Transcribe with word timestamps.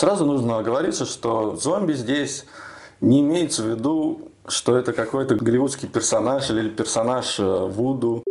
Сразу 0.00 0.24
нужно 0.24 0.56
оговориться, 0.56 1.04
что 1.04 1.56
зомби 1.56 1.92
здесь 1.92 2.46
не 3.02 3.20
имеется 3.20 3.62
в 3.62 3.66
виду, 3.66 4.30
что 4.48 4.78
это 4.78 4.94
какой-то 4.94 5.34
голливудский 5.34 5.90
персонаж 5.90 6.48
или 6.48 6.70
персонаж 6.70 7.38
э, 7.38 7.66
Вуду. 7.66 8.24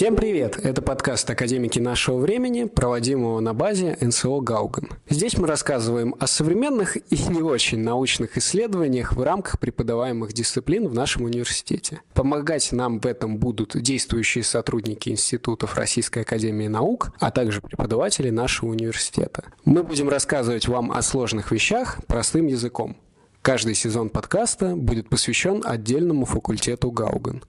Всем 0.00 0.16
привет! 0.16 0.56
Это 0.56 0.80
подкаст 0.80 1.28
«Академики 1.28 1.78
нашего 1.78 2.16
времени», 2.16 2.64
проводимого 2.64 3.38
на 3.40 3.52
базе 3.52 3.98
НСО 4.00 4.40
«Гауган». 4.40 4.88
Здесь 5.10 5.36
мы 5.36 5.46
рассказываем 5.46 6.14
о 6.18 6.26
современных 6.26 6.96
и 6.96 7.22
не 7.28 7.42
очень 7.42 7.80
научных 7.80 8.38
исследованиях 8.38 9.12
в 9.12 9.22
рамках 9.22 9.60
преподаваемых 9.60 10.32
дисциплин 10.32 10.88
в 10.88 10.94
нашем 10.94 11.24
университете. 11.24 12.00
Помогать 12.14 12.72
нам 12.72 12.98
в 12.98 13.04
этом 13.04 13.36
будут 13.36 13.76
действующие 13.78 14.42
сотрудники 14.42 15.10
институтов 15.10 15.76
Российской 15.76 16.20
Академии 16.20 16.68
Наук, 16.68 17.12
а 17.20 17.30
также 17.30 17.60
преподаватели 17.60 18.30
нашего 18.30 18.70
университета. 18.70 19.44
Мы 19.66 19.82
будем 19.82 20.08
рассказывать 20.08 20.66
вам 20.66 20.92
о 20.92 21.02
сложных 21.02 21.52
вещах 21.52 21.98
простым 22.06 22.46
языком. 22.46 22.96
Каждый 23.42 23.74
сезон 23.74 24.08
подкаста 24.08 24.76
будет 24.76 25.10
посвящен 25.10 25.62
отдельному 25.62 26.24
факультету 26.24 26.90
Гауган. 26.90 27.42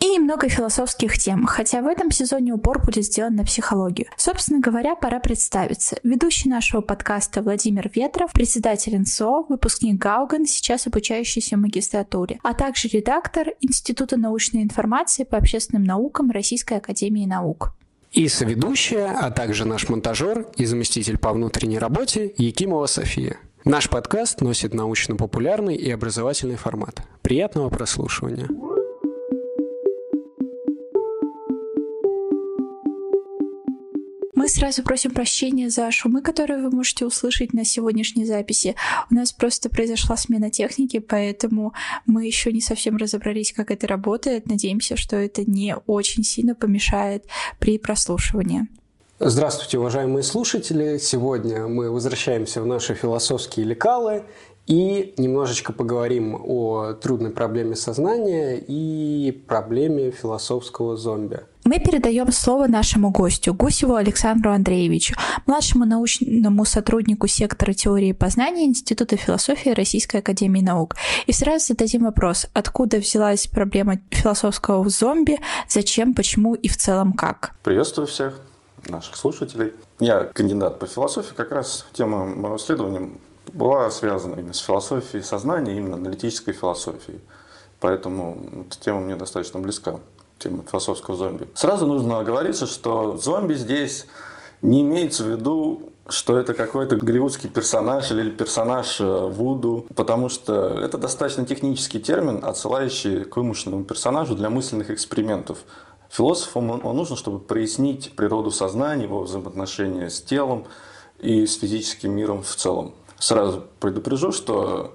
И 0.00 0.06
немного 0.06 0.48
философских 0.48 1.16
тем, 1.18 1.46
хотя 1.46 1.80
в 1.80 1.86
этом 1.86 2.10
сезоне 2.10 2.52
упор 2.52 2.84
будет 2.84 3.04
сделан 3.04 3.36
на 3.36 3.44
психологию. 3.44 4.08
Собственно 4.16 4.60
говоря, 4.60 4.94
пора 4.94 5.18
представиться. 5.18 5.96
Ведущий 6.02 6.48
нашего 6.48 6.82
подкаста 6.82 7.42
Владимир 7.42 7.90
Ветров, 7.94 8.32
председатель 8.32 8.98
НСО, 8.98 9.46
выпускник 9.48 9.98
Гауган, 9.98 10.46
сейчас 10.46 10.86
обучающийся 10.86 11.56
в 11.56 11.60
магистратуре, 11.60 12.38
а 12.42 12.52
также 12.54 12.88
редактор 12.88 13.48
Института 13.60 14.16
научной 14.16 14.62
информации 14.62 15.24
по 15.24 15.38
общественным 15.38 15.84
наукам 15.84 16.30
Российской 16.30 16.78
Академии 16.78 17.24
Наук. 17.24 17.72
И 18.12 18.28
соведущая, 18.28 19.10
а 19.10 19.30
также 19.30 19.64
наш 19.64 19.88
монтажер 19.88 20.46
и 20.56 20.66
заместитель 20.66 21.18
по 21.18 21.32
внутренней 21.32 21.78
работе 21.78 22.32
Якимова 22.36 22.86
София. 22.86 23.38
Наш 23.64 23.88
подкаст 23.88 24.42
носит 24.42 24.74
научно-популярный 24.74 25.74
и 25.74 25.90
образовательный 25.90 26.56
формат. 26.56 27.00
Приятного 27.22 27.70
прослушивания. 27.70 28.46
Мы 34.44 34.50
сразу 34.50 34.82
просим 34.82 35.10
прощения 35.10 35.70
за 35.70 35.90
шумы, 35.90 36.20
которые 36.20 36.60
вы 36.60 36.70
можете 36.70 37.06
услышать 37.06 37.54
на 37.54 37.64
сегодняшней 37.64 38.26
записи. 38.26 38.74
У 39.10 39.14
нас 39.14 39.32
просто 39.32 39.70
произошла 39.70 40.18
смена 40.18 40.50
техники, 40.50 40.98
поэтому 40.98 41.72
мы 42.04 42.26
еще 42.26 42.52
не 42.52 42.60
совсем 42.60 42.98
разобрались, 42.98 43.54
как 43.54 43.70
это 43.70 43.86
работает. 43.86 44.46
Надеемся, 44.46 44.98
что 44.98 45.16
это 45.16 45.50
не 45.50 45.74
очень 45.86 46.24
сильно 46.24 46.54
помешает 46.54 47.24
при 47.58 47.78
прослушивании. 47.78 48.68
Здравствуйте, 49.18 49.78
уважаемые 49.78 50.22
слушатели! 50.22 50.98
Сегодня 50.98 51.66
мы 51.66 51.90
возвращаемся 51.90 52.60
в 52.60 52.66
наши 52.66 52.92
философские 52.92 53.64
лекалы 53.64 54.24
и 54.66 55.14
немножечко 55.16 55.72
поговорим 55.72 56.38
о 56.38 56.92
трудной 56.92 57.30
проблеме 57.30 57.76
сознания 57.76 58.58
и 58.58 59.32
проблеме 59.48 60.10
философского 60.10 60.98
зомби. 60.98 61.40
Мы 61.64 61.78
передаем 61.78 62.30
слово 62.30 62.66
нашему 62.66 63.10
гостю, 63.10 63.54
Гусеву 63.54 63.94
Александру 63.94 64.52
Андреевичу, 64.52 65.14
младшему 65.46 65.86
научному 65.86 66.66
сотруднику 66.66 67.26
сектора 67.26 67.72
теории 67.72 68.12
познания 68.12 68.66
Института 68.66 69.16
философии 69.16 69.70
Российской 69.70 70.18
Академии 70.18 70.60
Наук. 70.60 70.94
И 71.24 71.32
сразу 71.32 71.68
зададим 71.68 72.04
вопрос, 72.04 72.48
откуда 72.52 72.98
взялась 72.98 73.46
проблема 73.46 73.98
философского 74.10 74.86
зомби, 74.90 75.40
зачем, 75.66 76.12
почему 76.12 76.54
и 76.54 76.68
в 76.68 76.76
целом 76.76 77.14
как? 77.14 77.54
Приветствую 77.62 78.08
всех 78.08 78.38
наших 78.90 79.16
слушателей. 79.16 79.72
Я 80.00 80.24
кандидат 80.24 80.78
по 80.78 80.86
философии, 80.86 81.32
как 81.34 81.50
раз 81.50 81.86
тема 81.94 82.26
моего 82.26 82.58
исследования 82.58 83.08
была 83.54 83.90
связана 83.90 84.34
именно 84.34 84.52
с 84.52 84.58
философией 84.58 85.22
сознания, 85.22 85.78
именно 85.78 85.94
аналитической 85.94 86.52
философией. 86.52 87.20
Поэтому 87.80 88.36
эта 88.68 88.78
тема 88.80 89.00
мне 89.00 89.16
достаточно 89.16 89.60
близка 89.60 89.98
тема 90.44 90.64
философского 90.70 91.16
зомби. 91.16 91.48
Сразу 91.54 91.86
нужно 91.86 92.20
оговориться, 92.20 92.66
что 92.66 93.16
зомби 93.16 93.54
здесь 93.54 94.06
не 94.62 94.82
имеется 94.82 95.24
в 95.24 95.28
виду 95.28 95.90
что 96.08 96.38
это 96.38 96.52
какой-то 96.52 96.96
голливудский 96.96 97.48
персонаж 97.48 98.10
или 98.10 98.30
персонаж 98.30 99.00
э, 99.00 99.04
Вуду, 99.04 99.86
потому 99.96 100.28
что 100.28 100.78
это 100.78 100.98
достаточно 100.98 101.46
технический 101.46 101.98
термин, 101.98 102.44
отсылающий 102.44 103.24
к 103.24 103.36
вымышленному 103.36 103.84
персонажу 103.84 104.34
для 104.34 104.50
мысленных 104.50 104.90
экспериментов. 104.90 105.58
Философу 106.10 106.60
он 106.60 106.96
нужно, 106.96 107.16
чтобы 107.16 107.38
прояснить 107.38 108.14
природу 108.14 108.50
сознания, 108.50 109.04
его 109.04 109.22
взаимоотношения 109.22 110.10
с 110.10 110.20
телом 110.20 110.66
и 111.20 111.46
с 111.46 111.58
физическим 111.58 112.12
миром 112.12 112.42
в 112.42 112.54
целом. 112.54 112.94
Сразу 113.18 113.64
предупрежу, 113.80 114.30
что 114.30 114.94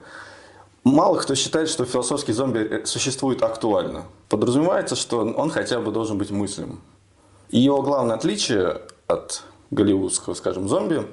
Мало 0.83 1.17
кто 1.17 1.35
считает, 1.35 1.69
что 1.69 1.85
философский 1.85 2.33
зомби 2.33 2.59
э, 2.59 2.85
существует 2.85 3.43
актуально. 3.43 4.05
Подразумевается, 4.29 4.95
что 4.95 5.19
он 5.19 5.49
хотя 5.51 5.79
бы 5.79 5.91
должен 5.91 6.17
быть 6.17 6.31
мыслим. 6.31 6.79
Его 7.49 7.81
главное 7.81 8.15
отличие 8.15 8.81
от 9.07 9.43
голливудского, 9.71 10.33
скажем, 10.35 10.69
зомби. 10.69 11.07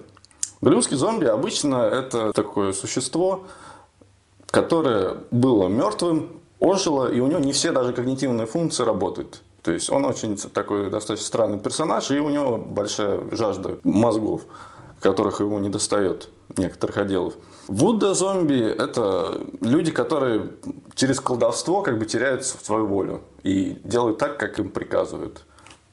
Голливудский 0.61 0.97
зомби 0.97 1.25
обычно 1.27 1.77
это 1.77 2.33
такое 2.33 2.73
существо, 2.73 3.45
которое 4.47 5.17
было 5.31 5.69
мертвым, 5.69 6.41
ожило, 6.61 7.11
и 7.11 7.21
у 7.21 7.27
него 7.27 7.41
не 7.41 7.53
все 7.53 7.73
даже 7.73 7.93
когнитивные 7.93 8.47
функции 8.47 8.85
работают. 8.85 9.43
То 9.63 9.73
есть 9.73 9.91
он 9.91 10.05
очень 10.05 10.37
такой 10.37 10.91
достаточно 10.91 11.27
странный 11.27 11.59
персонаж, 11.59 12.11
и 12.11 12.21
у 12.21 12.29
него 12.29 12.57
большая 12.57 13.21
жажда 13.33 13.79
мозгов, 13.83 14.43
которых 15.01 15.41
ему 15.41 15.59
не 15.59 15.69
достает 15.69 16.29
некоторых 16.57 16.97
отделов. 16.99 17.35
Вудда 17.69 18.15
зомби– 18.15 18.61
это 18.79 19.41
люди, 19.61 19.91
которые 19.91 20.51
через 20.95 21.21
колдовство 21.21 21.83
как 21.83 21.99
бы 21.99 22.07
теряют 22.07 22.45
свою 22.45 22.87
волю 22.87 23.23
и 23.43 23.79
делают 23.83 24.19
так, 24.19 24.39
как 24.39 24.59
им 24.59 24.71
приказывают. 24.71 25.45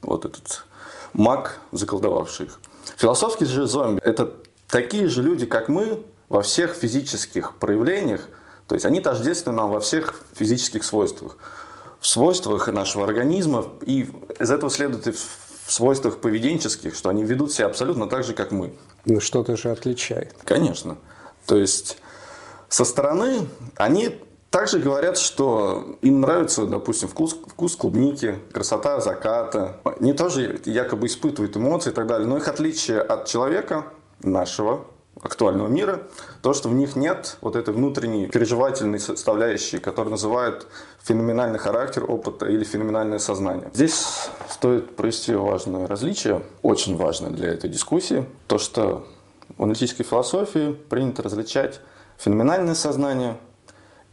Вот 0.01 0.25
этот 0.25 0.66
маг, 1.13 1.59
заколдовавший 1.72 2.47
их. 2.47 2.59
Философские 2.97 3.50
же 3.50 3.66
зомби– 3.66 4.01
это 4.03 4.33
такие 4.67 5.07
же 5.07 5.23
люди, 5.23 5.45
как 5.45 5.67
мы, 5.67 6.03
во 6.29 6.41
всех 6.41 6.73
физических 6.73 7.56
проявлениях, 7.56 8.28
то 8.67 8.75
есть 8.75 8.85
они 8.85 9.01
тождественны 9.01 9.57
нам 9.57 9.72
во 9.72 9.79
всех 9.79 10.22
физических 10.33 10.83
свойствах. 10.83 11.38
В 12.00 12.07
свойствах 12.07 12.67
нашего 12.67 13.06
организма, 13.06 13.66
и 13.85 14.09
из 14.39 14.51
этого 14.51 14.69
следует 14.69 15.07
и 15.07 15.12
в 15.12 15.72
свойствах 15.72 16.17
поведенческих, 16.17 16.95
что 16.95 17.09
они 17.09 17.23
ведут 17.23 17.51
себя 17.51 17.67
абсолютно 17.67 18.07
так 18.07 18.23
же, 18.23 18.33
как 18.33 18.51
мы. 18.51 18.73
Ну, 19.06 19.19
что-то 19.19 19.56
же 19.57 19.72
отличает. 19.72 20.35
Конечно. 20.44 20.97
То 21.45 21.57
есть 21.57 21.97
со 22.69 22.85
стороны 22.85 23.47
они 23.75 24.19
также 24.49 24.77
говорят, 24.77 25.17
что 25.17 25.97
им 26.01 26.21
нравится, 26.21 26.67
допустим, 26.67 27.07
вкус, 27.07 27.33
вкус 27.33 27.75
клубники, 27.75 28.37
красота 28.51 28.99
заката. 29.01 29.77
Они 29.83 30.13
тоже 30.13 30.61
якобы 30.65 31.07
испытывают 31.07 31.57
эмоции 31.57 31.89
и 31.89 31.93
так 31.93 32.05
далее. 32.05 32.27
Но 32.27 32.37
их 32.37 32.47
отличие 32.47 33.01
от 33.01 33.25
человека, 33.25 33.85
нашего, 34.21 34.85
актуального 35.21 35.67
мира, 35.67 36.03
то, 36.41 36.53
что 36.53 36.69
в 36.69 36.73
них 36.73 36.95
нет 36.95 37.37
вот 37.41 37.55
этой 37.55 37.73
внутренней 37.73 38.27
переживательной 38.27 38.99
составляющей, 38.99 39.79
которую 39.79 40.11
называют 40.11 40.67
феноменальный 41.01 41.59
характер 41.59 42.05
опыта 42.07 42.45
или 42.45 42.63
феноменальное 42.63 43.19
сознание. 43.19 43.71
Здесь 43.73 44.05
стоит 44.49 44.95
провести 44.95 45.33
важное 45.33 45.87
различие, 45.87 46.43
очень 46.61 46.97
важное 46.97 47.31
для 47.31 47.49
этой 47.49 47.69
дискуссии, 47.69 48.25
то, 48.47 48.57
что 48.57 49.07
в 49.57 49.63
аналитической 49.63 50.03
философии 50.03 50.73
принято 50.73 51.23
различать 51.23 51.79
феноменальное 52.17 52.75
сознание 52.75 53.37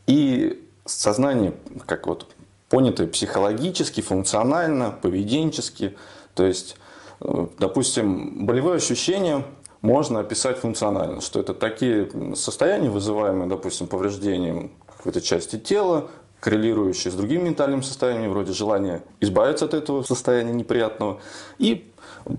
и 0.07 0.67
сознание, 0.85 1.55
как 1.87 2.07
вот 2.07 2.27
понятое 2.69 3.07
психологически, 3.07 4.01
функционально, 4.01 4.91
поведенчески. 4.91 5.97
То 6.35 6.45
есть, 6.45 6.77
э, 7.21 7.47
допустим, 7.59 8.47
болевое 8.47 8.77
ощущение 8.77 9.45
можно 9.83 10.21
описать 10.21 10.59
функционально, 10.59 11.21
что 11.21 11.41
это 11.41 11.55
такие 11.55 12.09
состояния, 12.35 12.91
вызываемые, 12.91 13.49
допустим, 13.49 13.87
повреждением 13.87 14.71
какой-то 14.97 15.21
части 15.21 15.59
тела, 15.59 16.09
коррелирующие 16.41 17.11
с 17.11 17.15
другим 17.15 17.45
ментальным 17.45 17.83
состоянием, 17.83 18.31
вроде 18.31 18.53
желания 18.53 19.03
избавиться 19.21 19.67
от 19.67 19.75
этого 19.75 20.03
состояния 20.03 20.53
неприятного, 20.53 21.21
и 21.59 21.90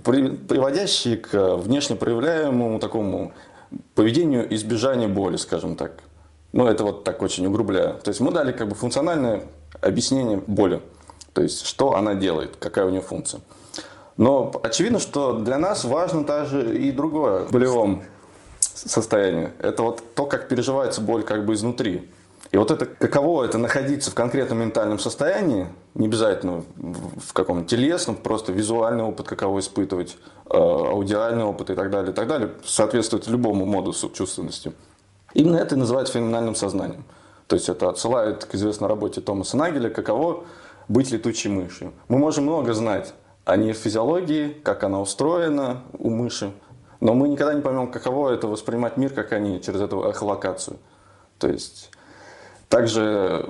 приводящие 0.04 1.18
к 1.18 1.56
внешне 1.56 1.96
проявляемому 1.96 2.80
такому 2.80 3.34
поведению 3.96 4.54
избежания 4.54 5.08
боли, 5.08 5.38
скажем 5.38 5.76
так. 5.76 5.94
Ну, 6.54 6.68
это 6.68 6.84
вот 6.84 7.04
так 7.04 7.22
очень 7.22 7.46
угрубляя. 7.48 7.94
То 7.94 8.10
есть 8.10 8.20
мы 8.20 8.32
дали 8.32 8.52
как 8.52 8.68
бы 8.68 8.76
функциональное 8.76 9.44
объяснение 9.80 10.42
боли. 10.46 10.82
То 11.34 11.42
есть, 11.42 11.66
что 11.66 11.96
она 11.96 12.14
делает, 12.14 12.58
какая 12.60 12.86
у 12.86 12.90
нее 12.90 13.02
функция. 13.02 13.42
Но 14.18 14.52
очевидно, 14.64 15.00
что 15.00 15.40
для 15.40 15.58
нас 15.58 15.86
важно 15.86 16.26
также 16.26 16.78
и 16.78 16.92
другое 16.92 17.46
в 17.46 17.52
болевом 17.52 18.04
состоянии. 18.60 19.50
Это 19.60 19.84
вот 19.84 20.04
то, 20.16 20.26
как 20.26 20.48
переживается 20.50 21.02
боль 21.02 21.24
как 21.24 21.46
бы 21.46 21.54
изнутри. 21.54 22.10
И 22.52 22.58
вот 22.58 22.70
это, 22.70 22.86
каково 22.86 23.46
это 23.46 23.58
находиться 23.58 24.12
в 24.12 24.14
конкретном 24.14 24.60
ментальном 24.60 25.00
состоянии, 25.00 25.68
не 25.94 26.08
обязательно 26.08 26.64
в 26.76 27.32
каком-то 27.32 27.66
телесном, 27.66 28.18
просто 28.18 28.52
визуальный 28.52 29.06
опыт, 29.06 29.28
каково 29.28 29.60
испытывать, 29.60 30.18
э, 30.50 30.58
аудиальный 30.58 31.46
опыт 31.46 31.70
и 31.70 31.76
так 31.76 31.90
далее, 31.90 32.12
и 32.12 32.14
так 32.14 32.28
далее, 32.28 32.52
соответствует 32.66 33.26
любому 33.28 33.66
модусу 33.66 34.10
чувственности. 34.10 34.74
Именно 35.34 35.58
это 35.58 35.76
и 35.76 35.78
называется 35.78 36.14
феноменальным 36.14 36.56
сознанием. 36.56 37.06
То 37.48 37.56
есть 37.56 37.70
это 37.70 37.88
отсылает 37.88 38.44
к 38.44 38.54
известной 38.56 38.90
работе 38.90 39.22
Томаса 39.22 39.56
Нагеля, 39.56 39.90
каково 39.90 40.44
быть 40.90 41.10
летучей 41.12 41.50
мышью. 41.50 41.94
Мы 42.10 42.18
можем 42.18 42.44
много 42.44 42.74
знать 42.74 43.14
о 43.46 43.56
нейрофизиологии, 43.56 44.58
как 44.62 44.84
она 44.84 45.00
устроена 45.00 45.84
у 45.98 46.10
мыши, 46.10 46.52
но 47.00 47.14
мы 47.14 47.30
никогда 47.30 47.54
не 47.54 47.62
поймем, 47.62 47.90
каково 47.90 48.32
это 48.32 48.48
воспринимать 48.48 48.98
мир, 48.98 49.12
как 49.14 49.32
они, 49.32 49.62
через 49.62 49.80
эту 49.80 50.04
эхолокацию. 50.04 50.78
То 51.40 51.48
есть 51.48 51.92
также 52.72 53.50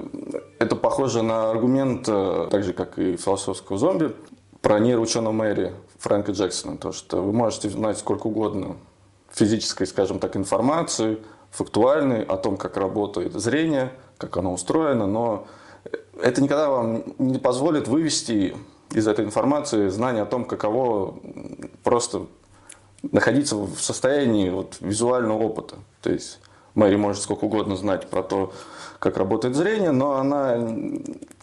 это 0.57 0.75
похоже 0.75 1.21
на 1.21 1.51
аргумент, 1.51 2.09
э, 2.09 2.47
так 2.49 2.63
же 2.63 2.73
как 2.73 2.97
и 2.97 3.17
философского 3.17 3.77
зомби, 3.77 4.15
про 4.61 4.79
нейроученого 4.79 5.31
Мэри 5.31 5.73
Фрэнка 5.99 6.31
Джексона. 6.31 6.75
То, 6.77 6.91
что 6.91 7.21
вы 7.21 7.31
можете 7.31 7.69
знать 7.69 7.99
сколько 7.99 8.27
угодно 8.27 8.77
физической, 9.31 9.85
скажем 9.85 10.17
так, 10.17 10.35
информации, 10.35 11.19
фактуальной 11.51 12.23
о 12.23 12.35
том, 12.35 12.57
как 12.57 12.77
работает 12.77 13.33
зрение, 13.33 13.91
как 14.17 14.37
оно 14.37 14.53
устроено, 14.53 15.05
но 15.05 15.45
это 16.19 16.41
никогда 16.41 16.69
вам 16.69 17.03
не 17.19 17.37
позволит 17.37 17.87
вывести 17.87 18.55
из 18.91 19.07
этой 19.07 19.23
информации 19.23 19.89
знание 19.89 20.23
о 20.23 20.25
том, 20.25 20.45
каково 20.45 21.13
просто 21.83 22.25
находиться 23.03 23.55
в 23.55 23.79
состоянии 23.79 24.49
вот, 24.49 24.77
визуального 24.79 25.43
опыта. 25.43 25.75
То 26.01 26.11
есть 26.11 26.39
Мэри 26.73 26.95
может 26.95 27.21
сколько 27.21 27.45
угодно 27.45 27.75
знать 27.75 28.09
про 28.09 28.23
то, 28.23 28.53
как 29.01 29.17
работает 29.17 29.55
зрение, 29.55 29.89
но 29.89 30.17
она, 30.17 30.75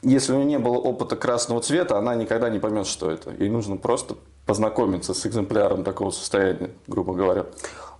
если 0.02 0.32
у 0.32 0.36
нее 0.36 0.46
не 0.46 0.58
было 0.60 0.76
опыта 0.76 1.16
красного 1.16 1.60
цвета, 1.60 1.98
она 1.98 2.14
никогда 2.14 2.48
не 2.50 2.60
поймет, 2.60 2.86
что 2.86 3.10
это. 3.10 3.32
Ей 3.36 3.50
нужно 3.50 3.76
просто 3.76 4.14
познакомиться 4.46 5.12
с 5.12 5.26
экземпляром 5.26 5.82
такого 5.82 6.12
состояния, 6.12 6.70
грубо 6.86 7.14
говоря. 7.14 7.46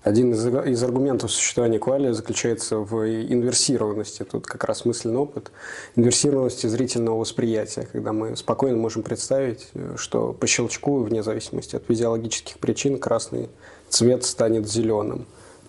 Один 0.04 0.32
из, 0.32 0.46
из 0.46 0.80
аргументов 0.84 1.32
существования 1.32 1.80
квали 1.80 2.12
заключается 2.12 2.76
в 2.76 3.04
инверсированности. 3.04 4.22
Тут 4.22 4.46
как 4.46 4.62
раз 4.62 4.84
мысленный 4.84 5.18
опыт 5.18 5.50
инверсированности 5.96 6.68
зрительного 6.68 7.18
восприятия, 7.18 7.88
когда 7.90 8.12
мы 8.12 8.36
спокойно 8.36 8.76
можем 8.76 9.02
представить, 9.02 9.70
что 9.96 10.34
по 10.34 10.46
щелчку, 10.46 11.02
вне 11.02 11.24
зависимости 11.24 11.74
от 11.74 11.82
физиологических 11.88 12.58
причин, 12.60 13.00
красный 13.00 13.50
цвет 13.88 14.24
станет 14.24 14.68
зеленым. 14.68 15.26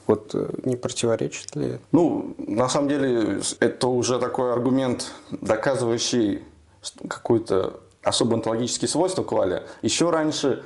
Вот 0.09 0.31
э, 0.33 0.49
не 0.63 0.75
противоречит 0.75 1.55
ли? 1.55 1.77
Ну, 1.91 2.33
на 2.39 2.67
самом 2.67 2.89
деле, 2.89 3.41
это 3.59 3.87
уже 3.87 4.17
такой 4.17 4.51
аргумент, 4.51 5.11
доказывающий 5.29 6.41
какое-то 7.07 7.81
особо 8.01 8.33
онтологические 8.33 8.89
свойства 8.89 9.23
кваля. 9.23 9.65
Еще 9.83 10.09
раньше 10.09 10.63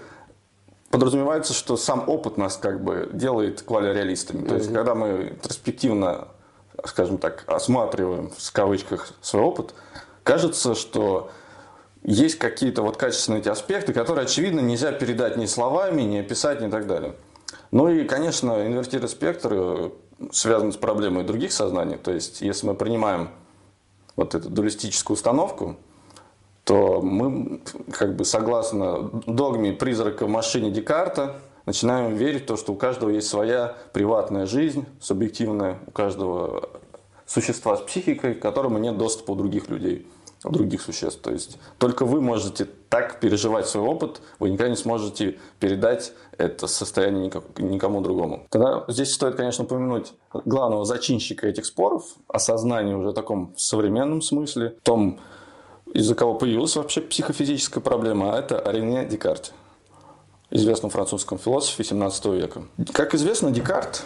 подразумевается, 0.91 1.51
что 1.53 1.75
сам 1.75 2.07
опыт 2.07 2.37
нас 2.37 2.55
как 2.55 2.81
бы 2.81 3.09
делает 3.11 3.63
квали-реалистами. 3.63 4.47
То 4.47 4.55
есть, 4.55 4.71
когда 4.71 4.95
мы 4.95 5.31
ретроспективно, 5.31 6.29
скажем 6.85 7.17
так, 7.17 7.43
осматриваем 7.45 8.31
в 8.37 8.51
кавычках 8.53 9.09
свой 9.19 9.43
опыт, 9.43 9.73
кажется, 10.23 10.73
что 10.73 11.31
есть 12.01 12.39
какие-то 12.39 12.81
вот 12.81 12.95
качественные 12.95 13.41
эти 13.41 13.49
аспекты, 13.49 13.91
которые, 13.91 14.23
очевидно, 14.23 14.61
нельзя 14.61 14.93
передать 14.93 15.35
ни 15.35 15.47
словами, 15.47 16.03
ни 16.03 16.19
описать, 16.19 16.61
ни 16.61 16.69
так 16.69 16.87
далее. 16.87 17.15
Ну 17.73 17.89
и, 17.89 18.03
конечно, 18.03 18.67
инвертированный 18.67 19.09
спектр 19.09 19.49
э, 19.51 19.89
связан 20.31 20.71
с 20.71 20.77
проблемой 20.77 21.23
других 21.23 21.51
сознаний. 21.51 21.95
То 21.95 22.11
есть, 22.11 22.41
если 22.41 22.67
мы 22.67 22.75
принимаем 22.75 23.29
вот 24.15 24.35
эту 24.35 24.47
дуалистическую 24.47 25.15
установку, 25.15 25.75
то 26.65 27.01
мы, 27.01 27.61
как 27.91 28.15
бы 28.15 28.25
согласно 28.25 29.09
догме 29.25 29.73
призрака 29.73 30.27
в 30.27 30.29
машине 30.29 30.69
Декарта, 30.69 31.37
начинаем 31.65 32.13
верить 32.13 32.43
в 32.43 32.45
то, 32.45 32.57
что 32.57 32.73
у 32.73 32.75
каждого 32.75 33.09
есть 33.09 33.27
своя 33.27 33.75
приватная 33.91 34.45
жизнь, 34.45 34.85
субъективная, 35.01 35.79
у 35.87 35.91
каждого 35.91 36.69
существа 37.25 37.75
с 37.77 37.81
психикой, 37.81 38.35
к 38.35 38.39
которому 38.39 38.77
нет 38.77 38.99
доступа 38.99 39.31
у 39.31 39.35
других 39.35 39.69
людей 39.69 40.05
других 40.51 40.81
существ. 40.81 41.21
То 41.21 41.31
есть 41.31 41.57
только 41.77 42.05
вы 42.05 42.21
можете 42.21 42.65
так 42.89 43.19
переживать 43.19 43.67
свой 43.67 43.87
опыт, 43.87 44.21
вы 44.39 44.49
никогда 44.49 44.69
не 44.69 44.75
сможете 44.75 45.39
передать 45.59 46.13
это 46.37 46.67
состояние 46.67 47.31
никому 47.57 48.01
другому. 48.01 48.45
Тогда 48.49 48.83
здесь 48.87 49.13
стоит, 49.13 49.35
конечно, 49.35 49.63
упомянуть 49.63 50.13
главного 50.33 50.85
зачинщика 50.85 51.47
этих 51.47 51.65
споров, 51.65 52.03
осознание 52.27 52.97
уже 52.97 53.09
в 53.09 53.13
таком 53.13 53.53
современном 53.57 54.21
смысле, 54.21 54.75
в 54.81 54.83
том, 54.83 55.19
из-за 55.93 56.15
кого 56.15 56.35
появилась 56.35 56.75
вообще 56.75 57.01
психофизическая 57.01 57.83
проблема, 57.83 58.33
а 58.33 58.39
это 58.39 58.61
Рене 58.65 59.05
Декарт, 59.05 59.53
известном 60.49 60.91
французском 60.91 61.37
философе 61.37 61.83
17 61.83 62.25
века. 62.25 62.63
Как 62.91 63.15
известно, 63.15 63.51
Декарт 63.51 64.05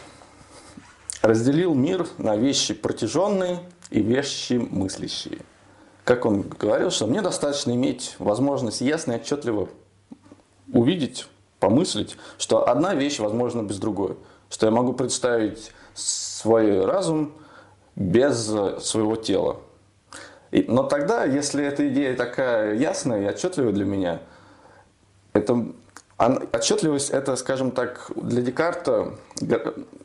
разделил 1.22 1.74
мир 1.74 2.08
на 2.18 2.36
вещи 2.36 2.74
протяженные 2.74 3.60
и 3.90 4.02
вещи 4.02 4.54
мыслящие– 4.54 5.40
как 6.08 6.26
он 6.26 6.44
говорил, 6.44 6.90
что 6.90 7.06
мне 7.06 7.22
достаточно 7.22 7.72
иметь 7.72 8.16
возможность 8.18 8.80
ясно 8.80 9.12
и 9.12 9.16
отчетливо 9.18 9.68
увидеть, 10.72 11.28
помыслить, 11.60 12.16
что 12.38 12.70
одна 12.70 12.96
вещь 12.96 13.20
возможна 13.20 13.62
без 13.64 13.78
другой, 13.78 14.16
что 14.50 14.68
я 14.68 14.72
могу 14.72 14.94
представить 14.94 15.74
свой 15.96 16.86
разум 16.86 17.34
без 17.98 18.38
своего 18.80 19.18
тела. 19.18 19.58
И, 20.52 20.64
но 20.70 20.84
тогда, 20.84 21.26
если 21.26 21.66
эта 21.66 21.90
идея 21.90 22.16
такая 22.16 22.76
ясная 22.76 23.24
и 23.24 23.26
отчетливая 23.26 23.74
для 23.74 23.84
меня, 23.84 24.22
это 25.34 25.74
отчетливость 26.18 27.12
это, 27.12 27.36
скажем 27.36 27.72
так, 27.72 28.12
для 28.16 28.42
Декарта 28.42 29.14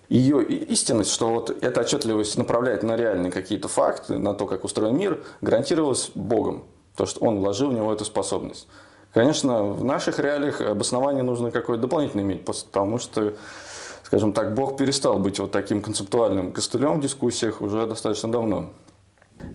ее 0.09 0.45
истинность, 0.45 1.11
что 1.11 1.31
вот 1.31 1.51
эта 1.63 1.81
отчетливость 1.81 2.37
направляет 2.37 2.83
на 2.83 2.97
реальные 2.97 3.33
какие-то 3.33 3.69
факты, 3.69 4.19
на 4.19 4.35
то, 4.35 4.47
как 4.47 4.65
устроен 4.65 4.97
мир, 4.97 5.25
гарантировалась 5.41 6.11
Богом, 6.15 6.65
то, 6.97 7.07
что 7.07 7.21
Он 7.25 7.39
вложил 7.39 7.71
в 7.71 7.75
него 7.75 7.93
эту 7.93 8.05
способность. 8.05 8.69
Конечно, 9.15 9.65
в 9.65 9.85
наших 9.85 10.19
реалиях 10.19 10.61
обоснование 10.61 11.23
нужно 11.23 11.51
какое-то 11.51 11.83
дополнительное 11.83 12.25
иметь, 12.25 12.45
потому 12.45 12.99
что, 12.99 13.35
скажем 14.05 14.33
так, 14.33 14.55
Бог 14.55 14.77
перестал 14.77 15.19
быть 15.19 15.39
вот 15.39 15.51
таким 15.51 15.83
концептуальным 15.83 16.53
костылем 16.53 16.99
в 16.99 17.03
дискуссиях 17.03 17.61
уже 17.61 17.87
достаточно 17.87 18.31
давно. 18.31 18.71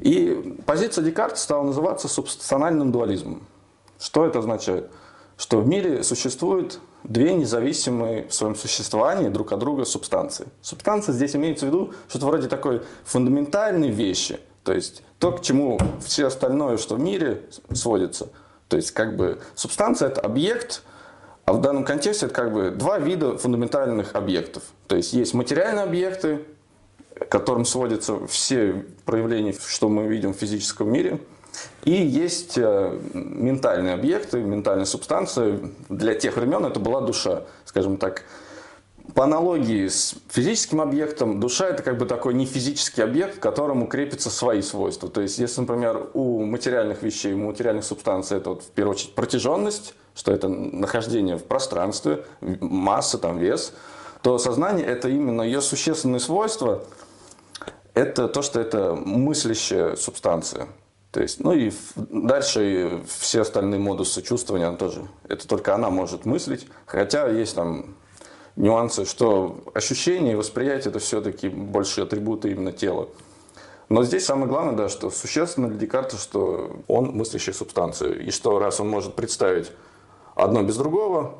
И 0.02 0.60
позиция 0.66 1.04
Декарта 1.04 1.38
стала 1.38 1.64
называться 1.64 2.08
субстанциональным 2.08 2.92
дуализмом. 2.92 3.48
Что 4.00 4.26
это 4.26 4.40
означает? 4.40 4.92
Что 5.38 5.60
в 5.60 5.68
мире 5.68 6.04
существует 6.04 6.80
две 7.04 7.34
независимые 7.34 8.28
в 8.28 8.34
своем 8.34 8.56
существовании 8.56 9.30
друг 9.30 9.52
от 9.52 9.60
друга 9.60 9.86
субстанции. 9.86 10.48
Субстанция 10.62 11.14
здесь 11.14 11.36
имеется 11.36 11.66
в 11.66 11.70
виду 11.70 11.94
что-то 12.10 12.26
вроде 12.26 12.48
такой 12.48 12.82
фундаментальной 13.06 13.90
вещи, 13.90 14.40
то 14.64 14.74
есть 14.74 15.04
то, 15.20 15.32
к 15.32 15.42
чему 15.42 15.80
все 16.04 16.28
остальное, 16.28 16.78
что 16.78 16.96
в 16.96 17.00
мире 17.00 17.44
сводится. 17.72 18.30
То 18.68 18.78
есть 18.78 18.92
как 18.92 19.16
бы 19.16 19.40
субстанция– 19.56 20.08
это 20.10 20.22
объект, 20.22 20.82
а 21.46 21.54
в 21.54 21.62
данном 21.62 21.86
контексте 21.86 22.26
это 22.26 22.36
как 22.36 22.52
бы 22.52 22.72
два 22.72 22.98
вида 22.98 23.38
фундаментальных 23.38 24.16
объектов. 24.16 24.64
То 24.88 24.96
есть 24.96 25.14
есть 25.14 25.34
материальные 25.34 25.84
объекты, 25.84 26.44
к 27.16 27.30
которым 27.30 27.64
сводятся 27.64 28.26
все 28.28 28.86
проявления, 29.06 29.56
что 29.66 29.88
мы 29.88 30.08
видим 30.08 30.34
в 30.34 30.38
физическом 30.38 30.92
мире– 30.92 31.20
и 31.84 31.92
есть 31.92 32.58
э, 32.58 33.00
ментальные 33.14 33.94
объекты, 33.94 34.40
ментальные 34.40 34.86
субстанции. 34.86 35.72
Для 35.90 36.16
тех 36.16 36.36
времен 36.36 36.66
это 36.66 36.80
была 36.80 37.02
душа, 37.02 37.44
скажем 37.66 37.98
так. 37.98 38.24
По 39.14 39.24
аналогии 39.24 39.88
с 39.88 40.16
физическим 40.30 40.82
объектом, 40.82 41.40
душа 41.40 41.70
это 41.70 41.82
как 41.82 41.98
бы 41.98 42.06
такой 42.06 42.34
не 42.34 42.46
физический 42.46 43.02
объект, 43.02 43.40
к 43.40 43.42
которому 43.42 43.88
крепятся 43.88 44.30
свои 44.30 44.62
свойства. 44.62 45.10
То 45.10 45.22
есть, 45.22 45.40
если, 45.40 45.62
например, 45.62 46.10
у 46.14 46.44
материальных 46.44 47.04
вещей, 47.04 47.34
у 47.34 47.38
материальных 47.38 47.86
субстанций 47.86 48.38
это 48.38 48.50
вот, 48.50 48.64
в 48.64 48.70
первую 48.72 48.96
очередь 48.96 49.16
протяженность, 49.16 49.96
что 50.14 50.34
это 50.34 50.50
нахождение 50.50 51.38
в 51.38 51.46
пространстве, 51.46 52.26
масса, 52.42 53.18
там, 53.18 53.38
вес, 53.38 53.74
то 54.22 54.38
сознание 54.38 54.86
это 54.86 55.08
именно 55.08 55.42
ее 55.42 55.62
существенные 55.62 56.20
свойства, 56.20 56.84
это 57.94 58.28
то, 58.28 58.42
что 58.42 58.60
это 58.60 58.94
мыслящая 58.94 59.96
субстанция. 59.96 60.68
То 61.18 61.24
есть, 61.24 61.40
ну 61.40 61.52
и 61.52 61.72
дальше 61.96 63.02
все 63.08 63.42
остальные 63.42 63.80
модусы 63.80 64.22
чувствования 64.22 64.72
тоже. 64.74 65.08
Это 65.28 65.48
только 65.48 65.74
она 65.74 65.90
может 65.90 66.26
мыслить. 66.26 66.68
Хотя 66.86 67.28
есть 67.28 67.56
там 67.56 67.96
нюансы, 68.56 69.04
что 69.04 69.64
ощущение 69.74 70.34
и 70.34 70.36
восприятие 70.36 70.92
это 70.92 71.00
все-таки 71.00 71.50
больше 71.50 72.02
атрибуты 72.02 72.52
именно 72.52 72.72
тела. 72.72 73.10
Но 73.90 74.04
здесь 74.04 74.26
самое 74.26 74.48
главное, 74.48 74.76
да, 74.76 74.90
что 74.90 75.10
существенно 75.10 75.70
для 75.70 75.80
Декарта, 75.80 76.18
что 76.18 76.82
он 76.88 77.06
мыслящая 77.06 77.56
субстанция. 77.56 78.14
И 78.14 78.30
что 78.30 78.60
раз 78.60 78.80
он 78.80 78.88
может 78.88 79.16
представить 79.16 79.72
одно 80.36 80.62
без 80.62 80.78
другого, 80.78 81.40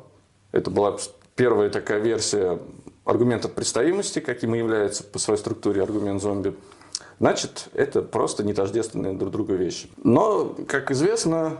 это 0.50 0.72
была 0.72 0.96
первая 1.36 1.70
такая 1.70 2.00
версия 2.00 2.58
аргумента 3.04 3.48
представимости, 3.48 4.18
каким 4.18 4.56
и 4.56 4.58
является 4.58 5.04
по 5.04 5.20
своей 5.20 5.38
структуре 5.38 5.84
аргумент 5.84 6.20
зомби– 6.20 6.56
значит, 7.18 7.68
это 7.74 8.02
просто 8.02 8.44
не 8.44 8.54
тождественные 8.54 9.14
друг 9.14 9.30
другу 9.32 9.54
вещи. 9.54 9.88
Но, 10.02 10.56
как 10.66 10.90
известно, 10.90 11.58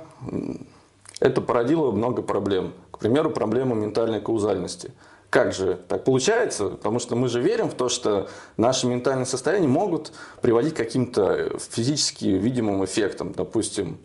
это 1.21 1.41
породило 1.41 1.91
много 1.91 2.23
проблем. 2.23 2.75
К 2.91 2.99
примеру, 2.99 3.31
проблема 3.31 3.75
ментальной 3.75 4.21
каузальности. 4.21 4.93
Как 5.31 5.53
же 5.53 5.79
так 5.89 6.05
получается? 6.05 6.71
Потому 6.71 6.99
что 6.99 7.15
мы 7.15 7.29
же 7.29 7.41
верим 7.41 7.69
в 7.69 7.75
то, 7.75 7.89
что 7.89 8.29
наши 8.57 8.87
ментальные 8.87 9.27
состояния 9.27 9.69
могут 9.69 10.13
приводить 10.41 10.75
к 10.75 10.79
каким-то 10.79 11.59
физически 11.71 12.25
видимым 12.25 12.85
эффектам. 12.85 13.33
Допустим, 13.33 13.99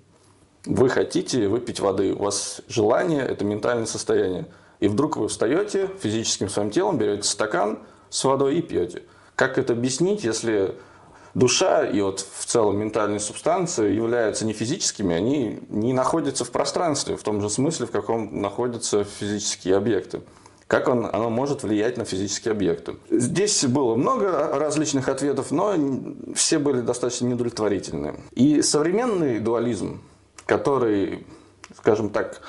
вы 0.65 0.89
хотите 0.89 1.47
выпить 1.47 1.79
воды, 1.79 2.13
у 2.13 2.23
вас 2.23 2.61
желание– 2.67 3.21
это 3.27 3.45
ментальное 3.45 3.85
состояние. 3.85 4.47
И 4.81 4.89
вдруг 4.89 5.15
вы 5.15 5.29
встаете 5.29 5.89
физическим 6.01 6.49
своим 6.49 6.71
телом, 6.71 6.97
берете 6.97 7.23
стакан 7.23 7.79
с 8.09 8.21
водой 8.25 8.57
и 8.57 8.61
пьете. 8.61 9.03
Как 9.35 9.57
это 9.57 9.73
объяснить, 9.73 10.25
если 10.25 10.75
душа 11.33 11.85
и 11.85 12.01
вот 12.01 12.19
в 12.19 12.45
целом 12.45 12.77
ментальные 12.77 13.19
субстанции 13.19 13.93
являются 13.93 14.45
не 14.45 14.53
физическими, 14.53 15.15
они 15.15 15.59
не 15.69 15.93
находятся 15.93 16.45
в 16.45 16.51
пространстве 16.51 17.15
в 17.15 17.23
том 17.23 17.41
же 17.41 17.49
смысле, 17.49 17.87
в 17.87 17.91
каком 17.91 18.41
находятся 18.41 19.03
физические 19.03 19.75
объекты. 19.75 20.21
Как 20.67 20.87
он, 20.87 21.05
оно 21.05 21.29
может 21.29 21.63
влиять 21.63 21.97
на 21.97 22.05
физические 22.05 22.53
объекты? 22.53 22.95
Здесь 23.11 23.63
было 23.65 23.95
много 23.95 24.57
различных 24.57 25.07
ответов, 25.07 25.51
но 25.51 25.75
все 26.35 26.57
были 26.57 26.81
достаточно 26.81 27.27
неудовлетворительные. 27.27 28.15
И 28.31 28.61
современный 28.61 29.39
дуализм, 29.39 30.01
который, 30.45 31.27
скажем 31.77 32.09
так, 32.09 32.41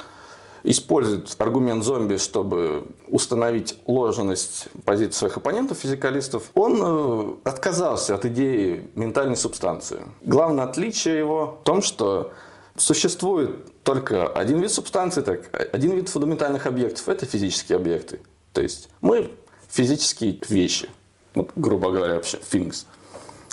использует 0.65 1.35
аргумент 1.39 1.85
зомби, 1.85 2.17
чтобы 2.17 2.87
установить 3.07 3.79
ложность 3.87 4.69
позиции 4.85 5.19
своих 5.19 5.37
оппонентов, 5.37 5.79
физикалистов, 5.79 6.51
он 6.55 6.81
э, 6.83 7.35
отказался 7.45 8.15
от 8.15 8.25
идеи 8.25 8.89
ментальной 8.95 9.37
субстанции. 9.37 10.03
Главное 10.23 10.65
отличие 10.65 11.19
его 11.19 11.59
в 11.61 11.65
том, 11.65 11.83
что 11.83 12.33
существует 12.77 13.83
только 13.83 14.27
один 14.27 14.59
вид 14.61 14.73
субстанции, 14.73 15.21
так, 15.21 15.51
один 15.73 15.93
вид 15.93 16.09
фундаментальных 16.09 16.67
объектов– 16.67 17.09
это 17.11 17.27
физические 17.27 17.77
объекты. 17.77 18.21
То 18.55 18.63
есть 18.63 18.89
мы 19.03 19.31
физические 19.69 20.41
вещи, 20.49 20.89
вот, 21.35 21.51
грубо 21.57 21.91
говоря, 21.91 22.15
вообще, 22.15 22.39
things. 22.39 22.87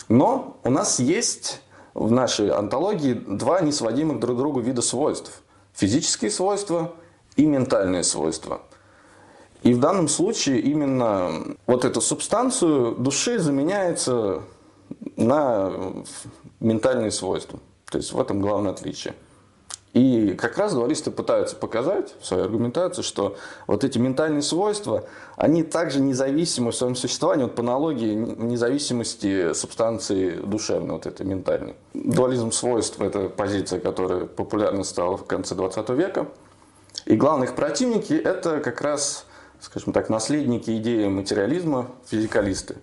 Но 0.08 0.56
у 0.64 0.70
нас 0.70 0.98
есть 0.98 1.60
в 1.92 2.10
нашей 2.10 2.48
антологии 2.50 3.12
два 3.12 3.60
несводимых 3.60 4.18
друг 4.18 4.36
к 4.36 4.38
другу 4.38 4.60
вида 4.60 4.80
свойств. 4.80 5.42
Физические 5.74 6.30
свойства 6.30 6.94
и 7.36 7.46
ментальные 7.46 8.04
свойства. 8.04 8.62
И 9.62 9.74
в 9.74 9.80
данном 9.80 10.08
случае 10.08 10.60
именно 10.60 11.56
вот 11.66 11.84
эту 11.84 12.00
субстанцию 12.00 12.96
души 12.96 13.38
заменяется 13.38 14.42
на 15.16 15.72
ментальные 16.60 17.12
свойства. 17.12 17.60
То 17.90 17.98
есть 17.98 18.12
в 18.12 18.20
этом 18.20 18.40
главное 18.40 18.72
отличие. 18.72 19.14
И 19.92 20.32
как 20.32 20.56
раз 20.56 20.72
дуалисты 20.72 21.10
пытаются 21.10 21.54
показать 21.54 22.14
в 22.18 22.26
своей 22.26 22.44
аргументации, 22.44 23.02
что 23.02 23.36
вот 23.66 23.84
эти 23.84 23.98
ментальные 23.98 24.40
свойства, 24.40 25.04
они 25.36 25.62
также 25.62 26.00
независимы 26.00 26.70
в 26.70 26.74
своем 26.74 26.96
существовании, 26.96 27.44
вот 27.44 27.54
по 27.54 27.62
аналогии 27.62 28.14
независимости 28.14 29.52
субстанции 29.52 30.30
душевной, 30.30 30.94
вот 30.94 31.04
этой 31.04 31.26
ментальной. 31.26 31.76
Дуализм 31.92 32.52
свойств– 32.52 33.00
это 33.02 33.28
позиция, 33.28 33.80
которая 33.80 34.24
популярна 34.24 34.82
стала 34.82 35.18
в 35.18 35.26
конце 35.26 35.54
20 35.54 35.90
века– 35.90 36.26
и 37.04 37.16
главные 37.16 37.48
их 37.48 37.54
противники– 37.54 38.12
это 38.14 38.60
как 38.60 38.80
раз, 38.80 39.26
скажем 39.60 39.92
так, 39.92 40.08
наследники 40.08 40.76
идеи 40.78 41.06
материализма, 41.08 41.90
физикалисты. 42.06 42.76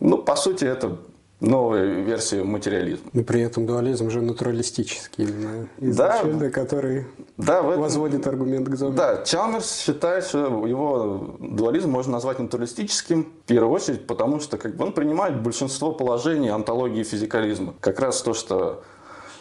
Ну, 0.00 0.18
по 0.18 0.36
сути, 0.36 0.64
это 0.64 0.98
новая 1.40 1.84
версия 1.84 2.42
материализма. 2.42 3.10
И 3.12 3.22
при 3.22 3.42
этом 3.42 3.66
дуализм 3.66 4.10
же 4.10 4.22
натуралистический 4.22 5.24
именно 5.24 5.68
изначально, 5.78 6.38
да, 6.38 6.50
который 6.50 7.06
да, 7.36 7.58
этом, 7.58 7.80
возводит 7.80 8.26
аргумент 8.26 8.68
к 8.68 8.76
зомби. 8.76 8.96
Да, 8.96 9.22
Чалмерс 9.22 9.76
считает, 9.76 10.24
что 10.24 10.66
его 10.66 11.36
дуализм 11.38 11.90
можно 11.90 12.12
назвать 12.12 12.38
натуралистическим, 12.38 13.24
в 13.24 13.46
первую 13.46 13.72
очередь, 13.72 14.06
потому 14.06 14.40
что 14.40 14.56
как 14.56 14.76
бы, 14.76 14.84
он 14.84 14.92
принимает 14.92 15.42
большинство 15.42 15.92
положений 15.92 16.48
антологии 16.48 17.02
физикализма. 17.02 17.74
Как 17.80 18.00
раз 18.00 18.22
то, 18.22 18.32
что 18.32 18.82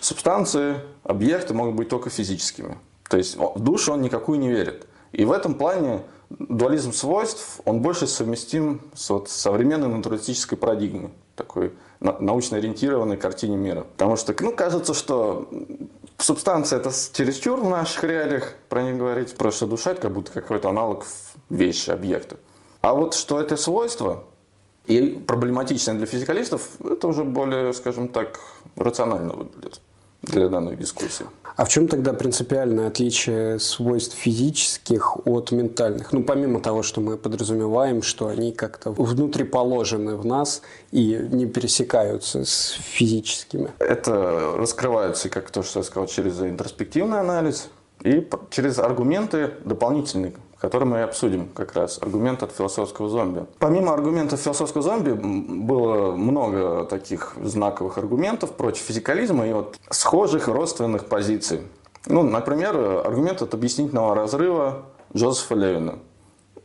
субстанции, 0.02 0.75
объекты 1.04 1.54
могут 1.54 1.75
быть 1.75 1.90
только 1.90 2.10
физическими. 2.10 2.78
То 3.09 3.17
есть 3.17 3.38
в 3.38 3.59
душу 3.59 3.93
он 3.93 4.01
никакую 4.01 4.39
не 4.39 4.50
верит. 4.50 4.88
И 5.12 5.25
в 5.25 5.31
этом 5.31 5.55
плане 5.55 6.01
дуализм 6.29 6.91
свойств, 6.91 7.62
он 7.65 7.81
больше 7.81 8.07
совместим 8.07 8.81
с 8.93 9.09
вот 9.09 9.29
современной 9.29 9.88
натуралистической 9.88 10.57
парадигмой, 10.57 11.12
такой 11.35 11.74
научно 12.00 12.57
ориентированной 12.57 13.17
картине 13.17 13.55
мира. 13.55 13.85
Потому 13.95 14.15
что, 14.15 14.35
ну, 14.39 14.51
кажется, 14.51 14.93
что 14.93 15.47
субстанция 16.17 16.79
это 16.79 16.91
чересчур 17.13 17.59
в 17.59 17.69
наших 17.69 18.03
реалиях 18.03 18.55
про 18.69 18.83
них 18.83 18.97
говорить, 18.97 19.35
просто 19.35 19.67
душа 19.67 19.91
это 19.91 20.01
как 20.01 20.12
будто 20.12 20.31
какой-то 20.31 20.69
аналог 20.69 21.05
вещи, 21.50 21.91
объекта. 21.91 22.38
А 22.81 22.93
вот 22.93 23.13
что 23.13 23.39
это 23.39 23.57
свойство, 23.57 24.24
и 24.85 25.24
проблематичное 25.25 25.95
для 25.95 26.05
физикалистов, 26.05 26.69
это 26.83 27.07
уже 27.07 27.24
более, 27.24 27.74
скажем 27.74 28.07
так, 28.07 28.39
рационально 28.75 29.33
выглядит 29.33 29.81
для 30.39 30.50
данной 30.50 30.75
дискуссии. 30.75 31.25
А 31.56 31.63
в 31.63 31.70
чем 31.70 31.88
тогда 31.88 32.13
принципиальное 32.13 32.88
отличие 32.88 33.60
свойств 33.60 34.15
физических 34.18 35.25
от 35.25 35.51
ментальных? 35.51 36.12
Ну, 36.12 36.24
помимо 36.24 36.60
того, 36.60 36.84
что 36.84 37.00
мы 37.00 37.15
подразумеваем, 37.18 38.01
что 38.01 38.27
они 38.27 38.51
как-то 38.51 38.92
внутриположены 38.92 40.18
в 40.18 40.25
нас 40.25 40.62
и 40.92 41.27
не 41.32 41.46
пересекаются 41.46 42.44
с 42.44 42.72
физическими. 42.72 43.72
Это 43.80 44.56
раскрывается, 44.58 45.30
как 45.30 45.50
то, 45.50 45.63
что 45.63 45.80
я 45.80 45.84
сказал, 45.84 46.08
через 46.08 46.42
интроспективный 46.42 47.22
анализ 47.22 47.70
и 48.04 48.27
через 48.50 48.77
аргументы 48.77 49.51
дополнительные, 49.63 50.34
который 50.59 50.85
мы 50.85 51.00
и 51.00 51.01
обсудим 51.01 51.50
как 51.53 51.74
раз, 51.74 52.00
аргумент 52.01 52.43
от 52.43 52.51
философского 52.51 53.09
зомби. 53.09 53.45
Помимо 53.59 53.93
аргументов 53.93 54.39
философского 54.39 54.81
зомби 54.81 55.12
было 55.12 56.15
много 56.15 56.85
таких 56.85 57.35
знаковых 57.41 57.97
аргументов 57.97 58.51
против 58.53 58.81
физикализма 58.81 59.47
и 59.47 59.53
вот 59.53 59.77
схожих 59.89 60.47
родственных 60.47 61.05
позиций. 61.05 61.62
Ну, 62.07 62.24
например, 62.24 62.75
аргумент 63.05 63.41
от 63.41 63.53
объяснительного 63.53 64.15
разрыва 64.15 64.85
Джозефа 65.15 65.55
Левина. 65.55 66.00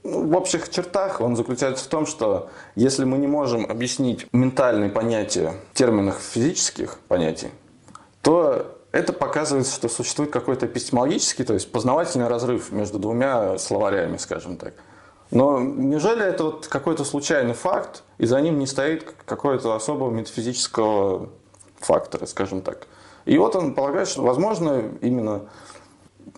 Ну, 0.02 0.26
в 0.26 0.36
общих 0.36 0.70
чертах 0.70 1.20
он 1.20 1.36
заключается 1.36 1.84
в 1.84 1.88
том, 1.88 2.06
что 2.06 2.48
если 2.74 3.04
мы 3.04 3.18
не 3.18 3.26
можем 3.26 3.66
объяснить 3.70 4.26
ментальные 4.32 4.90
понятия 4.90 5.54
в 5.72 5.76
терминах 5.76 6.18
физических 6.18 6.98
понятий, 7.08 7.48
то 8.22 8.79
это 8.92 9.12
показывает, 9.12 9.66
что 9.66 9.88
существует 9.88 10.30
какой-то 10.30 10.66
эпистемологический, 10.66 11.44
то 11.44 11.54
есть 11.54 11.70
познавательный 11.70 12.28
разрыв 12.28 12.72
между 12.72 12.98
двумя 12.98 13.58
словарями, 13.58 14.16
скажем 14.16 14.56
так. 14.56 14.74
Но 15.30 15.60
неужели 15.60 16.24
это 16.24 16.44
вот 16.44 16.66
какой-то 16.66 17.04
случайный 17.04 17.54
факт, 17.54 18.02
и 18.18 18.26
за 18.26 18.40
ним 18.40 18.58
не 18.58 18.66
стоит 18.66 19.14
какого-то 19.24 19.74
особого 19.74 20.10
метафизического 20.10 21.28
фактора, 21.78 22.26
скажем 22.26 22.62
так? 22.62 22.88
И 23.26 23.38
вот 23.38 23.54
он 23.54 23.74
полагает, 23.74 24.08
что, 24.08 24.22
возможно, 24.22 24.82
именно 25.00 25.42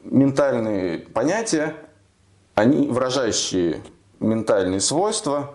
ментальные 0.05 0.99
понятия, 0.99 1.75
они 2.55 2.89
выражающие 2.89 3.83
ментальные 4.21 4.81
свойства, 4.81 5.55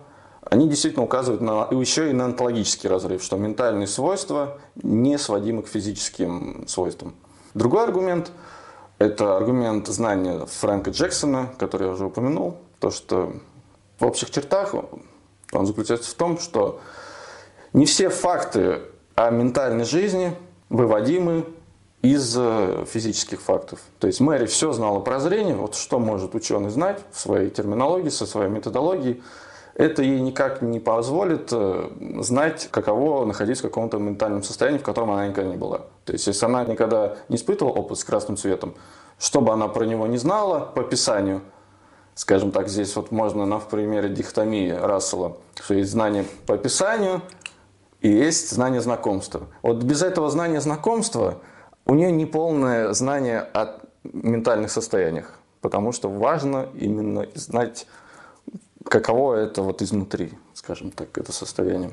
они 0.50 0.70
действительно 0.70 1.04
указывают 1.04 1.42
на, 1.42 1.68
еще 1.72 2.10
и 2.10 2.14
на 2.14 2.26
онтологический 2.26 2.90
разрыв, 2.90 3.24
что 3.24 3.38
ментальные 3.38 3.88
свойства 3.88 4.60
не 4.76 5.18
сводимы 5.18 5.64
к 5.64 5.68
физическим 5.68 6.66
свойствам. 6.68 7.16
Другой 7.54 7.84
аргумент– 7.84 8.32
это 8.98 9.36
аргумент 9.38 9.88
знания 9.88 10.46
Фрэнка 10.46 10.92
Джексона, 10.92 11.50
который 11.58 11.88
я 11.88 11.94
уже 11.94 12.06
упомянул, 12.06 12.58
то, 12.80 12.92
что 12.92 13.34
в 14.00 14.06
общих 14.06 14.32
чертах 14.32 14.74
он 15.52 15.66
заключается 15.66 16.12
в 16.12 16.14
том, 16.14 16.40
что 16.40 16.80
не 17.74 17.86
все 17.86 18.10
факты 18.10 18.82
о 19.16 19.30
ментальной 19.32 19.86
жизни 19.86 20.36
выводимы 20.70 21.46
из 22.02 22.36
э, 22.38 22.86
физических 22.88 23.42
фактов. 23.42 23.80
То 24.00 24.08
есть 24.08 24.20
Мэри 24.20 24.46
все 24.46 24.72
знала 24.72 25.00
про 25.00 25.20
зрение, 25.20 25.56
вот 25.56 25.76
что 25.76 26.00
может 26.00 26.36
ученый 26.36 26.70
знать 26.70 27.02
в 27.12 27.20
своей 27.20 27.50
терминологии, 27.50 28.10
со 28.10 28.26
своей 28.26 28.50
методологией, 28.50 29.22
это 29.78 30.02
ей 30.02 30.20
никак 30.20 30.64
не 30.64 30.80
позволит 30.80 31.50
э, 31.52 31.90
знать, 32.22 32.68
каково 32.72 33.26
находиться 33.26 33.64
в 33.64 33.68
каком-то 33.68 34.00
ментальном 34.00 34.42
состоянии, 34.42 34.80
в 34.80 34.84
котором 34.84 35.12
она 35.12 35.28
никогда 35.28 35.52
не 35.52 35.56
была. 35.56 35.82
То 36.04 36.14
есть, 36.14 36.26
если 36.26 36.46
она 36.48 36.66
никогда 36.66 37.16
не 37.30 37.36
испытывала 37.36 37.74
опыт 37.74 38.00
с 38.00 38.04
красным 38.04 38.38
цветом, 38.38 38.74
что 39.20 39.40
бы 39.40 39.54
она 39.54 39.68
про 39.68 39.86
него 39.86 40.08
не 40.08 40.18
знала 40.18 40.62
по 40.62 40.82
описанию, 40.82 41.42
скажем 42.16 42.52
так, 42.52 42.70
здесь 42.70 42.96
вот 42.96 43.12
можно 43.12 43.46
на 43.46 43.60
в 43.60 43.70
примере 43.70 44.10
дихотомии 44.10 44.72
Рассела, 44.72 45.38
что 45.62 45.76
есть 45.76 45.92
знание 45.92 46.26
по 46.48 46.56
описанию 46.56 47.22
и 48.02 48.10
есть 48.10 48.50
знание 48.50 48.82
знакомства. 48.82 49.42
Вот 49.62 49.84
без 49.84 50.02
этого 50.02 50.32
знания 50.32 50.60
знакомства 50.60 51.38
у 51.86 51.94
нее 51.94 52.12
неполное 52.12 52.94
знание 52.94 53.42
о 53.54 53.80
ментальных 54.04 54.72
состояниях, 54.72 55.34
потому 55.62 55.92
что 55.92 56.10
важно 56.10 56.68
именно 56.74 57.28
знать 57.36 57.86
каково 58.90 59.36
это 59.36 59.62
вот 59.62 59.82
изнутри, 59.82 60.32
скажем 60.54 60.92
так, 60.92 61.18
это 61.18 61.32
состояние. 61.32 61.92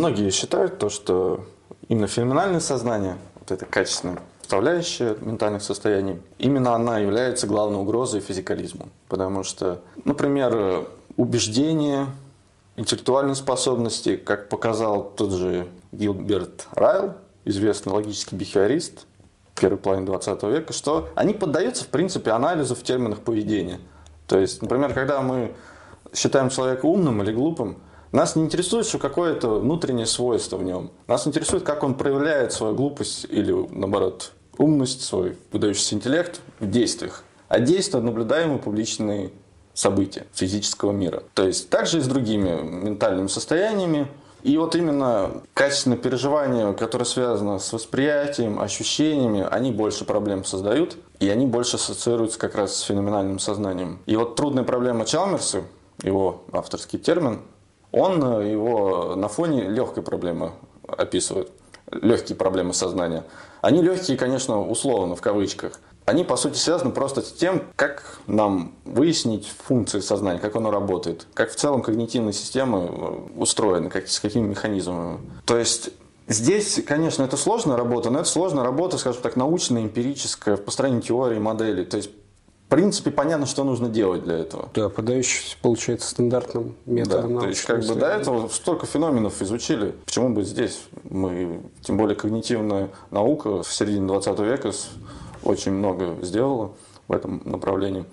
многие 0.00 0.30
считают 0.30 0.78
то, 0.78 0.88
что 0.88 1.44
именно 1.88 2.06
феноменальное 2.06 2.60
сознание, 2.60 3.18
вот 3.34 3.50
это 3.50 3.66
качественное 3.66 4.18
составляющая 4.40 5.16
ментальных 5.20 5.62
состояний, 5.62 6.20
именно 6.38 6.74
она 6.74 6.98
является 6.98 7.46
главной 7.46 7.78
угрозой 7.78 8.20
физикализму. 8.20 8.88
Потому 9.08 9.44
что, 9.44 9.80
например, 10.04 10.88
убеждения, 11.16 12.06
интеллектуальные 12.76 13.36
способности, 13.36 14.16
как 14.16 14.48
показал 14.48 15.12
тот 15.16 15.32
же 15.32 15.68
Гилберт 15.92 16.66
Райл, 16.72 17.14
известный 17.44 17.92
логический 17.92 18.36
бихевиорист 18.36 19.06
первой 19.60 19.76
половины 19.76 20.06
20 20.06 20.42
века, 20.44 20.72
что 20.72 21.08
они 21.14 21.34
поддаются, 21.34 21.84
в 21.84 21.88
принципе, 21.88 22.30
анализу 22.30 22.74
в 22.74 22.82
терминах 22.82 23.20
поведения. 23.20 23.78
То 24.26 24.38
есть, 24.38 24.62
например, 24.62 24.94
когда 24.94 25.20
мы 25.22 25.52
считаем 26.14 26.50
человека 26.50 26.86
умным 26.86 27.22
или 27.22 27.32
глупым, 27.32 27.78
нас 28.12 28.34
не 28.34 28.42
интересует, 28.42 28.86
что 28.86 28.98
какое-то 28.98 29.60
внутреннее 29.60 30.06
свойство 30.06 30.56
в 30.56 30.64
нем. 30.64 30.90
Нас 31.06 31.26
интересует, 31.26 31.62
как 31.62 31.84
он 31.84 31.94
проявляет 31.94 32.52
свою 32.52 32.74
глупость 32.74 33.26
или, 33.28 33.52
наоборот, 33.70 34.32
умность, 34.58 35.02
свой 35.02 35.36
выдающийся 35.52 35.94
интеллект 35.94 36.40
в 36.58 36.68
действиях. 36.68 37.22
А 37.48 37.60
действия– 37.60 38.00
наблюдаемые 38.00 38.58
публичные 38.58 39.30
события 39.74 40.26
физического 40.32 40.92
мира. 40.92 41.22
То 41.34 41.46
есть 41.46 41.70
также 41.70 41.98
и 41.98 42.00
с 42.00 42.06
другими 42.06 42.60
ментальными 42.62 43.28
состояниями. 43.28 44.08
И 44.42 44.56
вот 44.56 44.74
именно 44.74 45.42
качественное 45.54 45.98
переживание, 45.98 46.72
которое 46.72 47.04
связано 47.04 47.58
с 47.58 47.72
восприятием, 47.72 48.60
ощущениями, 48.60 49.46
они 49.50 49.70
больше 49.70 50.04
проблем 50.04 50.44
создают, 50.44 50.96
и 51.18 51.28
они 51.28 51.46
больше 51.46 51.76
ассоциируются 51.76 52.38
как 52.38 52.54
раз 52.54 52.76
с 52.76 52.80
феноменальным 52.82 53.38
сознанием. 53.38 53.98
И 54.06 54.16
вот 54.16 54.36
трудная 54.36 54.64
проблема 54.64 55.04
Чалмерса, 55.04 55.64
его 56.02 56.42
авторский 56.52 56.98
термин, 56.98 57.42
он 57.92 58.20
его 58.46 59.14
на 59.16 59.28
фоне 59.28 59.68
легкой 59.68 60.02
проблемы 60.02 60.52
описывает 60.86 61.50
легкие 61.90 62.36
проблемы 62.36 62.72
сознания. 62.72 63.24
Они 63.60 63.82
легкие, 63.82 64.16
конечно, 64.16 64.60
условно, 64.60 65.16
в 65.16 65.20
кавычках. 65.20 65.80
Они, 66.10 66.24
по 66.24 66.36
сути, 66.36 66.56
связаны 66.56 66.90
просто 66.90 67.22
с 67.22 67.32
тем, 67.32 67.62
как 67.76 68.18
нам 68.26 68.72
выяснить 68.84 69.52
функции 69.64 70.00
сознания, 70.00 70.38
как 70.38 70.56
оно 70.56 70.70
работает, 70.70 71.26
как 71.34 71.50
в 71.50 71.56
целом 71.56 71.82
когнитивные 71.82 72.32
системы 72.32 72.88
э, 72.90 73.40
устроены, 73.40 73.90
как, 73.90 74.08
с 74.08 74.18
какими 74.20 74.48
механизмами. 74.48 75.18
То 75.44 75.56
есть 75.56 75.90
Здесь, 76.28 76.80
конечно, 76.86 77.24
это 77.24 77.36
сложная 77.36 77.76
работа, 77.76 78.08
но 78.10 78.20
это 78.20 78.28
сложная 78.28 78.62
работа, 78.62 78.98
скажем 78.98 79.20
так, 79.20 79.34
научная, 79.34 79.82
эмпирическая, 79.82 80.56
в 80.56 80.62
построении 80.62 81.00
теории, 81.00 81.40
моделей. 81.40 81.84
То 81.84 81.96
есть 81.96 82.10
принципе, 82.70 83.10
понятно, 83.10 83.44
что 83.44 83.64
нужно 83.64 83.88
делать 83.88 84.22
для 84.24 84.38
этого. 84.38 84.70
Да, 84.72 84.88
подающийся, 84.88 85.56
получается, 85.60 86.08
стандартным 86.08 86.76
методом. 86.86 87.34
Да, 87.34 87.40
то 87.40 87.48
есть, 87.48 87.64
как 87.64 87.84
бы 87.84 87.94
до 87.94 88.06
этого 88.06 88.48
столько 88.48 88.86
феноменов 88.86 89.42
изучили. 89.42 89.94
Почему 90.06 90.30
бы 90.30 90.44
здесь? 90.44 90.84
Мы, 91.04 91.60
тем 91.82 91.98
более, 91.98 92.16
когнитивная 92.16 92.88
наука 93.10 93.62
в 93.62 93.72
середине 93.72 94.06
20 94.06 94.38
века 94.40 94.72
очень 95.42 95.72
много 95.72 96.16
сделала 96.22 96.72
в 97.08 97.12
этом 97.12 97.42
направлении. 97.44 98.04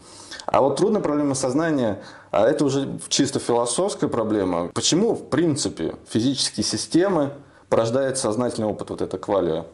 А 0.46 0.62
вот 0.62 0.78
трудная 0.78 1.02
проблема 1.02 1.36
сознания, 1.36 2.02
а 2.32 2.48
это 2.48 2.66
уже 2.66 3.00
чисто 3.10 3.40
философская 3.40 4.10
проблема. 4.10 4.70
Почему, 4.74 5.14
в 5.14 5.30
принципе, 5.30 5.96
физические 6.08 6.64
системы 6.64 7.34
порождают 7.70 8.18
сознательный 8.18 8.68
опыт, 8.68 8.90
вот 8.90 9.02
это 9.02 9.18
квалия? 9.18 9.66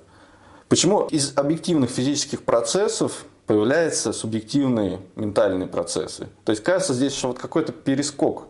Почему 0.67 1.05
из 1.05 1.38
объективных 1.38 1.91
физических 1.91 2.43
процессов 2.43 3.25
появляются 3.45 4.13
субъективные 4.13 5.01
ментальные 5.15 5.67
процессы. 5.67 6.27
То 6.45 6.51
есть 6.51 6.63
кажется 6.63 6.93
здесь, 6.93 7.13
что 7.13 7.29
вот 7.29 7.39
какой-то 7.39 7.72
перескок 7.72 8.48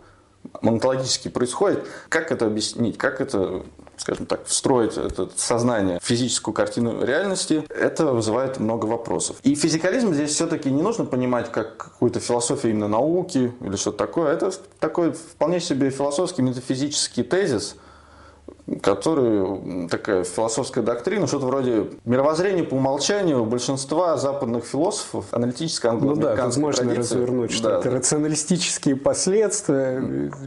монтологически 0.62 1.30
происходит. 1.30 1.86
Как 2.10 2.32
это 2.32 2.46
объяснить? 2.46 2.98
Как 2.98 3.22
это 3.22 3.64
скажем 4.04 4.26
так, 4.26 4.46
встроить 4.46 4.98
это 4.98 5.30
сознание 5.38 5.98
в 6.02 6.06
физическую 6.06 6.54
картину 6.54 7.06
реальности, 7.06 7.66
это 7.70 8.08
вызывает 8.08 8.60
много 8.60 8.86
вопросов. 8.86 9.38
И 9.44 9.56
физикализм 9.56 10.14
здесь 10.14 10.32
все-таки 10.32 10.70
не 10.70 10.82
нужно 10.82 11.06
понимать 11.06 11.50
как 11.52 11.78
какую-то 11.78 12.20
философию 12.20 12.74
именно 12.74 12.90
науки 12.90 13.54
или 13.62 13.76
что-то 13.78 14.00
такое. 14.00 14.34
Это 14.34 14.52
такой 14.80 15.14
вполне 15.14 15.62
себе 15.62 15.90
философский 15.90 16.42
метафизический 16.42 17.24
тезис, 17.24 17.78
который 18.82 19.88
такая 19.90 20.24
философская 20.24 20.84
доктрина, 20.84 21.28
что-то 21.28 21.48
вроде 21.48 21.88
мировоззрения 22.06 22.64
по 22.64 22.76
умолчанию 22.76 23.44
большинства 23.46 24.18
западных 24.18 24.64
философов, 24.66 25.26
аналитической 25.32 25.92
Ну 25.92 26.16
да, 26.16 26.36
тут 26.36 26.58
можно 26.58 26.84
традиции. 26.84 27.16
развернуть, 27.16 27.52
что 27.52 27.70
да. 27.70 27.80
это 27.80 27.92
рационалистические 27.92 28.96
последствия 28.96 30.00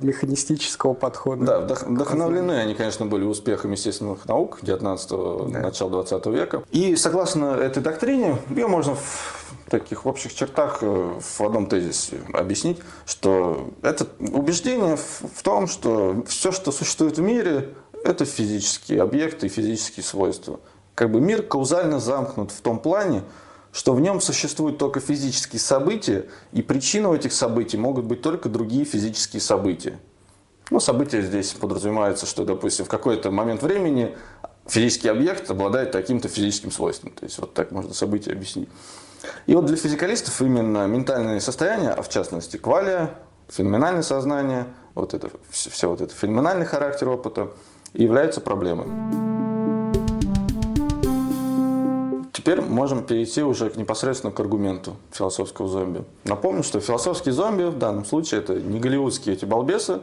механистического 0.02 0.94
подхода. 0.94 1.44
Да, 1.44 1.60
вдох, 1.60 1.82
вдохновлены 1.82 2.52
они, 2.52 2.74
конечно, 2.74 3.06
были 3.06 3.24
успехами 3.24 3.72
естественных 3.72 4.26
наук 4.26 4.60
19-го, 4.62 5.48
да. 5.50 5.60
начала 5.60 5.90
20 5.90 6.26
века. 6.26 6.62
И 6.70 6.96
согласно 6.96 7.46
этой 7.54 7.82
доктрине, 7.82 8.38
ее 8.48 8.66
можно 8.66 8.94
в 8.94 9.46
таких 9.68 10.06
общих 10.06 10.34
чертах 10.34 10.78
э, 10.82 11.18
в 11.20 11.40
одном 11.40 11.66
тезисе 11.66 12.18
объяснить, 12.32 12.78
что 13.04 13.70
это 13.82 14.06
убеждение 14.20 14.96
в 14.96 15.42
том, 15.42 15.66
что 15.66 16.24
все, 16.26 16.52
что 16.52 16.72
существует 16.72 17.18
в 17.18 17.22
мире, 17.22 17.74
это 18.06 18.24
физические 18.24 19.02
объекты 19.02 19.46
и 19.46 19.48
физические 19.48 20.04
свойства. 20.04 20.60
Как 20.94 21.10
бы 21.10 21.20
мир 21.20 21.42
каузально 21.42 22.00
замкнут 22.00 22.52
в 22.52 22.60
том 22.60 22.78
плане, 22.78 23.22
что 23.72 23.92
в 23.92 24.00
нем 24.00 24.20
существуют 24.20 24.78
только 24.78 25.00
физические 25.00 25.60
события, 25.60 26.26
и 26.52 26.62
причиной 26.62 27.16
этих 27.16 27.32
событий 27.32 27.76
могут 27.76 28.06
быть 28.06 28.22
только 28.22 28.48
другие 28.48 28.84
физические 28.84 29.40
события. 29.42 29.98
Ну, 30.70 30.80
события 30.80 31.20
здесь 31.20 31.52
подразумевается, 31.52 32.26
что, 32.26 32.44
допустим, 32.44 32.86
в 32.86 32.88
какой-то 32.88 33.30
момент 33.30 33.62
времени 33.62 34.16
физический 34.66 35.08
объект 35.08 35.50
обладает 35.50 35.92
таким-то 35.92 36.28
физическим 36.28 36.72
свойством. 36.72 37.12
То 37.12 37.24
есть 37.24 37.38
вот 37.38 37.52
так 37.54 37.70
можно 37.70 37.92
события 37.92 38.32
объяснить. 38.32 38.68
И 39.46 39.54
вот 39.54 39.66
для 39.66 39.76
физикалистов 39.76 40.40
именно 40.40 40.86
ментальные 40.86 41.40
состояния, 41.40 41.90
а 41.90 42.02
в 42.02 42.08
частности 42.08 42.56
квалия, 42.56 43.18
феноменальное 43.48 44.02
сознание, 44.02 44.66
вот 44.94 45.14
это, 45.14 45.30
все 45.50 45.88
вот 45.88 46.00
это 46.00 46.14
феноменальный 46.14 46.64
характер 46.64 47.08
опыта– 47.10 47.50
являются 47.96 48.40
проблемой. 48.40 48.86
Теперь 52.32 52.60
можем 52.60 53.02
перейти 53.02 53.42
уже 53.42 53.70
к 53.70 53.76
непосредственно 53.76 54.32
к 54.32 54.38
аргументу 54.38 54.96
философского 55.10 55.68
зомби. 55.68 56.04
Напомню, 56.24 56.62
что 56.62 56.78
философские 56.78 57.32
зомби 57.32 57.64
в 57.64 57.78
данном 57.78 58.04
случае 58.04 58.40
это 58.40 58.54
не 58.54 58.78
голливудские 58.78 59.34
эти 59.34 59.44
балбесы, 59.44 60.00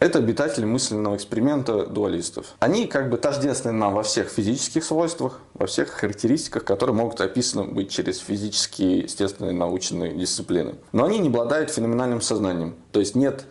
это 0.00 0.18
обитатели 0.18 0.64
мысленного 0.64 1.16
эксперимента 1.16 1.86
дуалистов. 1.86 2.54
Они 2.58 2.86
как 2.86 3.10
бы 3.10 3.16
тождественны 3.16 3.78
нам 3.78 3.94
во 3.94 4.02
всех 4.02 4.28
физических 4.28 4.84
свойствах, 4.84 5.40
во 5.54 5.66
всех 5.66 5.88
характеристиках, 5.88 6.62
которые 6.64 6.94
могут 6.94 7.20
описаны 7.20 7.64
быть 7.64 7.90
через 7.90 8.18
физические, 8.18 8.98
естественные, 9.00 9.54
научные 9.54 10.12
дисциплины. 10.12 10.74
Но 10.92 11.04
они 11.04 11.18
не 11.18 11.28
обладают 11.28 11.70
феноменальным 11.70 12.20
сознанием. 12.20 12.74
То 12.92 13.00
есть 13.00 13.14
нет 13.14 13.46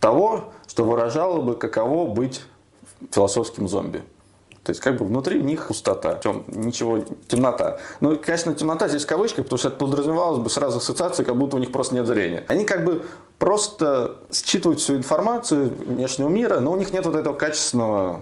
того, 0.00 0.52
что 0.66 0.84
выражало 0.84 1.40
бы, 1.40 1.56
каково 1.56 2.08
быть 2.12 2.42
философским 3.10 3.68
зомби. 3.68 4.02
То 4.68 4.72
есть, 4.72 4.82
как 4.82 4.98
бы 4.98 5.06
внутри 5.06 5.42
них 5.42 5.68
пустота, 5.68 6.20
Чем 6.22 6.44
ничего, 6.48 7.02
темнота. 7.26 7.78
Ну, 8.00 8.18
конечно, 8.18 8.54
темнота 8.54 8.88
здесь 8.88 9.04
в 9.04 9.06
кавычках, 9.06 9.44
потому 9.44 9.58
что 9.58 9.68
это 9.68 9.78
подразумевалось 9.78 10.40
бы 10.40 10.50
сразу 10.50 10.76
ассоциация, 10.76 11.24
как 11.24 11.36
будто 11.36 11.56
у 11.56 11.58
них 11.58 11.72
просто 11.72 11.94
нет 11.94 12.06
зрения. 12.06 12.44
Они 12.48 12.66
как 12.66 12.84
бы 12.84 13.02
просто 13.38 14.16
считывают 14.30 14.80
всю 14.80 14.96
информацию 14.96 15.72
внешнего 15.86 16.28
мира, 16.28 16.60
но 16.60 16.72
у 16.72 16.76
них 16.76 16.92
нет 16.92 17.06
вот 17.06 17.14
этого 17.14 17.34
качественного 17.34 18.20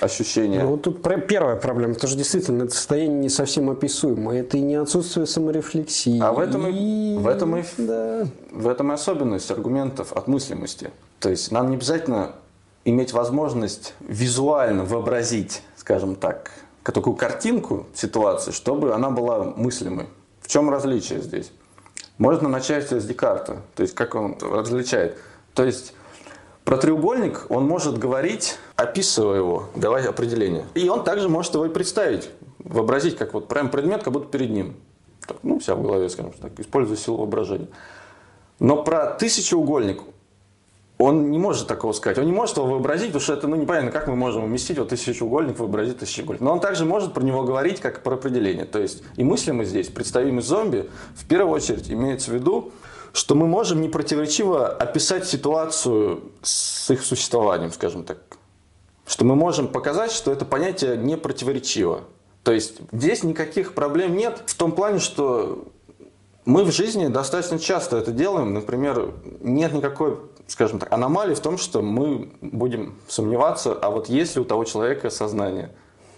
ощущения. 0.00 0.62
Ну, 0.62 0.70
вот 0.70 0.82
тут 0.82 1.02
первая 1.26 1.56
проблема, 1.56 1.94
потому 1.94 2.08
что 2.08 2.18
действительно 2.18 2.64
это 2.64 2.74
состояние 2.74 3.18
не 3.18 3.28
совсем 3.28 3.70
описуемо. 3.70 4.36
Это 4.36 4.56
и 4.56 4.60
не 4.60 4.74
отсутствие 4.76 5.26
саморефлексии. 5.26 6.20
А 6.20 6.32
в 6.32 6.38
этом 6.38 6.66
и, 6.66 7.16
в 7.18 7.26
этом 7.26 7.56
и, 7.56 7.64
да. 7.78 8.26
в 8.50 8.68
этом 8.68 8.90
и 8.90 8.94
особенность 8.94 9.50
аргументов 9.50 10.12
от 10.12 10.28
мыслимости. 10.28 10.90
То 11.20 11.30
есть 11.30 11.52
нам 11.52 11.70
не 11.70 11.76
обязательно 11.76 12.32
иметь 12.84 13.12
возможность 13.12 13.94
визуально 14.00 14.84
вообразить, 14.84 15.62
скажем 15.76 16.14
так, 16.16 16.50
такую 16.82 17.16
картинку 17.16 17.86
ситуации, 17.94 18.50
чтобы 18.50 18.94
она 18.94 19.10
была 19.10 19.44
мыслимой. 19.44 20.06
В 20.40 20.48
чем 20.48 20.70
различие 20.70 21.20
здесь? 21.20 21.52
Можно 22.16 22.48
начать 22.48 22.90
с 22.90 23.04
Декарта, 23.04 23.58
то 23.76 23.82
есть 23.82 23.94
как 23.94 24.14
он 24.14 24.36
различает. 24.40 25.18
То 25.54 25.64
есть 25.64 25.92
про 26.64 26.76
треугольник 26.76 27.46
он 27.48 27.66
может 27.66 27.98
говорить, 27.98 28.56
описывая 28.78 29.38
его, 29.38 29.64
давать 29.74 30.06
определение. 30.06 30.64
И 30.74 30.88
он 30.88 31.02
также 31.02 31.28
может 31.28 31.52
его 31.52 31.66
и 31.66 31.68
представить, 31.68 32.30
вообразить, 32.60 33.16
как 33.16 33.34
вот 33.34 33.48
прям 33.48 33.70
предмет, 33.70 34.04
как 34.04 34.12
будто 34.12 34.28
перед 34.28 34.50
ним. 34.50 34.76
Так, 35.26 35.38
ну, 35.42 35.58
вся 35.58 35.74
в 35.74 35.82
голове, 35.82 36.08
скажем 36.08 36.32
так, 36.40 36.52
используя 36.60 36.96
силу 36.96 37.18
воображения. 37.18 37.66
Но 38.60 38.84
про 38.84 39.08
тысячеугольник 39.14 40.00
он 40.96 41.32
не 41.32 41.38
может 41.40 41.66
такого 41.66 41.92
сказать. 41.92 42.18
Он 42.18 42.26
не 42.26 42.32
может 42.32 42.56
его 42.56 42.66
вообразить, 42.66 43.08
потому 43.08 43.20
что 43.20 43.32
это 43.32 43.48
ну, 43.48 43.56
непонятно, 43.56 43.90
как 43.90 44.06
мы 44.06 44.14
можем 44.14 44.44
уместить 44.44 44.78
вот 44.78 44.90
тысячеугольник, 44.90 45.58
вообразить 45.58 45.98
тысячеугольник. 45.98 46.40
Но 46.40 46.52
он 46.52 46.60
также 46.60 46.84
может 46.84 47.12
про 47.14 47.22
него 47.24 47.42
говорить 47.42 47.80
как 47.80 48.04
про 48.04 48.14
определение. 48.14 48.64
То 48.64 48.78
есть 48.78 49.02
и 49.16 49.24
мыслимый 49.24 49.66
здесь, 49.66 49.88
представимый 49.88 50.42
зомби, 50.42 50.88
в 51.16 51.26
первую 51.26 51.52
очередь 51.52 51.90
имеется 51.90 52.30
в 52.30 52.34
виду, 52.34 52.72
что 53.12 53.34
мы 53.34 53.48
можем 53.48 53.80
непротиворечиво 53.80 54.68
описать 54.68 55.26
ситуацию 55.26 56.22
с 56.42 56.90
их 56.90 57.02
существованием, 57.02 57.72
скажем 57.72 58.04
так. 58.04 58.18
Что 59.08 59.24
мы 59.24 59.34
можем 59.34 59.68
показать, 59.68 60.12
что 60.12 60.30
это 60.30 60.44
понятие 60.44 60.96
не 60.96 61.16
противоречиво. 61.16 62.02
То 62.44 62.52
есть 62.52 62.78
здесь 62.92 63.24
никаких 63.24 63.74
проблем 63.74 64.14
нет 64.14 64.42
в 64.46 64.54
том 64.54 64.72
плане, 64.72 65.00
что 65.00 65.66
мы 66.44 66.62
в 66.62 66.70
жизни 66.70 67.08
достаточно 67.08 67.58
часто 67.58 67.96
это 67.96 68.12
делаем. 68.12 68.52
Например, 68.52 69.14
нет 69.40 69.72
никакой, 69.72 70.18
скажем 70.46 70.78
так, 70.78 70.92
аномалии 70.92 71.34
в 71.34 71.40
том, 71.40 71.56
что 71.56 71.80
мы 71.80 72.30
будем 72.42 72.96
сомневаться, 73.08 73.72
а 73.72 73.90
вот 73.90 74.10
есть 74.10 74.36
ли 74.36 74.42
у 74.42 74.44
того 74.44 74.64
человека 74.64 75.08
сознание. 75.08 75.70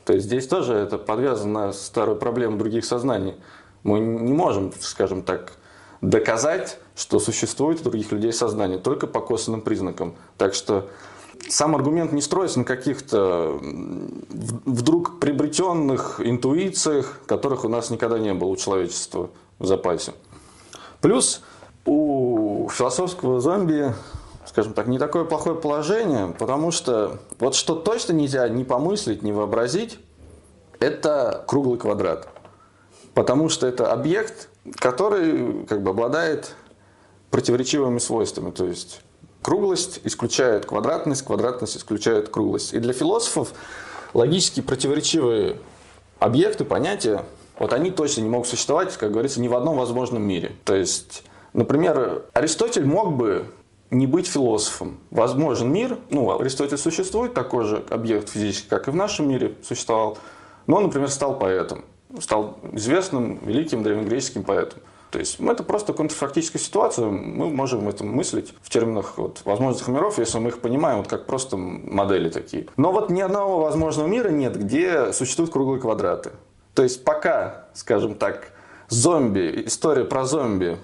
То 0.05 0.13
есть 0.15 0.27
здесь 0.27 0.49
тоже 0.49 0.75
это 0.75 0.99
подвязано 0.99 1.67
на 1.67 1.73
старую 1.73 2.19
проблему 2.19 2.59
других 2.59 2.85
сознаний. 2.85 3.37
Мы 3.85 4.01
не 4.01 4.33
можем, 4.33 4.73
скажем 4.81 5.23
так, 5.23 5.53
доказать, 6.01 6.79
что 6.97 7.21
существует 7.21 7.81
у 7.81 7.85
других 7.85 8.11
людей 8.11 8.33
сознание, 8.33 8.79
только 8.79 9.07
по 9.07 9.21
косвенным 9.21 9.61
признакам. 9.61 10.17
Так 10.39 10.55
что 10.55 10.89
сам 11.49 11.75
аргумент 11.75 12.13
не 12.13 12.21
строится 12.21 12.59
на 12.59 12.65
каких-то 12.65 13.59
вдруг 13.61 15.19
приобретенных 15.19 16.21
интуициях, 16.23 17.21
которых 17.27 17.65
у 17.65 17.69
нас 17.69 17.91
никогда 17.91 18.19
не 18.19 18.35
было 18.35 18.49
у 18.49 18.57
человечества 18.57 19.31
в 19.59 19.67
запасе. 19.67 20.13
Плюс 21.01 21.43
у 21.87 22.69
философского 22.71 23.41
зомби, 23.41 23.95
скажем 24.47 24.75
так, 24.75 24.87
не 24.87 24.99
такое 24.99 25.25
плохое 25.25 25.57
положение, 25.57 26.35
потому 26.39 26.71
что 26.71 27.19
вот 27.39 27.55
что 27.55 27.75
точно 27.75 28.13
нельзя 28.13 28.49
ни 28.49 28.65
помыслить, 28.65 29.23
ни 29.23 29.33
вообразить, 29.33 29.99
это 30.79 31.45
круглый 31.47 31.79
квадрат. 31.79 32.29
Потому 33.15 33.49
что 33.49 33.67
это 33.67 33.93
объект, 33.93 34.49
который 34.77 35.65
как 35.67 35.83
бы 35.83 35.91
обладает 35.91 36.55
противоречивыми 37.31 37.99
свойствами. 37.99 38.51
То 38.51 38.67
есть 38.67 39.03
Круглость 39.43 40.01
исключает 40.05 40.67
квадратность, 40.67 41.25
квадратность 41.25 41.77
исключает 41.77 42.29
круглость. 42.29 42.75
И 42.75 42.79
для 42.79 42.93
философов 42.93 43.53
логически 44.13 44.61
противоречивые 44.61 45.57
объекты, 46.19 46.65
понятия, 46.65 47.25
вот 47.59 47.73
они 47.73 47.91
точно 47.91 48.23
не 48.23 48.29
могут 48.29 48.49
существовать, 48.49 48.97
как 48.97 49.13
говорится, 49.13 49.41
ни 49.41 49.49
в 49.49 49.55
одном 49.55 49.77
возможном 49.77 50.23
мире. 50.23 50.53
То 50.65 50.75
есть, 50.75 51.25
например, 51.53 52.25
Аристотель 52.33 52.85
мог 52.85 53.17
бы 53.17 53.47
не 53.91 54.07
быть 54.07 54.27
философом. 54.27 54.99
Возможен 55.11 55.73
мир, 55.73 55.99
ну, 56.11 56.39
Аристотель 56.39 56.79
существует, 56.79 57.35
такой 57.35 57.65
же 57.65 57.85
объект 57.91 58.29
физический, 58.29 58.69
как 58.69 58.89
и 58.89 58.91
в 58.91 58.95
нашем 58.95 59.29
мире 59.29 59.55
существовал, 59.63 60.19
но 60.67 60.81
например, 60.81 61.11
стал 61.11 61.39
поэтом, 61.39 61.85
стал 62.21 62.59
известным, 62.73 63.39
великим 63.45 63.83
древнегреческим 63.83 64.45
поэтом. 64.45 64.81
То 65.11 65.19
есть 65.19 65.41
это 65.41 65.63
просто 65.65 65.93
контрфактическая 65.93 66.63
ситуация. 66.63 67.07
Мы 67.07 67.51
можем 67.51 67.89
это 67.89 68.05
мыслить 68.05 68.55
в 68.63 68.71
терминах 68.71 69.19
вот, 69.19 69.43
возможных 69.45 69.89
миров, 69.89 70.19
если 70.19 70.39
мы 70.39 70.49
их 70.49 70.61
понимаем 70.61 70.99
вот 70.99 71.09
как 71.09 71.27
просто 71.27 71.57
модели 71.57 72.29
такие. 72.31 72.67
Но 72.77 72.93
вот 72.93 73.11
ни 73.11 73.21
одного 73.21 73.61
возможного 73.61 74.07
мира 74.07 74.29
нет, 74.29 74.57
где 74.57 75.13
существуют 75.13 75.53
круглые 75.53 75.81
квадраты. 75.81 76.31
То 76.75 76.85
есть 76.85 77.05
пока, 77.05 77.67
скажем 77.75 78.15
так, 78.15 78.53
зомби, 78.89 79.65
история 79.67 80.05
про 80.05 80.25
зомби 80.25 80.79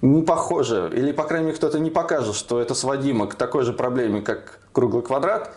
не 0.00 0.22
похожа, 0.22 0.88
или, 0.88 1.12
по 1.12 1.24
крайней 1.24 1.46
мере, 1.46 1.56
кто-то 1.56 1.78
не 1.78 1.90
покажет, 1.90 2.34
что 2.34 2.60
это 2.60 2.74
сводимо 2.74 3.26
к 3.26 3.34
такой 3.34 3.64
же 3.64 3.72
проблеме, 3.72 4.20
как 4.22 4.60
круглый 4.72 5.02
квадрат, 5.02 5.54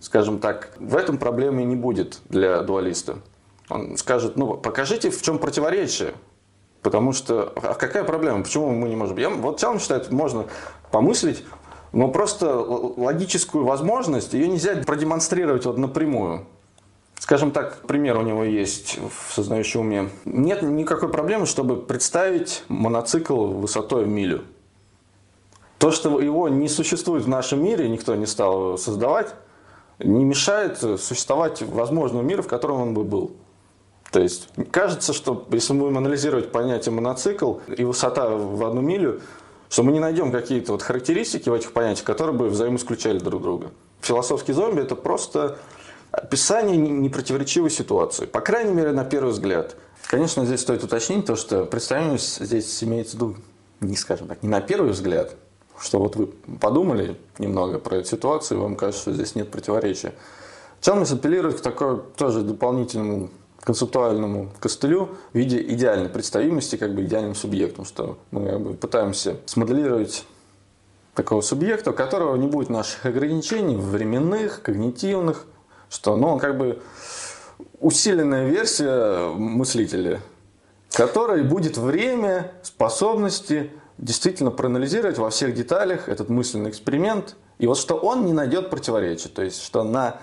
скажем 0.00 0.38
так, 0.38 0.70
в 0.78 0.96
этом 0.96 1.18
проблемы 1.18 1.62
не 1.64 1.76
будет 1.76 2.20
для 2.28 2.62
дуалиста. 2.62 3.18
Он 3.68 3.96
скажет, 3.96 4.36
ну, 4.36 4.54
покажите, 4.54 5.10
в 5.10 5.22
чем 5.22 5.38
противоречие. 5.38 6.14
Потому 6.84 7.12
что, 7.12 7.50
а 7.56 7.72
какая 7.72 8.04
проблема? 8.04 8.42
Почему 8.42 8.70
мы 8.70 8.90
не 8.90 8.94
можем? 8.94 9.16
Я, 9.16 9.30
вот 9.30 9.58
Чалм 9.58 9.80
считает, 9.80 10.12
можно 10.12 10.44
помыслить, 10.90 11.42
но 11.92 12.08
просто 12.08 12.54
логическую 12.58 13.64
возможность, 13.64 14.34
ее 14.34 14.48
нельзя 14.48 14.76
продемонстрировать 14.84 15.64
вот 15.64 15.78
напрямую. 15.78 16.46
Скажем 17.18 17.52
так, 17.52 17.80
пример 17.86 18.18
у 18.18 18.22
него 18.22 18.44
есть 18.44 18.98
в 18.98 19.32
сознающем 19.32 19.80
уме. 19.80 20.10
Нет 20.26 20.60
никакой 20.60 21.08
проблемы, 21.08 21.46
чтобы 21.46 21.80
представить 21.80 22.64
моноцикл 22.68 23.46
высотой 23.46 24.04
в 24.04 24.08
милю. 24.08 24.42
То, 25.78 25.90
что 25.90 26.20
его 26.20 26.50
не 26.50 26.68
существует 26.68 27.24
в 27.24 27.28
нашем 27.28 27.64
мире, 27.64 27.88
никто 27.88 28.14
не 28.14 28.26
стал 28.26 28.76
создавать, 28.76 29.34
не 30.00 30.24
мешает 30.24 30.76
существовать 31.00 31.62
возможному 31.62 32.22
миру, 32.22 32.42
в 32.42 32.46
котором 32.46 32.82
он 32.82 32.92
бы 32.92 33.04
был. 33.04 33.32
То 34.14 34.20
есть 34.20 34.48
кажется, 34.70 35.12
что 35.12 35.44
если 35.50 35.72
мы 35.72 35.80
будем 35.80 35.98
анализировать 35.98 36.52
понятие 36.52 36.92
моноцикл 36.92 37.54
и 37.66 37.82
высота 37.82 38.28
в 38.28 38.64
одну 38.64 38.80
милю, 38.80 39.20
что 39.68 39.82
мы 39.82 39.90
не 39.90 39.98
найдем 39.98 40.30
какие-то 40.30 40.70
вот 40.70 40.82
характеристики 40.82 41.48
в 41.48 41.52
этих 41.52 41.72
понятиях, 41.72 42.06
которые 42.06 42.36
бы 42.36 42.48
взаимоисключали 42.48 43.18
друг 43.18 43.42
друга. 43.42 43.72
Философский 44.02 44.52
зомби– 44.52 44.80
это 44.82 44.94
просто 44.94 45.58
описание 46.12 46.76
непротиворечивой 46.76 47.70
ситуации. 47.70 48.26
По 48.26 48.40
крайней 48.40 48.72
мере, 48.72 48.92
на 48.92 49.04
первый 49.04 49.32
взгляд. 49.32 49.74
Конечно, 50.06 50.44
здесь 50.44 50.60
стоит 50.60 50.84
уточнить 50.84 51.26
то, 51.26 51.34
что 51.34 51.64
представимость 51.64 52.40
здесь 52.40 52.84
имеется 52.84 53.16
в 53.16 53.20
виду, 53.20 53.36
не 53.80 53.96
скажем 53.96 54.28
так, 54.28 54.44
не 54.44 54.48
на 54.48 54.60
первый 54.60 54.92
взгляд, 54.92 55.34
что 55.76 55.98
вот 55.98 56.14
вы 56.14 56.28
подумали 56.60 57.16
немного 57.40 57.80
про 57.80 57.96
эту 57.96 58.10
ситуацию, 58.10 58.58
и 58.58 58.62
вам 58.62 58.76
кажется, 58.76 59.02
что 59.02 59.12
здесь 59.12 59.34
нет 59.34 59.50
противоречия. 59.50 60.14
Челмис 60.80 61.10
апеллирует 61.10 61.56
к 61.56 61.62
такой 61.62 62.00
тоже 62.16 62.42
дополнительному 62.42 63.30
концептуальному 63.64 64.50
костылю 64.60 65.16
в 65.32 65.38
виде 65.38 65.60
идеальной 65.60 66.08
представимости, 66.08 66.76
как 66.76 66.94
бы 66.94 67.02
идеальным 67.02 67.34
субъектом, 67.34 67.84
что 67.84 68.18
мы 68.30 68.48
как 68.48 68.60
бы, 68.60 68.74
пытаемся 68.74 69.38
смоделировать 69.46 70.24
такого 71.14 71.40
субъекта, 71.40 71.90
у 71.90 71.94
которого 71.94 72.36
не 72.36 72.46
будет 72.46 72.68
наших 72.68 73.06
ограничений 73.06 73.76
временных, 73.76 74.62
когнитивных, 74.62 75.46
что 75.88 76.16
ну, 76.16 76.28
он 76.28 76.38
как 76.38 76.58
бы 76.58 76.82
усиленная 77.80 78.48
версия 78.48 79.32
мыслителя, 79.32 80.20
которой 80.90 81.42
будет 81.42 81.78
время, 81.78 82.52
способности 82.62 83.70
действительно 83.98 84.50
проанализировать 84.50 85.18
во 85.18 85.30
всех 85.30 85.54
деталях 85.54 86.08
этот 86.08 86.28
мысленный 86.28 86.70
эксперимент, 86.70 87.36
и 87.58 87.66
вот 87.66 87.78
что 87.78 87.94
он 87.94 88.26
не 88.26 88.32
найдет 88.32 88.70
противоречия, 88.70 89.28
то 89.28 89.42
есть 89.42 89.62
что 89.62 89.84
на 89.84 90.18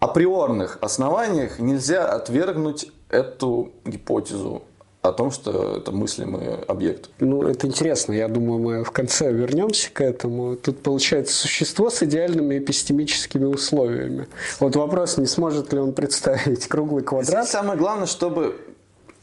априорных 0.00 0.78
основаниях 0.80 1.58
нельзя 1.58 2.08
отвергнуть 2.08 2.90
эту 3.08 3.72
гипотезу 3.84 4.62
о 5.00 5.12
том, 5.12 5.30
что 5.30 5.76
это 5.76 5.92
мыслимый 5.92 6.56
объект. 6.66 7.10
Ну, 7.20 7.42
это 7.42 7.66
интересно. 7.66 8.12
Я 8.12 8.28
думаю, 8.28 8.58
мы 8.58 8.84
в 8.84 8.90
конце 8.90 9.32
вернемся 9.32 9.90
к 9.92 10.00
этому. 10.00 10.56
Тут 10.56 10.82
получается 10.82 11.34
существо 11.34 11.88
с 11.88 12.02
идеальными 12.02 12.58
эпистемическими 12.58 13.44
условиями. 13.44 14.28
Вот 14.60 14.76
вопрос, 14.76 15.16
не 15.16 15.26
сможет 15.26 15.72
ли 15.72 15.78
он 15.78 15.92
представить 15.92 16.66
круглый 16.66 17.02
квадрат? 17.02 17.44
Здесь 17.44 17.52
самое 17.52 17.78
главное, 17.78 18.06
чтобы 18.06 18.56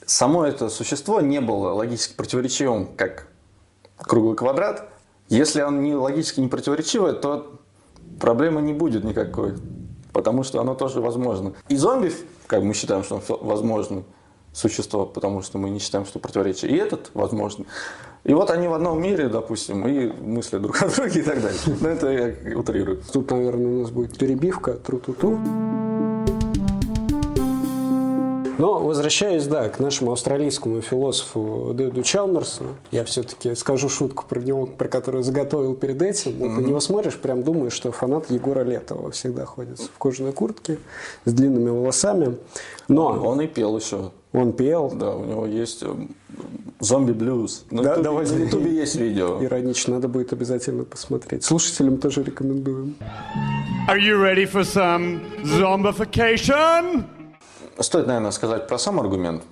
само 0.06 0.46
это 0.46 0.70
существо 0.70 1.22
не 1.22 1.42
было 1.42 1.74
логически 1.74 2.16
противоречивым, 2.16 2.88
как 2.96 3.28
круглый 3.98 4.36
квадрат. 4.36 4.90
Если 5.28 5.62
он 5.62 5.82
не 5.82 5.94
логически 5.94 6.40
не 6.40 6.48
противоречивый, 6.48 7.14
то 7.14 7.60
проблемы 8.20 8.62
не 8.62 8.74
будет 8.74 9.04
никакой 9.04 9.56
потому 10.16 10.44
что 10.44 10.62
оно 10.62 10.76
тоже 10.76 11.02
возможно. 11.02 11.52
И 11.68 11.76
зомби, 11.76 12.10
как 12.48 12.64
мы 12.64 12.74
считаем, 12.74 13.04
что 13.04 13.16
он 13.16 13.22
возможный 13.42 14.06
существо, 14.54 15.06
потому 15.06 15.42
что 15.42 15.58
мы 15.58 15.70
не 15.70 15.80
считаем, 15.80 16.06
что 16.06 16.20
противоречие. 16.20 16.72
И 16.72 16.76
этот 16.78 17.12
возможно. 17.14 17.66
И 18.24 18.34
вот 18.34 18.50
они 18.50 18.70
в 18.70 18.74
одном 18.74 19.02
мире, 19.02 19.28
допустим, 19.28 19.86
и 19.86 20.08
мыслят 20.22 20.62
друг 20.62 20.82
о 20.82 20.88
друге 20.88 21.20
и 21.20 21.24
так 21.24 21.42
далее. 21.42 21.60
Но 21.82 21.90
это 21.90 22.08
я 22.08 22.58
утрирую. 22.58 23.02
Тут, 23.12 23.30
наверное, 23.30 23.68
у 23.68 23.82
нас 23.82 23.92
будет 23.92 24.18
перебивка. 24.18 24.76
Тру-ту-ту. 24.76 25.38
Но 28.58 28.80
возвращаясь, 28.80 29.48
да, 29.48 29.70
к 29.70 29.80
нашему 29.80 30.12
австралийскому 30.12 30.82
философу 30.82 31.72
Дэду 31.74 32.04
Чалмерсу, 32.04 32.64
я 32.92 33.04
все-таки 33.04 33.54
скажу 33.56 33.90
шутку 33.90 34.26
про 34.28 34.40
него, 34.40 34.66
про 34.66 34.88
которую 34.88 35.24
заготовил 35.24 35.76
перед 35.76 36.02
этим. 36.02 36.32
Mm-hmm. 36.32 36.50
на 36.50 36.60
него 36.62 36.80
смотришь, 36.80 37.18
прям 37.18 37.44
думаешь, 37.44 37.74
что 37.74 37.92
фанат 37.92 38.32
Егора 38.32 38.64
Летова 38.64 39.12
всегда 39.12 39.46
ходит 39.46 39.80
в 39.80 39.98
кожаной 39.98 40.32
куртке 40.32 40.78
с 41.26 41.34
длинными 41.34 41.70
волосами. 41.70 42.38
Но 42.88 43.08
он 43.08 43.42
и 43.42 43.48
пел 43.48 43.78
еще. 43.78 44.12
Он 44.32 44.52
пел. 44.52 44.92
Да, 44.94 45.16
у 45.16 45.26
него 45.26 45.46
есть 45.46 45.84
э, 45.84 45.88
зомби-блюз. 46.80 47.66
На 47.72 47.84
да, 47.84 47.98
давай, 47.98 48.26
на 48.28 48.36
Ютубе 48.36 48.76
есть 48.76 48.96
видео. 48.96 49.42
Иронично, 49.42 49.96
надо 49.96 50.08
будет 50.08 50.34
обязательно 50.34 50.84
посмотреть. 50.84 51.44
Слушателям 51.44 51.98
тоже 51.98 52.24
рекомендуем. 52.24 52.96
Are 53.90 53.98
you 53.98 54.20
ready 54.22 54.46
for 54.46 54.64
some 54.64 55.22
zombification? 55.44 57.06
Стоит, 57.80 58.08
наверное, 58.08 58.32
сказать 58.32 58.68
про 58.68 58.78
сам 58.78 59.00
аргумент 59.00 59.44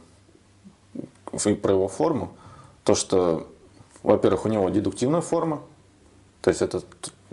и 1.46 1.54
про 1.56 1.74
его 1.74 1.88
форму. 1.88 2.34
То, 2.84 2.96
что, 2.96 3.48
во-первых, 4.02 4.46
у 4.46 4.50
него 4.50 4.70
дедуктивная 4.70 5.22
форма, 5.22 5.62
то 6.42 6.50
есть 6.50 6.62
это 6.62 6.82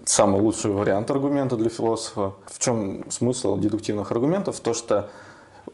самый 0.04 0.40
лучший 0.40 0.70
вариант 0.70 1.10
аргумента 1.10 1.56
для 1.56 1.68
философа. 1.68 2.34
В 2.46 2.58
чем 2.58 3.10
смысл 3.10 3.58
дедуктивных 3.58 4.10
аргументов? 4.10 4.60
То, 4.60 4.74
что 4.74 5.10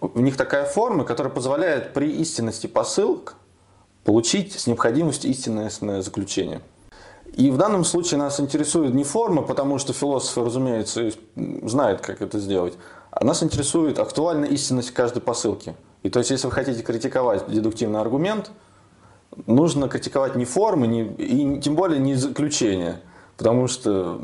в 0.00 0.20
них 0.20 0.36
такая 0.36 0.64
форма, 0.64 1.04
которая 1.04 1.32
позволяет 1.32 1.92
при 1.92 2.10
истинности 2.10 2.66
посылок 2.66 3.36
получить 4.04 4.58
с 4.58 4.66
необходимостью 4.66 5.30
истинное 5.30 5.70
заключение. 6.02 6.60
И 7.34 7.50
в 7.50 7.56
данном 7.56 7.84
случае 7.84 8.18
нас 8.18 8.40
интересует 8.40 8.94
не 8.94 9.04
форма, 9.04 9.42
потому 9.42 9.78
что 9.78 9.92
философы, 9.92 10.44
разумеется, 10.44 11.10
знают, 11.34 12.00
как 12.00 12.22
это 12.22 12.38
сделать, 12.38 12.74
нас 13.24 13.42
интересует 13.42 13.98
актуальная 13.98 14.48
истинность 14.48 14.90
каждой 14.90 15.20
посылки. 15.20 15.74
И 16.02 16.10
то 16.10 16.18
есть, 16.18 16.30
если 16.30 16.46
вы 16.46 16.52
хотите 16.52 16.82
критиковать 16.82 17.48
дедуктивный 17.48 18.00
аргумент, 18.00 18.50
нужно 19.46 19.88
критиковать 19.88 20.36
не 20.36 20.44
формы, 20.44 20.86
не, 20.86 21.04
и 21.04 21.60
тем 21.60 21.74
более 21.74 21.98
не 21.98 22.14
заключения, 22.14 23.00
потому 23.36 23.68
что 23.68 24.20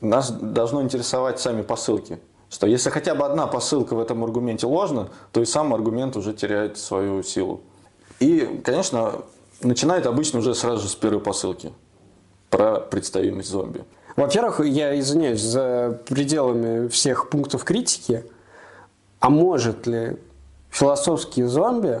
нас 0.00 0.30
должно 0.30 0.82
интересовать 0.82 1.40
сами 1.40 1.62
посылки. 1.62 2.18
Что 2.50 2.66
если 2.66 2.90
хотя 2.90 3.14
бы 3.14 3.24
одна 3.24 3.46
посылка 3.46 3.94
в 3.94 4.00
этом 4.00 4.22
аргументе 4.24 4.66
ложна, 4.66 5.08
то 5.32 5.40
и 5.40 5.46
сам 5.46 5.72
аргумент 5.72 6.16
уже 6.16 6.34
теряет 6.34 6.76
свою 6.76 7.22
силу. 7.22 7.62
И, 8.20 8.60
конечно, 8.62 9.22
начинает 9.62 10.06
обычно 10.06 10.40
уже 10.40 10.54
сразу 10.54 10.82
же 10.82 10.88
с 10.88 10.94
первой 10.94 11.20
посылки 11.20 11.72
про 12.50 12.78
представимость 12.80 13.48
зомби. 13.48 13.84
Во-первых, 14.16 14.60
я 14.60 14.98
извиняюсь 14.98 15.40
за 15.40 15.98
пределами 16.06 16.88
всех 16.88 17.30
пунктов 17.30 17.64
критики, 17.64 18.24
а 19.22 19.30
может 19.30 19.86
ли 19.86 20.16
философские 20.68 21.46
зомби 21.46 22.00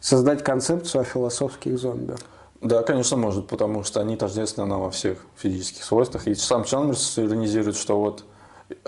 создать 0.00 0.42
концепцию 0.42 1.02
о 1.02 1.04
философских 1.04 1.78
зомби? 1.78 2.14
Да, 2.62 2.82
конечно, 2.82 3.18
может, 3.18 3.48
потому 3.48 3.84
что 3.84 4.00
они 4.00 4.16
тождественны 4.16 4.66
нам 4.66 4.80
во 4.80 4.90
всех 4.90 5.18
физических 5.36 5.84
свойствах. 5.84 6.26
И 6.26 6.34
сам 6.34 6.64
Чалмерс 6.64 7.18
иронизирует, 7.18 7.76
что 7.76 8.00
вот 8.00 8.24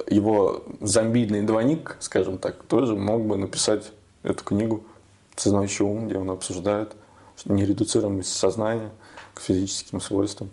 его 0.08 0.62
зомбидный 0.80 1.42
двойник, 1.42 1.98
скажем 2.00 2.38
так, 2.38 2.62
тоже 2.64 2.96
мог 2.96 3.26
бы 3.26 3.36
написать 3.36 3.92
эту 4.22 4.42
книгу 4.42 4.82
«Сознающий 5.36 5.84
ум», 5.84 6.08
где 6.08 6.16
он 6.16 6.30
обсуждает 6.30 6.96
нередуцируемость 7.44 8.34
сознания 8.34 8.90
к 9.34 9.40
физическим 9.40 10.00
свойствам. 10.00 10.48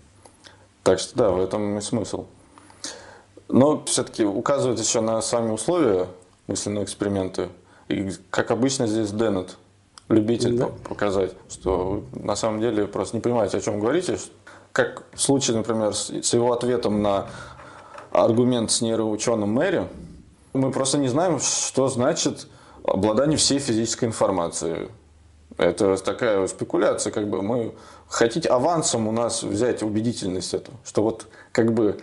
Так 0.83 0.99
что 0.99 1.17
да, 1.17 1.29
в 1.29 1.39
этом 1.39 1.77
и 1.77 1.81
смысл. 1.81 2.25
Но 3.47 3.81
все-таки 3.85 4.25
указывает 4.25 4.77
еще 4.77 4.99
на 4.99 5.21
сами 5.21 5.51
условия 5.51 6.09
мысленного 6.47 6.83
эксперимента. 6.83 7.49
И, 7.87 8.11
как 8.29 8.51
обычно, 8.51 8.87
здесь 8.87 9.11
Деннет, 9.11 9.57
любитель 10.09 10.57
да. 10.57 10.67
показать, 10.87 11.33
что 11.49 12.03
на 12.13 12.35
самом 12.35 12.61
деле 12.61 12.87
просто 12.87 13.17
не 13.17 13.21
понимаете, 13.21 13.57
о 13.57 13.61
чем 13.61 13.79
говорите. 13.79 14.17
Как 14.71 15.03
в 15.13 15.21
случае, 15.21 15.57
например, 15.57 15.93
с 15.93 16.33
его 16.33 16.51
ответом 16.51 17.01
на 17.01 17.27
аргумент 18.11 18.71
с 18.71 18.81
нейроученым 18.81 19.49
Мэри, 19.49 19.87
мы 20.53 20.71
просто 20.71 20.97
не 20.97 21.07
знаем, 21.07 21.39
что 21.39 21.87
значит 21.87 22.47
обладание 22.83 23.37
всей 23.37 23.59
физической 23.59 24.05
информацией. 24.05 24.89
Это 25.57 25.95
такая 25.97 26.45
спекуляция, 26.47 27.11
как 27.11 27.29
бы 27.29 27.41
мы 27.41 27.73
хотите 28.07 28.49
авансом 28.49 29.07
у 29.07 29.11
нас 29.11 29.43
взять 29.43 29.83
убедительность 29.83 30.53
эту, 30.53 30.71
что 30.83 31.01
вот 31.01 31.27
как 31.51 31.73
бы 31.73 31.97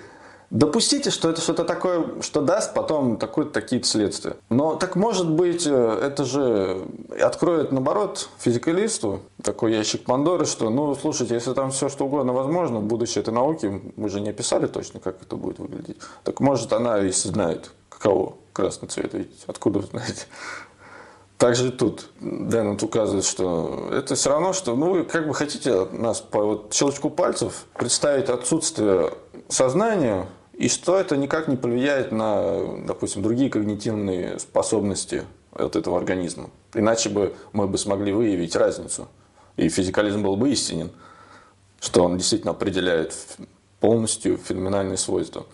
допустите, 0.53 1.11
что 1.11 1.31
это 1.31 1.41
что-то 1.41 1.65
такое, 1.65 2.21
что 2.21 2.43
даст 2.43 2.75
потом 2.75 3.17
такое, 3.17 3.47
такие 3.47 3.83
следствия. 3.83 4.37
Но 4.51 4.77
так 4.77 4.97
может 4.97 5.29
быть, 5.29 5.67
э, 5.67 5.99
это 6.03 6.25
же 6.25 6.87
откроет, 7.21 7.73
наоборот, 7.73 8.29
физикалисту 8.39 9.23
такой 9.43 9.73
ящик 9.73 10.05
Пандоры, 10.05 10.45
что, 10.45 10.69
ну, 10.71 10.95
слушайте, 10.95 11.35
если 11.35 11.55
там 11.55 11.71
все 11.71 11.89
что 11.89 12.05
угодно 12.05 12.33
возможно, 12.33 12.81
будущее 12.81 13.23
этой 13.23 13.33
науки, 13.33 13.83
мы 13.97 14.09
же 14.11 14.21
не 14.21 14.31
описали 14.31 14.67
точно, 14.67 15.01
как 15.01 15.23
это 15.23 15.37
будет 15.37 15.59
выглядеть. 15.59 15.97
Так 16.23 16.39
может 16.41 16.73
она 16.73 16.99
и 16.99 17.11
знает, 17.11 17.71
каково 17.89 18.35
красный 18.53 18.89
цвет 18.89 19.15
видеть, 19.15 19.45
откуда 19.47 19.79
вы 19.79 19.87
знаете. 19.87 20.27
Также 21.39 21.69
и 21.69 21.71
тут 21.73 22.11
Дэннет 22.21 22.83
указывает, 22.85 23.25
что 23.25 23.89
это 23.91 24.15
все 24.15 24.31
равно, 24.31 24.53
что 24.53 24.77
ну, 24.77 24.93
вы 24.93 25.05
как 25.05 25.27
бы 25.27 25.35
хотите 25.35 25.87
нас 25.87 26.21
по 26.21 26.45
вот 26.45 26.75
щелчку 26.75 27.11
пальцев 27.11 27.65
представить 27.75 28.29
отсутствие 28.29 29.15
сознания, 29.49 30.29
и 30.63 30.69
что 30.69 30.97
это 30.97 31.17
никак 31.17 31.49
не 31.49 31.57
повлияет 31.57 32.13
на, 32.13 32.85
допустим, 32.87 33.21
другие 33.21 33.51
когнитивные 33.51 34.39
способности 34.39 35.25
от 35.51 35.75
этого 35.75 35.99
организма. 35.99 36.51
Иначе 36.73 37.09
бы 37.09 37.35
мы 37.53 37.67
бы 37.67 37.79
смогли 37.79 38.13
выявить 38.13 38.55
разницу. 38.55 39.09
И 39.57 39.69
физикализм 39.69 40.23
был 40.23 40.37
бы 40.37 40.51
истинен, 40.51 40.93
что 41.81 42.05
он 42.05 42.17
действительно 42.17 42.53
определяет 42.53 43.13
полностью 43.81 44.37
феноменальные 44.37 44.99
свойства. 44.99 45.47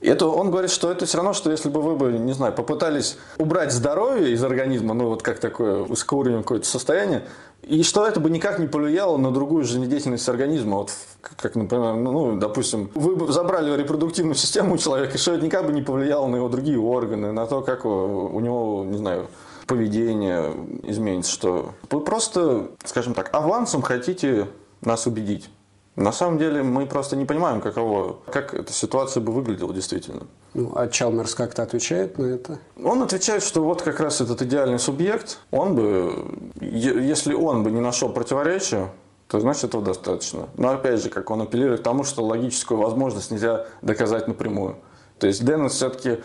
Это 0.00 0.26
он 0.26 0.50
говорит, 0.50 0.72
что 0.72 0.90
это 0.90 1.06
все 1.06 1.18
равно, 1.18 1.34
что 1.34 1.52
если 1.52 1.68
бы 1.68 1.80
вы 1.80 1.94
бы, 1.94 2.10
не 2.10 2.32
знаю, 2.32 2.52
попытались 2.52 3.18
убрать 3.38 3.70
здоровье 3.70 4.32
из 4.32 4.42
организма, 4.42 4.92
ну 4.92 5.06
вот 5.06 5.22
как 5.22 5.38
такое 5.38 5.84
ускоренное 5.84 6.42
какое-то 6.42 6.66
состояние, 6.66 7.28
и 7.62 7.82
что 7.82 8.06
это 8.06 8.20
бы 8.20 8.30
никак 8.30 8.58
не 8.58 8.66
повлияло 8.66 9.16
на 9.16 9.30
другую 9.30 9.64
жизнедеятельность 9.64 10.28
организма. 10.28 10.78
Вот 10.78 10.92
как, 11.20 11.54
например, 11.54 11.94
ну, 11.94 12.12
ну, 12.12 12.36
допустим, 12.36 12.90
вы 12.94 13.32
забрали 13.32 13.76
репродуктивную 13.76 14.34
систему 14.34 14.74
у 14.74 14.78
человека, 14.78 15.14
и 15.14 15.18
что 15.18 15.34
это 15.34 15.44
никак 15.44 15.66
бы 15.66 15.72
не 15.72 15.82
повлияло 15.82 16.26
на 16.26 16.36
его 16.36 16.48
другие 16.48 16.78
органы, 16.78 17.32
на 17.32 17.46
то, 17.46 17.62
как 17.62 17.84
у 17.84 18.40
него, 18.40 18.84
не 18.84 18.98
знаю, 18.98 19.28
поведение 19.66 20.52
изменится, 20.82 21.30
что 21.30 21.70
вы 21.90 22.00
просто, 22.00 22.68
скажем 22.84 23.14
так, 23.14 23.30
авансом 23.32 23.82
хотите 23.82 24.48
нас 24.80 25.06
убедить. 25.06 25.48
На 25.94 26.10
самом 26.10 26.38
деле 26.38 26.62
мы 26.62 26.86
просто 26.86 27.16
не 27.16 27.26
понимаем, 27.26 27.60
каково, 27.60 28.16
как 28.30 28.54
эта 28.54 28.72
ситуация 28.72 29.20
бы 29.20 29.30
выглядела 29.30 29.74
действительно. 29.74 30.26
Ну, 30.54 30.72
а 30.74 30.88
Чалмерс 30.88 31.34
как-то 31.34 31.62
отвечает 31.62 32.18
на 32.18 32.26
это? 32.26 32.58
Он 32.82 33.02
отвечает, 33.02 33.42
что 33.42 33.62
вот 33.62 33.82
как 33.82 34.00
раз 34.00 34.22
этот 34.22 34.40
идеальный 34.40 34.78
субъект, 34.78 35.38
он 35.50 35.74
бы, 35.74 36.26
если 36.60 37.34
он 37.34 37.62
бы 37.62 37.70
не 37.70 37.80
нашел 37.80 38.08
противоречия, 38.08 38.90
то 39.28 39.38
значит 39.40 39.64
этого 39.64 39.82
достаточно. 39.82 40.48
Но 40.56 40.70
опять 40.70 41.02
же, 41.02 41.10
как 41.10 41.30
он 41.30 41.42
апеллирует 41.42 41.80
к 41.80 41.84
тому, 41.84 42.04
что 42.04 42.24
логическую 42.24 42.80
возможность 42.80 43.30
нельзя 43.30 43.66
доказать 43.82 44.28
напрямую. 44.28 44.76
То 45.18 45.26
есть 45.26 45.44
Деннис 45.44 45.72
все-таки, 45.72 46.18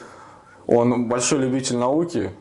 он 0.65 1.09
большой 1.09 1.39
любитель 1.39 1.77
науки, 1.77 2.31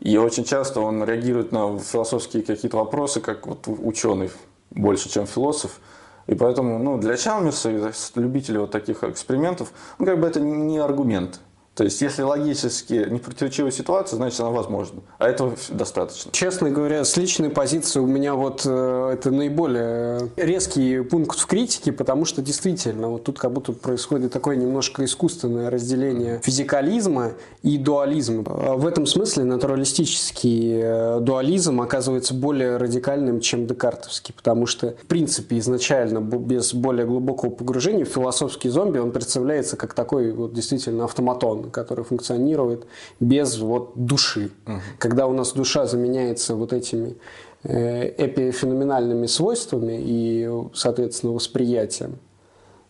и 0.00 0.16
очень 0.16 0.44
часто 0.44 0.80
он 0.80 1.04
реагирует 1.04 1.52
на 1.52 1.78
философские 1.78 2.42
какие-то 2.42 2.76
вопросы, 2.76 3.20
как 3.20 3.46
вот 3.46 3.66
ученый 3.66 4.30
больше, 4.70 5.08
чем 5.08 5.26
философ. 5.26 5.78
И 6.26 6.34
поэтому 6.34 6.78
ну, 6.78 6.98
для 6.98 7.16
Чалмерса 7.16 7.70
и 7.70 7.92
любителей 8.18 8.58
вот 8.58 8.70
таких 8.70 9.04
экспериментов, 9.04 9.72
ну, 9.98 10.06
как 10.06 10.20
бы 10.20 10.26
это 10.26 10.40
не 10.40 10.78
аргумент. 10.78 11.40
То 11.74 11.82
есть, 11.82 12.00
если 12.02 12.22
логически 12.22 13.06
непротиворечивая 13.10 13.72
ситуация, 13.72 14.16
значит, 14.16 14.38
она 14.40 14.50
возможна. 14.50 15.00
А 15.18 15.28
этого 15.28 15.54
достаточно. 15.70 16.30
Честно 16.30 16.70
говоря, 16.70 17.04
с 17.04 17.16
личной 17.16 17.50
позиции 17.50 17.98
у 17.98 18.06
меня 18.06 18.34
вот 18.34 18.62
э, 18.64 19.10
это 19.14 19.32
наиболее 19.32 20.30
резкий 20.36 21.00
пункт 21.00 21.38
в 21.38 21.46
критике, 21.46 21.90
потому 21.90 22.26
что 22.26 22.42
действительно 22.42 23.08
вот 23.08 23.24
тут 23.24 23.40
как 23.40 23.52
будто 23.52 23.72
происходит 23.72 24.32
такое 24.32 24.54
немножко 24.54 25.04
искусственное 25.04 25.68
разделение 25.68 26.40
физикализма 26.44 27.32
и 27.62 27.76
дуализма. 27.76 28.42
В 28.44 28.86
этом 28.86 29.06
смысле 29.06 29.42
натуралистический 29.42 30.80
э, 30.80 31.20
дуализм 31.20 31.80
оказывается 31.80 32.34
более 32.34 32.76
радикальным, 32.76 33.40
чем 33.40 33.66
декартовский, 33.66 34.32
потому 34.32 34.66
что, 34.66 34.94
в 35.02 35.06
принципе, 35.06 35.58
изначально 35.58 36.20
без 36.20 36.72
более 36.72 37.04
глубокого 37.04 37.50
погружения 37.50 38.04
философский 38.04 38.68
зомби, 38.68 38.98
он 38.98 39.10
представляется 39.10 39.76
как 39.76 39.92
такой 39.92 40.30
вот 40.32 40.52
действительно 40.52 41.04
автоматон 41.04 41.63
который 41.70 42.04
функционирует 42.04 42.86
без 43.20 43.58
вот 43.58 43.92
души. 43.94 44.50
Угу. 44.66 44.76
Когда 44.98 45.26
у 45.26 45.32
нас 45.32 45.52
душа 45.52 45.86
заменяется 45.86 46.54
вот 46.54 46.72
этими 46.72 47.16
э, 47.62 48.08
эпифеноменальными 48.24 49.26
свойствами 49.26 50.00
и, 50.00 50.50
соответственно, 50.74 51.32
восприятием, 51.32 52.18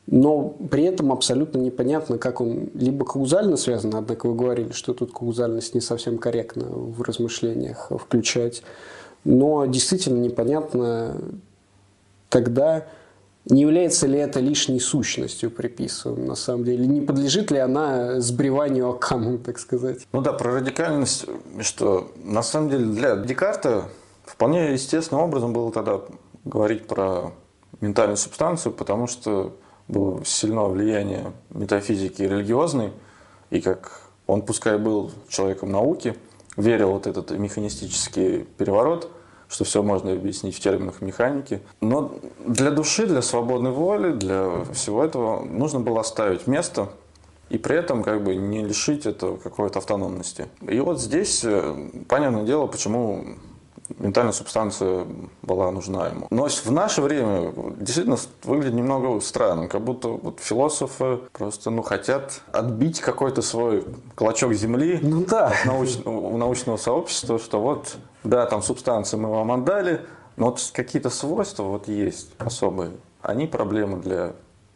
но 0.07 0.55
при 0.71 0.85
этом 0.85 1.13
абсолютно 1.13 1.59
непонятно, 1.59 2.19
как 2.19 2.41
он 2.41 2.69
либо 2.75 3.07
каузально 3.07 3.57
связан, 3.57 3.95
однако 3.95 4.27
вы 4.29 4.35
говорили, 4.35 4.73
что 4.73 4.93
тут 4.93 5.13
каузальность 5.13 5.75
не 5.75 5.81
совсем 5.81 6.19
корректно 6.19 6.67
в 6.67 7.01
размышлениях 7.01 7.91
включать, 7.99 8.63
но 9.25 9.65
действительно 9.65 10.19
непонятно 10.19 11.17
тогда, 12.29 12.87
не 13.47 13.63
является 13.63 14.07
ли 14.07 14.19
это 14.19 14.41
лишней 14.41 14.81
сущностью 14.81 15.51
приписываем, 15.51 16.27
на 16.27 16.35
самом 16.35 16.65
деле? 16.65 16.87
Не 16.87 17.03
подлежит 17.03 17.51
ли 17.51 17.59
она 17.59 18.21
сбриванию 18.21 18.89
Акамом, 18.89 19.39
так 19.39 19.59
сказать? 19.59 20.07
Ну 20.13 20.23
да, 20.23 20.33
про 20.33 20.55
радикальность, 20.55 21.27
что 21.61 22.11
на 22.23 22.43
самом 22.43 22.71
деле 22.71 22.87
для 22.87 23.17
Декарта 23.17 23.89
вполне 24.25 24.73
естественным 24.73 25.25
образом 25.25 25.53
было 25.53 25.71
тогда 25.71 26.01
говорить 26.45 26.87
про 26.87 27.33
ментальную 27.83 28.17
субстанцию, 28.17 28.73
потому 28.73 29.07
что 29.07 29.55
было 29.89 30.25
сильное 30.25 30.65
влияние 30.65 31.33
метафизики 31.51 32.23
и 32.23 32.29
религиозной, 32.29 32.93
и 33.51 33.61
как 33.61 34.09
он, 34.27 34.41
пускай 34.41 34.79
был 34.79 35.13
человеком 35.29 35.71
науки, 35.71 36.17
верил 36.57 36.93
вот 36.93 37.07
этот 37.07 37.31
механистический 37.33 38.47
переворот– 38.57 39.11
что 39.49 39.65
все 39.65 39.83
можно 39.83 40.13
объяснить 40.13 40.57
в 40.57 40.61
терминах 40.61 41.01
механики. 41.01 41.61
Но 41.81 42.15
для 42.47 42.71
души, 42.71 43.07
для 43.07 43.23
свободной 43.23 43.71
воли, 43.71 44.13
для 44.13 44.65
всего 44.73 45.05
этого 45.05 45.45
нужно 45.45 45.81
было 45.81 46.01
оставить 46.01 46.47
место 46.47 46.89
и 47.51 47.59
при 47.59 47.77
этом 47.77 48.03
как 48.03 48.23
бы 48.25 48.35
не 48.35 48.65
лишить 48.65 49.07
это 49.07 49.37
какой-то 49.37 49.79
автономности. 49.79 50.47
И 50.67 50.81
вот 50.81 51.01
здесь, 51.01 51.43
э, 51.45 51.91
понятное 52.09 52.45
дело, 52.45 52.67
почему 52.67 53.25
ментальная 53.99 54.33
субстанция 54.33 55.07
была 55.43 55.71
нужна 55.71 56.09
ему. 56.09 56.27
Но 56.31 56.49
в 56.49 56.71
наше 56.71 57.03
время 57.03 57.53
действительно 57.79 58.17
выглядит 58.45 58.75
немного 58.75 59.21
странно, 59.21 59.69
как 59.69 59.83
будто 59.83 60.09
вот 60.09 60.41
философы 60.41 61.21
просто 61.33 61.71
ну, 61.71 61.83
хотят 61.83 62.43
отбить 62.53 63.01
какой-то 63.01 63.43
свой 63.43 63.85
клочок 64.15 64.55
земли 64.55 64.99
ну, 65.03 65.25
да. 65.25 65.49
от 65.49 65.65
научного, 65.67 66.17
у 66.17 66.37
научного 66.37 66.77
сообщества, 66.77 67.39
что 67.39 67.61
вот, 67.61 67.97
да, 68.23 68.47
там 68.47 68.63
субстанции 68.63 69.17
мы 69.17 69.31
вам 69.31 69.53
отдали, 69.53 70.01
но 70.37 70.47
вот 70.47 70.71
какие-то 70.73 71.11
свойства 71.11 71.65
вот 71.65 71.89
есть 71.89 72.31
особые. 72.39 72.93
Они 73.23 73.47
проблемы 73.47 74.01
для, 74.01 74.33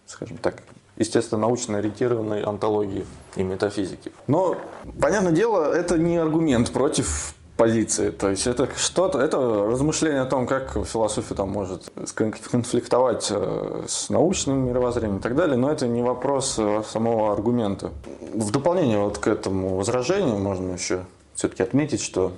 скажем 0.07 0.39
так, 0.39 0.63
естественно, 0.97 1.43
научно 1.43 1.79
ориентированной 1.79 2.43
антологии 2.43 3.07
и 3.37 3.43
метафизики. 3.43 4.13
Но, 4.27 4.57
понятное 5.01 5.33
дело, 5.33 5.73
это 5.73 5.97
не 5.97 6.17
аргумент 6.17 6.71
против 6.73 7.35
позиции. 7.59 8.11
То 8.11 8.31
есть 8.31 8.47
это 8.47 8.69
что-то, 8.77 9.19
это 9.19 9.37
размышление 9.37 10.23
о 10.23 10.27
том, 10.27 10.47
как 10.47 10.79
философия 10.87 11.35
там 11.35 11.51
может 11.51 11.91
конфликтовать 12.15 13.27
э, 13.31 13.85
с 13.87 14.11
научным 14.11 14.69
мировоззрением 14.69 15.19
и 15.19 15.21
так 15.21 15.35
далее, 15.35 15.57
но 15.57 15.71
это 15.71 15.89
не 15.89 16.01
вопрос 16.01 16.55
э, 16.59 16.83
самого 16.89 17.33
аргумента. 17.33 17.91
В 18.33 18.53
дополнение 18.53 18.99
вот 18.99 19.19
к 19.19 19.27
этому 19.27 19.75
возражению 19.75 20.39
можно 20.39 20.73
еще 20.73 21.05
все-таки 21.35 21.65
отметить, 21.65 22.01
что 22.01 22.33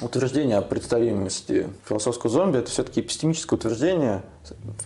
утверждение 0.00 0.58
о 0.58 0.62
представимости 0.62 1.68
философского 1.84 2.28
зомби– 2.28 2.58
это 2.58 2.72
все-таки 2.72 3.02
эпистемическое 3.02 3.56
утверждение, 3.56 4.22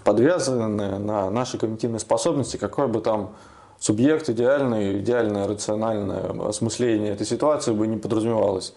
подвязанное 0.05 0.99
на 0.99 1.31
наши 1.31 1.57
когнитивные 1.57 2.01
способности, 2.01 2.59
какой 2.59 2.87
бы 2.87 3.01
там 3.01 3.35
субъект 3.81 4.29
идеальный, 4.29 5.01
идеальное 5.01 5.49
рациональное 5.49 6.49
осмысление 6.49 7.15
этой 7.15 7.27
ситуации 7.27 7.73
бы 7.73 7.87
не 7.87 7.97
подразумевалось. 7.97 8.75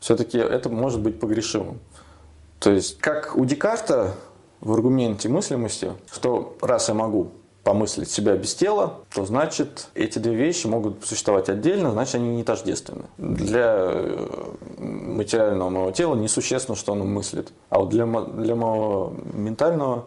Все-таки 0.00 0.38
это 0.38 0.68
может 0.68 1.00
быть 1.00 1.18
погрешимым. 1.20 1.80
То 2.58 2.70
есть, 2.70 2.98
как 2.98 3.36
у 3.36 3.44
Декарта 3.44 4.14
в 4.60 4.72
аргументе 4.72 5.28
мыслимости, 5.28 5.92
что 6.12 6.56
раз 6.60 6.88
я 6.88 6.94
могу 6.94 7.30
помыслить 7.68 8.10
себя 8.10 8.34
без 8.34 8.54
тела, 8.54 8.94
то 9.14 9.26
значит 9.26 9.88
эти 9.94 10.18
две 10.18 10.34
вещи 10.34 10.66
могут 10.66 11.04
существовать 11.04 11.50
отдельно, 11.50 11.92
значит 11.92 12.14
они 12.14 12.34
не 12.34 12.42
тождественны. 12.42 13.04
Для 13.18 13.76
э, 13.78 14.28
материального 14.78 15.68
моего 15.68 15.90
тела 15.90 16.14
несущественно, 16.14 16.76
что 16.76 16.92
оно 16.92 17.04
мыслит. 17.04 17.52
А 17.68 17.80
вот 17.80 17.90
для, 17.90 18.06
для 18.06 18.54
моего 18.54 19.12
ментального, 19.34 20.06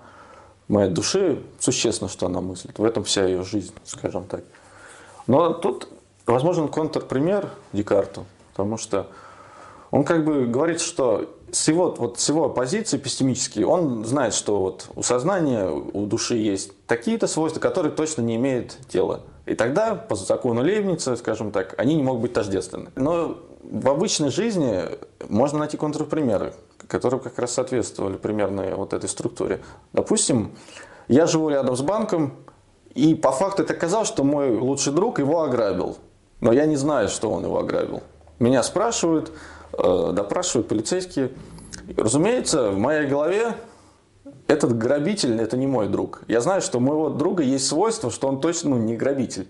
моей 0.68 0.90
души 0.90 1.44
существенно, 1.60 2.10
что 2.10 2.26
она 2.26 2.42
мыслит. 2.42 2.80
В 2.80 2.84
этом 2.84 3.04
вся 3.04 3.26
ее 3.26 3.44
жизнь, 3.44 3.74
скажем 3.86 4.24
так. 4.24 4.44
Но 5.28 5.54
тут 5.54 5.88
возможен 6.26 6.68
контрпример 6.68 7.50
Декарту, 7.74 8.26
потому 8.52 8.78
что 8.78 9.08
он 9.92 10.04
как 10.04 10.26
бы 10.26 10.46
говорит, 10.48 10.82
что 10.82 11.30
с 11.52 11.68
его, 11.68 11.94
вот 11.98 12.20
с 12.20 12.30
его 12.30 12.50
позиции 12.50 12.98
пессимической, 12.98 13.64
он 13.64 14.06
знает, 14.06 14.34
что 14.34 14.60
вот 14.60 14.90
у 14.96 15.04
сознания, 15.04 15.70
у 15.70 16.06
души 16.06 16.36
есть 16.36 16.72
такие-то 16.88 17.28
свойства, 17.28 17.60
которые 17.60 17.92
точно 17.92 18.22
не 18.22 18.38
имеют 18.38 18.78
тела. 18.88 19.22
И 19.46 19.54
тогда, 19.54 19.96
по 19.96 20.16
закону 20.16 20.62
Лейбница, 20.62 21.16
скажем 21.18 21.52
так, 21.52 21.76
они 21.78 21.96
не 21.96 22.04
могут 22.04 22.22
быть 22.22 22.34
тождественны. 22.34 22.92
Но 22.96 23.38
в 23.64 23.90
обычной 23.90 24.30
жизни 24.30 24.82
можно 25.28 25.60
найти 25.60 25.76
контрпримеры, 25.76 26.54
которые 26.88 27.20
как 27.20 27.38
раз 27.38 27.54
соответствовали 27.54 28.16
примерно 28.16 28.76
вот 28.76 28.94
этой 28.94 29.10
структуре. 29.10 29.62
Допустим, 29.92 30.54
я 31.10 31.26
живу 31.26 31.50
рядом 31.50 31.76
с 31.76 31.82
банком, 31.82 32.34
и 32.94 33.14
по 33.14 33.32
факту 33.32 33.64
это 33.64 33.74
оказалось, 33.74 34.08
что 34.08 34.24
мой 34.24 34.58
лучший 34.58 34.94
друг 34.94 35.20
его 35.20 35.42
ограбил. 35.42 35.98
Но 36.40 36.54
я 36.54 36.66
не 36.66 36.76
знаю, 36.78 37.10
что 37.10 37.30
он 37.30 37.44
его 37.44 37.60
ограбил. 37.60 38.02
Меня 38.40 38.64
спрашивают, 38.64 39.32
допрашивают 39.78 40.68
полицейские. 40.68 41.32
Разумеется, 41.98 42.72
в 42.72 42.78
моей 42.78 43.08
голове 43.08 43.56
этот 44.48 44.78
грабитель– 44.78 45.40
это 45.42 45.58
не 45.58 45.68
мой 45.68 45.88
друг. 45.88 46.24
Я 46.28 46.42
знаю, 46.42 46.62
что 46.62 46.78
у 46.78 46.82
моего 46.82 47.10
друга 47.10 47.44
есть 47.44 47.68
свойство, 47.68 48.12
что 48.12 48.28
он 48.28 48.42
точно 48.42 48.72
ну, 48.72 48.78
не 48.78 48.96
грабитель. 48.96 49.48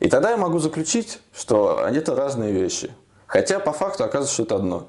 И 0.00 0.08
тогда 0.08 0.30
я 0.30 0.36
могу 0.36 0.58
заключить, 0.58 1.20
что 1.32 1.86
это 1.88 2.14
разные 2.14 2.52
вещи. 2.52 2.90
Хотя 3.26 3.60
по 3.60 3.72
факту 3.72 4.04
оказывается, 4.04 4.34
что 4.34 4.42
это 4.42 4.56
одно. 4.56 4.88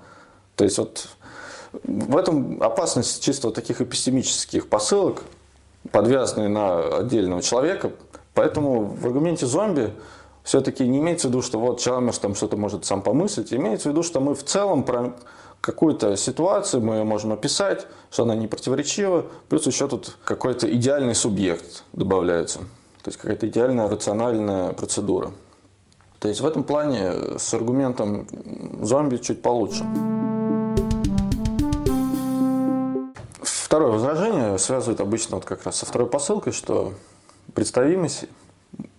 То 0.56 0.63
есть 0.63 0.78
вот 0.78 1.08
в 1.84 2.17
этом 2.17 2.62
опасность 2.62 3.23
чисто 3.23 3.47
вот 3.47 3.56
таких 3.56 3.82
эпистемических 3.82 4.67
посылок, 4.67 5.23
подвязанные 5.91 6.49
на 6.49 6.97
отдельного 6.97 7.41
человека. 7.41 7.91
Поэтому 8.34 8.84
в 8.84 9.06
аргументе 9.06 9.45
зомби 9.45 9.93
все-таки 10.46 10.88
не 10.88 11.00
имеется 11.00 11.28
в 11.28 11.32
виду, 11.32 11.42
что 11.42 11.60
вот 11.60 11.80
Чалмерс 11.80 12.20
там 12.20 12.36
что-то 12.36 12.56
может 12.56 12.86
сам 12.86 13.02
помыслить, 13.02 13.52
имеется 13.52 13.90
в 13.90 13.92
виду, 13.92 14.04
что 14.04 14.22
мы 14.22 14.36
в 14.36 14.44
целом 14.44 14.84
про 14.84 15.16
какую-то 15.60 16.16
ситуацию 16.16 16.84
мы 16.84 16.98
ее 16.98 17.04
можем 17.04 17.34
описать, 17.34 17.88
что 18.12 18.24
она 18.24 18.36
не 18.36 18.48
противоречива, 18.48 19.26
плюс 19.50 19.66
еще 19.66 19.88
тут 19.88 20.16
какой-то 20.24 20.72
идеальный 20.72 21.16
субъект 21.16 21.84
добавляется, 21.94 22.60
то 23.02 23.08
есть 23.08 23.18
какая-то 23.18 23.48
идеальная 23.48 23.90
рациональная 23.90 24.74
процедура. 24.74 25.32
То 26.20 26.28
есть 26.28 26.42
в 26.42 26.46
этом 26.46 26.64
плане 26.64 27.40
с 27.40 27.54
аргументом 27.56 28.28
зомби 28.82 29.18
чуть 29.18 29.42
получше. 29.42 29.84
Второе 33.42 33.92
возражение 33.92 34.60
связывает 34.60 35.02
обычно 35.02 35.38
вот 35.38 35.46
как 35.46 35.64
раз 35.66 35.78
со 35.78 35.88
второй 35.88 36.08
посылкой, 36.08 36.54
что 36.54 36.94
представимость 37.56 38.26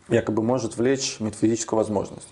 якобы 0.08 0.42
может 0.42 0.76
влечь 0.76 1.18
метафизическую 1.20 1.78
возможность. 1.78 2.28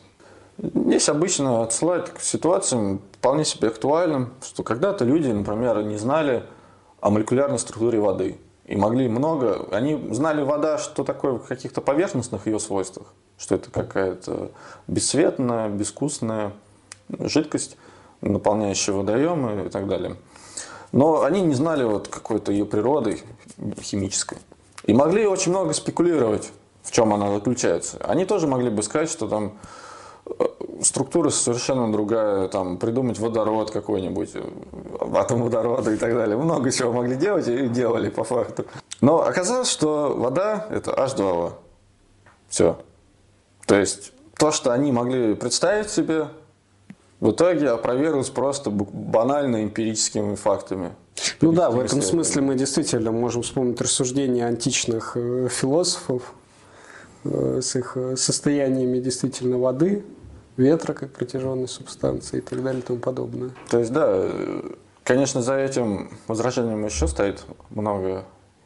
Здесь 0.58 1.08
обычно 1.08 1.62
отсылают 1.62 2.10
к 2.10 2.20
ситуациям 2.20 3.00
вполне 3.12 3.44
себе 3.44 3.68
актуальным, 3.68 4.32
что 4.42 4.62
когда-то 4.62 5.04
люди, 5.04 5.28
например, 5.28 5.82
не 5.82 5.96
знали 5.96 6.44
о 7.00 7.10
молекулярной 7.10 7.58
структуре 7.58 8.00
воды. 8.00 8.38
И 8.66 8.76
могли 8.76 9.08
много... 9.08 9.66
Они 9.72 10.08
знали 10.12 10.42
вода, 10.42 10.78
что 10.78 11.04
такое 11.04 11.32
в 11.34 11.46
каких-то 11.46 11.80
поверхностных 11.80 12.46
ее 12.46 12.58
свойствах. 12.58 13.08
Что 13.37 13.56
это 13.56 13.70
какая-то 13.70 14.52
бесцветная, 14.87 15.68
безвкусная 15.68 16.52
жидкость, 17.18 17.76
наполняющая 18.20 18.94
водоемы 18.94 19.66
и 19.66 19.68
так 19.68 19.88
далее. 19.88 20.16
Но 20.92 21.22
они 21.24 21.42
не 21.42 21.54
знали 21.54 21.84
вот 21.84 22.08
какой-то 22.08 22.52
ее 22.52 22.64
природы 22.64 23.20
химической. 23.80 24.38
И 24.84 24.94
могли 24.94 25.26
очень 25.26 25.50
много 25.50 25.72
спекулировать 25.72 26.52
в 26.84 26.92
чем 26.92 27.12
она 27.12 27.32
заключается. 27.32 27.98
Они 28.04 28.24
тоже 28.24 28.46
могли 28.46 28.70
бы 28.70 28.82
сказать, 28.82 29.10
что 29.10 29.26
там 29.26 29.58
э, 30.26 30.44
структура 30.82 31.30
совершенно 31.30 31.90
другая, 31.90 32.46
там, 32.48 32.76
придумать 32.76 33.18
водород 33.18 33.70
какой-нибудь, 33.70 34.30
э, 34.34 34.42
атом 35.14 35.42
водорода 35.42 35.90
и 35.90 35.96
так 35.96 36.14
далее. 36.14 36.36
Много 36.36 36.70
чего 36.70 36.92
могли 36.92 37.16
делать 37.16 37.48
и 37.48 37.68
делали 37.68 38.10
по 38.10 38.22
факту. 38.22 38.66
Но 39.00 39.22
оказалось, 39.22 39.70
что 39.70 40.14
вода– 40.16 40.66
это 40.70 40.92
H2O. 40.92 41.54
Все. 42.48 42.78
То 43.66 43.76
есть, 43.76 44.12
то, 44.36 44.52
что 44.52 44.72
они 44.72 44.92
могли 44.92 45.34
представить 45.34 45.90
себе, 45.90 46.28
в 47.20 47.30
итоге 47.30 47.70
опроверглось 47.70 48.28
просто 48.28 48.70
банально 48.70 49.64
эмпирическими 49.64 50.34
фактами. 50.34 50.92
Ну 51.40 51.52
да, 51.52 51.70
в 51.70 51.80
этом 51.80 52.02
смысле 52.02 52.42
мы 52.42 52.54
действительно 52.54 53.12
можем 53.12 53.42
вспомнить 53.42 53.80
рассуждения 53.80 54.46
античных 54.46 55.16
э, 55.16 55.48
философов, 55.48 56.34
с 57.24 57.76
их 57.76 57.96
э, 57.96 58.16
состояниями 58.16 58.98
действительно 58.98 59.58
воды, 59.58 60.04
ветра 60.56 60.92
как 60.92 61.12
протяженной 61.12 61.68
субстанции 61.68 62.38
и 62.38 62.40
так 62.40 62.62
далее 62.62 62.80
и 62.80 62.84
тому 62.84 62.98
подобное. 62.98 63.50
То 63.70 63.78
есть, 63.78 63.92
да, 63.92 64.06
э, 64.08 64.70
конечно, 65.02 65.42
за 65.42 65.56
этим 65.56 66.10
возражением 66.28 66.84
еще 66.84 67.08
стоит 67.08 67.44
много 67.70 68.24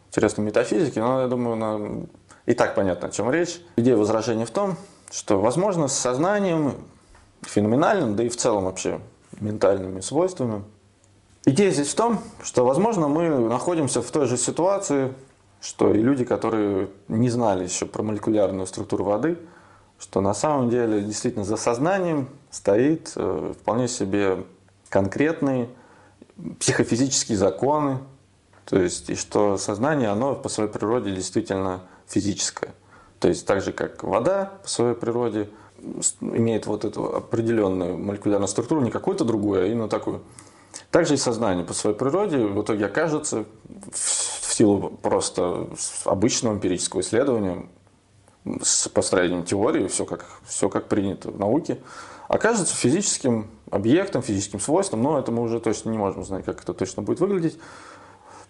интересной 0.09 0.45
метафизики, 0.45 0.99
но 0.99 1.23
я 1.23 1.29
думаю, 1.29 1.57
нам 1.57 2.09
и 2.47 2.55
так 2.55 2.75
понятно, 2.75 3.09
о 3.09 3.11
чем 3.11 3.31
речь. 3.31 3.61
Идея 3.77 3.97
возражения 3.97 4.47
в 4.47 4.51
том, 4.51 4.77
что, 5.11 5.41
возможно, 5.41 5.89
с 5.89 5.93
сознанием 5.93 6.75
феноменальным, 7.43 8.17
да 8.17 8.25
и 8.25 8.29
в 8.29 8.37
целом 8.37 8.65
вообще 8.65 9.01
ментальными 9.41 10.01
свойствами. 10.01 10.65
Идея 11.45 11.71
здесь 11.71 11.89
в 11.89 11.95
том, 11.95 12.19
что, 12.43 12.65
возможно, 12.65 13.09
мы 13.09 13.29
находимся 13.39 14.03
в 14.03 14.11
той 14.11 14.27
же 14.27 14.37
ситуации, 14.37 15.13
что 15.61 15.93
и 15.93 16.01
люди, 16.01 16.25
которые 16.25 16.89
не 17.09 17.31
знали 17.31 17.65
еще 17.65 17.87
про 17.87 18.03
молекулярную 18.03 18.67
структуру 18.67 19.05
воды, 19.05 19.39
что 19.99 20.21
на 20.21 20.35
самом 20.35 20.71
деле 20.71 21.01
действительно 21.01 21.45
за 21.45 21.57
сознанием 21.57 22.29
стоит 22.51 23.13
э, 23.17 23.55
вполне 23.61 23.89
себе 23.89 24.45
конкретные 24.89 25.69
психофизические 26.61 27.37
законы, 27.37 27.99
то 28.65 28.79
есть 28.79 29.11
и 29.11 29.15
что 29.17 29.57
сознание, 29.57 30.09
оно 30.09 30.35
по 30.35 30.49
своей 30.49 30.71
природе 30.71 31.11
действительно 31.11 31.81
физическое. 32.07 32.73
То 33.19 33.29
есть 33.29 33.47
так 33.47 33.63
же, 33.63 33.73
как 33.73 34.05
вода 34.05 34.53
по 34.63 34.69
своей 34.69 34.95
природе 34.95 35.49
имеет 36.21 36.67
вот 36.67 36.85
эту 36.85 37.17
определенную 37.17 37.99
молекулярную 37.99 38.49
структуру, 38.49 38.81
не 38.81 38.91
какую-то 38.91 39.25
другую, 39.25 39.63
а 39.63 39.67
именно 39.67 39.89
такую. 39.89 40.23
Также 40.91 41.15
и 41.15 41.17
сознание 41.17 41.65
по 41.65 41.73
своей 41.73 41.97
природе 41.97 42.39
в 42.39 42.63
итоге 42.63 42.87
окажется 42.87 43.45
силу 44.59 44.91
просто 45.03 45.69
обычного 46.05 46.55
эмпирического 46.55 47.01
исследования, 47.01 47.67
с 48.63 48.89
построением 48.89 49.45
теории, 49.45 49.87
все 49.89 50.05
как, 50.05 50.25
все 50.47 50.69
как 50.69 50.89
принято 50.89 51.31
в 51.31 51.39
науке, 51.39 51.79
окажется 52.29 52.75
физическим 52.75 53.51
объектом, 53.71 54.23
физическим 54.23 54.61
свойством, 54.61 55.03
но 55.03 55.19
это 55.19 55.31
мы 55.33 55.43
уже 55.43 55.61
точно 55.61 55.91
не 55.91 55.99
можем 55.99 56.25
знать, 56.25 56.45
как 56.45 56.63
это 56.63 56.75
точно 56.75 57.03
будет 57.03 57.21
выглядеть. 57.21 57.59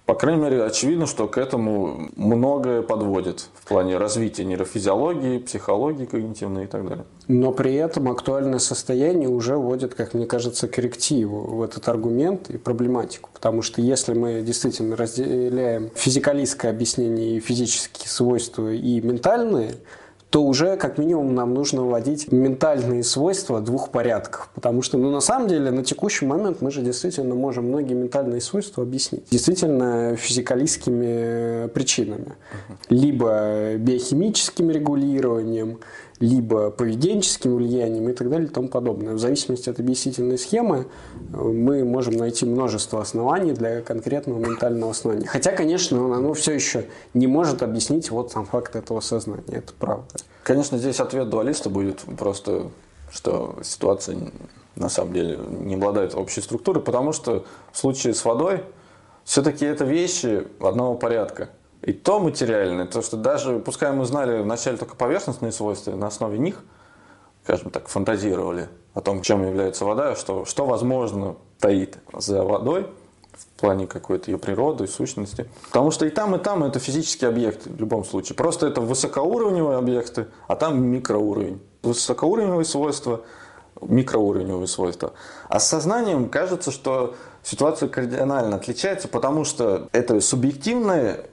По 0.08 0.14
крайней 0.14 0.40
мере, 0.40 0.64
очевидно, 0.64 1.04
что 1.04 1.28
к 1.28 1.36
этому 1.36 2.08
многое 2.16 2.80
подводит 2.80 3.50
в 3.52 3.68
плане 3.68 3.98
развития 3.98 4.46
нейрофизиологии, 4.46 5.36
психологии 5.36 6.06
когнитивной 6.06 6.64
и 6.64 6.66
так 6.66 6.88
далее. 6.88 7.04
Но 7.26 7.52
при 7.52 7.74
этом 7.74 8.08
актуальное 8.10 8.58
состояние 8.58 9.28
уже 9.28 9.58
вводит, 9.58 9.94
как 9.94 10.14
мне 10.14 10.24
кажется, 10.24 10.66
коррективу 10.66 11.56
в 11.56 11.62
этот 11.62 11.86
аргумент 11.90 12.48
и 12.48 12.56
проблематику. 12.56 13.28
Потому 13.34 13.60
что 13.60 13.82
если 13.82 14.14
мы 14.14 14.40
действительно 14.40 14.96
разделяем 14.96 15.90
физикалистское 15.94 16.70
объяснение 16.70 17.36
и 17.36 17.40
физические 17.40 18.08
свойства 18.08 18.72
и 18.72 19.02
ментальные, 19.02 19.74
то 20.30 20.44
уже 20.44 20.76
как 20.76 20.98
минимум 20.98 21.34
нам 21.34 21.54
нужно 21.54 21.82
вводить 21.84 22.30
ментальные 22.30 23.02
свойства 23.02 23.60
двух 23.60 23.90
порядков. 23.90 24.50
Потому 24.54 24.82
что, 24.82 24.98
ну, 24.98 25.10
на 25.10 25.20
самом 25.20 25.48
деле, 25.48 25.70
на 25.70 25.82
текущий 25.82 26.26
момент 26.26 26.60
мы 26.60 26.70
же 26.70 26.82
действительно 26.82 27.34
можем 27.34 27.68
многие 27.68 27.94
ментальные 27.94 28.40
свойства 28.40 28.82
объяснить. 28.82 29.24
Действительно 29.30 30.16
физикалистскими 30.16 31.68
причинами. 31.68 32.34
Либо 32.90 33.76
биохимическим 33.76 34.70
регулированием, 34.70 35.78
либо 36.20 36.70
поведенческим 36.70 37.56
влиянием 37.56 38.08
и 38.08 38.12
так 38.12 38.28
далее 38.28 38.48
и 38.48 38.50
тому 38.50 38.68
подобное. 38.68 39.14
В 39.14 39.18
зависимости 39.18 39.70
от 39.70 39.78
объяснительной 39.78 40.38
схемы 40.38 40.86
э, 41.32 41.36
мы 41.36 41.84
можем 41.84 42.16
найти 42.16 42.44
множество 42.44 43.00
оснований 43.00 43.52
для 43.52 43.82
конкретного 43.82 44.38
ментального 44.38 44.90
основания. 44.90 45.26
Хотя, 45.26 45.52
конечно, 45.52 46.16
оно 46.16 46.34
все 46.34 46.52
еще 46.52 46.86
не 47.14 47.26
может 47.26 47.62
объяснить 47.62 48.10
вот 48.10 48.32
сам 48.32 48.46
факт 48.46 48.74
этого 48.74 49.00
сознания. 49.00 49.44
Это 49.48 49.72
правда. 49.78 50.06
Конечно, 50.42 50.78
здесь 50.78 50.98
ответ 51.00 51.28
дуалиста 51.28 51.70
будет 51.70 52.00
просто, 52.18 52.70
что 53.12 53.56
ситуация 53.62 54.18
на 54.74 54.88
самом 54.88 55.12
деле 55.12 55.38
не 55.60 55.74
обладает 55.74 56.14
общей 56.14 56.40
структурой, 56.40 56.82
потому 56.82 57.12
что 57.12 57.44
в 57.72 57.78
случае 57.78 58.14
с 58.14 58.24
водой 58.24 58.62
все-таки 59.24 59.64
это 59.66 59.84
вещи 59.84 60.46
одного 60.60 60.94
порядка. 60.94 61.50
И 61.82 61.92
то 61.92 62.18
материальное, 62.18 62.86
то, 62.86 63.02
что 63.02 63.16
даже, 63.16 63.58
пускай 63.60 63.92
мы 63.92 64.04
знали 64.04 64.42
вначале 64.42 64.76
только 64.76 64.96
поверхностные 64.96 65.52
свойства, 65.52 65.94
на 65.94 66.08
основе 66.08 66.38
них, 66.38 66.62
скажем 67.44 67.70
так, 67.70 67.88
фантазировали 67.88 68.68
о 68.94 69.00
том, 69.00 69.22
чем 69.22 69.46
является 69.46 69.84
вода, 69.84 70.16
что, 70.16 70.44
что 70.44 70.66
возможно 70.66 71.36
таит 71.60 71.98
за 72.12 72.42
водой 72.42 72.86
в 73.32 73.60
плане 73.60 73.86
какой-то 73.86 74.30
ее 74.30 74.38
природы 74.38 74.84
и 74.84 74.86
сущности. 74.88 75.48
Потому 75.66 75.90
что 75.92 76.04
и 76.04 76.10
там, 76.10 76.34
и 76.34 76.38
там 76.38 76.64
это 76.64 76.80
физические 76.80 77.28
объекты 77.28 77.70
в 77.70 77.78
любом 77.78 78.04
случае. 78.04 78.34
Просто 78.34 78.66
это 78.66 78.80
высокоуровневые 78.80 79.78
объекты, 79.78 80.26
а 80.48 80.56
там 80.56 80.82
микроуровень. 80.82 81.60
Высокоуровневые 81.82 82.64
свойства, 82.64 83.22
микроуровневые 83.80 84.66
свойства. 84.66 85.12
А 85.48 85.60
с 85.60 85.68
сознанием 85.68 86.28
кажется, 86.28 86.72
что 86.72 87.14
ситуация 87.44 87.88
кардинально 87.88 88.56
отличается, 88.56 89.06
потому 89.06 89.44
что 89.44 89.88
это 89.92 90.20
субъективное 90.20 91.26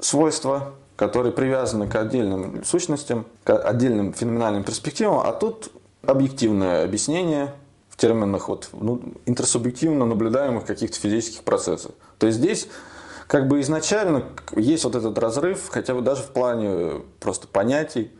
свойства, 0.00 0.74
которые 0.96 1.32
привязаны 1.32 1.88
к 1.88 1.94
отдельным 1.96 2.62
сущностям, 2.64 3.26
к 3.44 3.56
отдельным 3.56 4.12
феноменальным 4.12 4.64
перспективам, 4.64 5.20
а 5.20 5.32
тут 5.32 5.72
объективное 6.02 6.84
объяснение 6.84 7.54
в 7.88 7.96
терминах 7.96 8.48
вот, 8.48 8.68
ну, 8.72 9.00
интерсубъективно 9.26 10.06
наблюдаемых 10.06 10.64
каких-то 10.64 10.98
физических 10.98 11.42
процессов. 11.42 11.92
То 12.18 12.26
есть 12.26 12.38
здесь 12.38 12.68
как 13.26 13.46
бы 13.46 13.60
изначально 13.60 14.24
есть 14.56 14.84
вот 14.84 14.94
этот 14.94 15.16
разрыв, 15.18 15.68
хотя 15.70 15.94
бы 15.94 16.00
даже 16.00 16.22
в 16.22 16.30
плане 16.30 17.02
просто 17.20 17.46
понятий, 17.46 18.10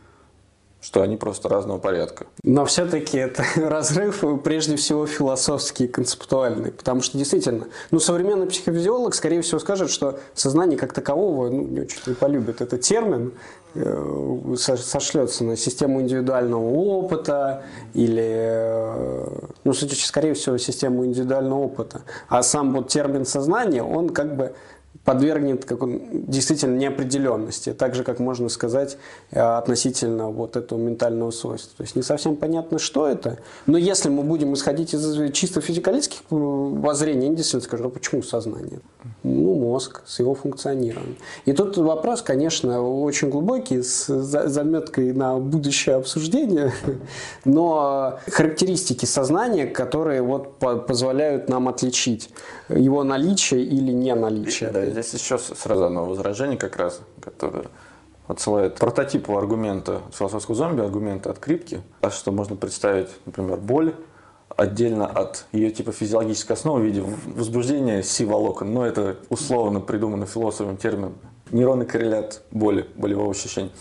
что 0.81 1.03
они 1.03 1.15
просто 1.15 1.47
разного 1.47 1.77
порядка. 1.77 2.25
Но 2.43 2.65
все-таки 2.65 3.17
это 3.17 3.45
разрыв 3.55 4.23
прежде 4.43 4.75
всего 4.75 5.05
философский 5.05 5.85
и 5.85 5.87
концептуальный, 5.87 6.71
потому 6.71 7.01
что 7.01 7.17
действительно, 7.17 7.67
ну, 7.91 7.99
современный 7.99 8.47
психофизиолог, 8.47 9.13
скорее 9.13 9.41
всего, 9.41 9.59
скажет, 9.59 9.91
что 9.91 10.19
сознание 10.33 10.77
как 10.77 10.93
такового 10.93 11.49
ну, 11.49 11.61
не 11.61 11.81
очень 11.81 12.15
полюбит 12.15 12.61
этот 12.61 12.81
термин, 12.81 13.33
э, 13.75 14.55
сошлется 14.57 15.43
на 15.43 15.55
систему 15.55 16.01
индивидуального 16.01 16.67
опыта 16.67 17.63
или, 17.93 18.31
э, 18.33 19.27
ну, 19.63 19.73
скорее 19.73 20.33
всего, 20.33 20.57
систему 20.57 21.05
индивидуального 21.05 21.59
опыта. 21.59 22.01
А 22.27 22.41
сам 22.41 22.73
вот 22.73 22.87
термин 22.87 23.25
сознание, 23.25 23.83
он 23.83 24.09
как 24.09 24.35
бы 24.35 24.55
подвергнет 25.03 25.65
как 25.65 25.81
он, 25.81 26.01
действительно 26.11 26.77
неопределенности, 26.77 27.73
так 27.73 27.95
же, 27.95 28.03
как 28.03 28.19
можно 28.19 28.49
сказать 28.49 28.97
э, 29.31 29.39
относительно 29.39 30.29
вот 30.29 30.55
этого 30.55 30.79
ментального 30.79 31.31
свойства. 31.31 31.77
То 31.77 31.83
есть 31.83 31.95
не 31.95 32.03
совсем 32.03 32.35
понятно, 32.35 32.77
что 32.77 33.07
это, 33.07 33.39
но 33.65 33.77
если 33.77 34.09
мы 34.09 34.23
будем 34.23 34.53
исходить 34.53 34.93
из 34.93 35.33
чисто 35.33 35.61
физикалистских 35.61 36.19
э, 36.29 36.35
воззрений, 36.35 37.27
я 37.27 37.33
действительно 37.33 37.63
скажу, 37.63 37.87
а 37.87 37.89
почему 37.89 38.21
сознание? 38.21 38.79
Ну, 39.23 39.55
мозг 39.55 40.01
с 40.05 40.19
его 40.19 40.35
функционированием. 40.35 41.17
И 41.45 41.53
тут 41.53 41.77
вопрос, 41.77 42.21
конечно, 42.21 42.81
очень 42.81 43.29
глубокий, 43.29 43.81
с 43.81 44.07
заметкой 44.07 45.13
на 45.13 45.37
будущее 45.37 45.95
обсуждение, 45.95 46.71
но 47.45 48.19
характеристики 48.27 49.05
сознания, 49.05 49.65
которые 49.65 50.21
вот 50.21 50.57
позволяют 50.59 51.49
нам 51.49 51.67
отличить 51.67 52.29
его 52.69 53.03
наличие 53.03 53.63
или 53.63 53.91
не 53.91 54.13
наличие. 54.13 54.69
Здесь 54.91 55.13
еще 55.13 55.37
сразу 55.37 55.85
одно 55.85 56.05
возражение 56.05 56.57
как 56.57 56.75
раз, 56.75 57.01
которое 57.21 57.65
отсылает 58.27 58.75
прототипу 58.75 59.37
аргумента 59.37 60.01
философского 60.13 60.55
зомби, 60.55 60.81
аргумента 60.81 61.29
от 61.31 61.39
крипки, 61.39 61.81
а 62.01 62.09
что 62.09 62.31
можно 62.31 62.55
представить, 62.55 63.09
например, 63.25 63.57
боль 63.57 63.95
отдельно 64.55 65.07
от 65.07 65.45
ее 65.51 65.71
типа 65.71 65.91
физиологической 65.91 66.55
основы 66.55 66.81
в 66.81 66.83
виде 66.83 67.03
возбуждения 67.25 68.03
си-волокон. 68.03 68.73
Но 68.73 68.85
это 68.85 69.17
условно 69.29 69.79
придуманный 69.79 70.27
философом 70.27 70.77
термин 70.77 71.13
нейронный 71.51 71.85
коррелят 71.85 72.43
боли, 72.51 72.87
болевого 72.95 73.31
ощущения. 73.31 73.71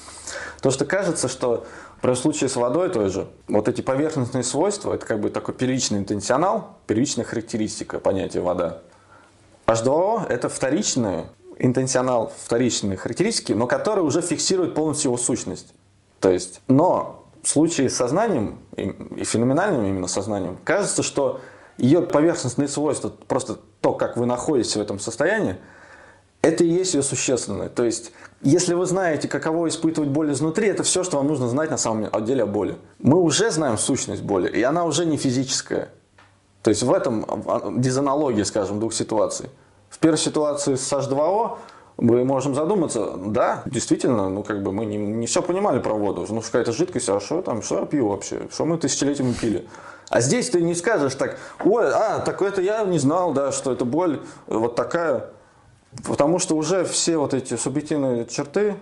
То, 0.60 0.70
что 0.70 0.84
кажется, 0.84 1.28
что 1.28 1.66
при 2.00 2.14
случае 2.14 2.48
с 2.48 2.56
водой 2.56 2.88
той 2.88 3.10
же, 3.10 3.28
вот 3.46 3.68
эти 3.68 3.80
поверхностные 3.80 4.42
свойства, 4.42 4.94
это 4.94 5.06
как 5.06 5.20
бы 5.20 5.30
такой 5.30 5.54
первичный 5.54 5.98
интенсионал, 5.98 6.78
первичная 6.86 7.24
характеристика 7.24 7.98
понятия 7.98 8.40
вода. 8.40 8.82
H2O– 9.70 10.26
это 10.28 10.48
вторичный 10.48 11.26
интенсионал, 11.58 12.32
вторичные 12.44 12.96
характеристики, 12.96 13.52
но 13.52 13.66
которые 13.66 14.04
уже 14.04 14.20
фиксируют 14.22 14.74
полностью 14.74 15.10
его 15.10 15.18
сущность. 15.18 15.74
То 16.18 16.30
есть, 16.30 16.60
но 16.68 17.24
в 17.42 17.48
случае 17.48 17.88
с 17.88 17.96
сознанием, 17.96 18.58
и 18.76 19.24
феноменальным 19.24 19.84
именно 19.86 20.08
сознанием, 20.08 20.58
кажется, 20.64 21.02
что 21.02 21.40
ее 21.78 22.02
поверхностные 22.02 22.68
свойства, 22.68 23.12
просто 23.28 23.58
то, 23.80 23.92
как 23.92 24.16
вы 24.16 24.26
находитесь 24.26 24.76
в 24.76 24.80
этом 24.80 24.98
состоянии, 24.98 25.56
это 26.42 26.64
и 26.64 26.68
есть 26.68 26.94
ее 26.94 27.02
существенное. 27.02 27.68
То 27.68 27.84
есть, 27.84 28.12
если 28.40 28.74
вы 28.74 28.86
знаете, 28.86 29.28
каково 29.28 29.68
испытывать 29.68 30.08
боль 30.10 30.32
изнутри, 30.32 30.68
это 30.68 30.82
все, 30.82 31.04
что 31.04 31.18
вам 31.18 31.26
нужно 31.26 31.48
знать 31.48 31.70
на 31.70 31.76
самом 31.76 32.10
деле 32.24 32.42
о 32.44 32.46
боли. 32.46 32.76
Мы 32.98 33.18
уже 33.18 33.50
знаем 33.50 33.78
сущность 33.78 34.22
боли, 34.22 34.48
и 34.48 34.62
она 34.62 34.84
уже 34.84 35.04
не 35.04 35.16
физическая. 35.16 35.90
То 36.62 36.70
есть 36.70 36.82
в 36.82 36.92
этом 36.92 37.24
дизанология, 37.80 38.44
скажем, 38.44 38.80
двух 38.80 38.92
ситуаций. 38.92 39.50
В 39.88 39.98
первой 39.98 40.18
ситуации 40.18 40.74
с 40.74 40.92
H2O 40.92 41.56
мы 41.96 42.24
можем 42.24 42.54
задуматься, 42.54 43.12
да, 43.16 43.62
действительно, 43.66 44.28
ну 44.30 44.42
как 44.42 44.62
бы 44.62 44.72
мы 44.72 44.86
не, 44.86 44.96
не 44.96 45.26
все 45.26 45.42
понимали 45.42 45.80
про 45.80 45.94
воду, 45.94 46.26
ну 46.28 46.40
какая-то 46.40 46.72
жидкость, 46.72 47.08
а 47.08 47.20
что 47.20 47.42
там, 47.42 47.62
что 47.62 47.80
я 47.80 47.86
пью 47.86 48.08
вообще, 48.08 48.48
что 48.52 48.64
мы 48.64 48.78
тысячелетиями 48.78 49.32
пили. 49.32 49.68
А 50.08 50.20
здесь 50.20 50.50
ты 50.50 50.60
не 50.60 50.74
скажешь 50.74 51.14
так, 51.14 51.38
ой, 51.64 51.90
а, 51.92 52.18
так 52.18 52.42
это 52.42 52.60
я 52.60 52.82
не 52.84 52.98
знал, 52.98 53.32
да, 53.32 53.52
что 53.52 53.70
это 53.72 53.84
боль 53.84 54.20
вот 54.46 54.74
такая. 54.74 55.26
Потому 56.04 56.38
что 56.38 56.56
уже 56.56 56.84
все 56.84 57.16
вот 57.16 57.34
эти 57.34 57.56
субъективные 57.56 58.26
черты, 58.26 58.76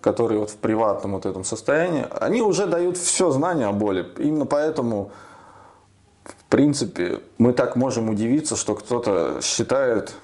которые 0.00 0.38
вот 0.38 0.50
в 0.50 0.56
приватном 0.56 1.12
вот 1.12 1.26
этом 1.26 1.42
состоянии, 1.42 2.06
они 2.20 2.42
уже 2.42 2.66
дают 2.66 2.96
все 2.96 3.30
знание 3.30 3.66
о 3.66 3.72
боли. 3.72 4.06
Именно 4.18 4.46
поэтому, 4.46 5.10
принципе, 6.48 7.20
мы 7.38 7.52
так 7.52 7.76
можем 7.76 8.08
удивиться, 8.08 8.56
что 8.56 8.74
кто-то 8.74 9.40
считает, 9.42 10.14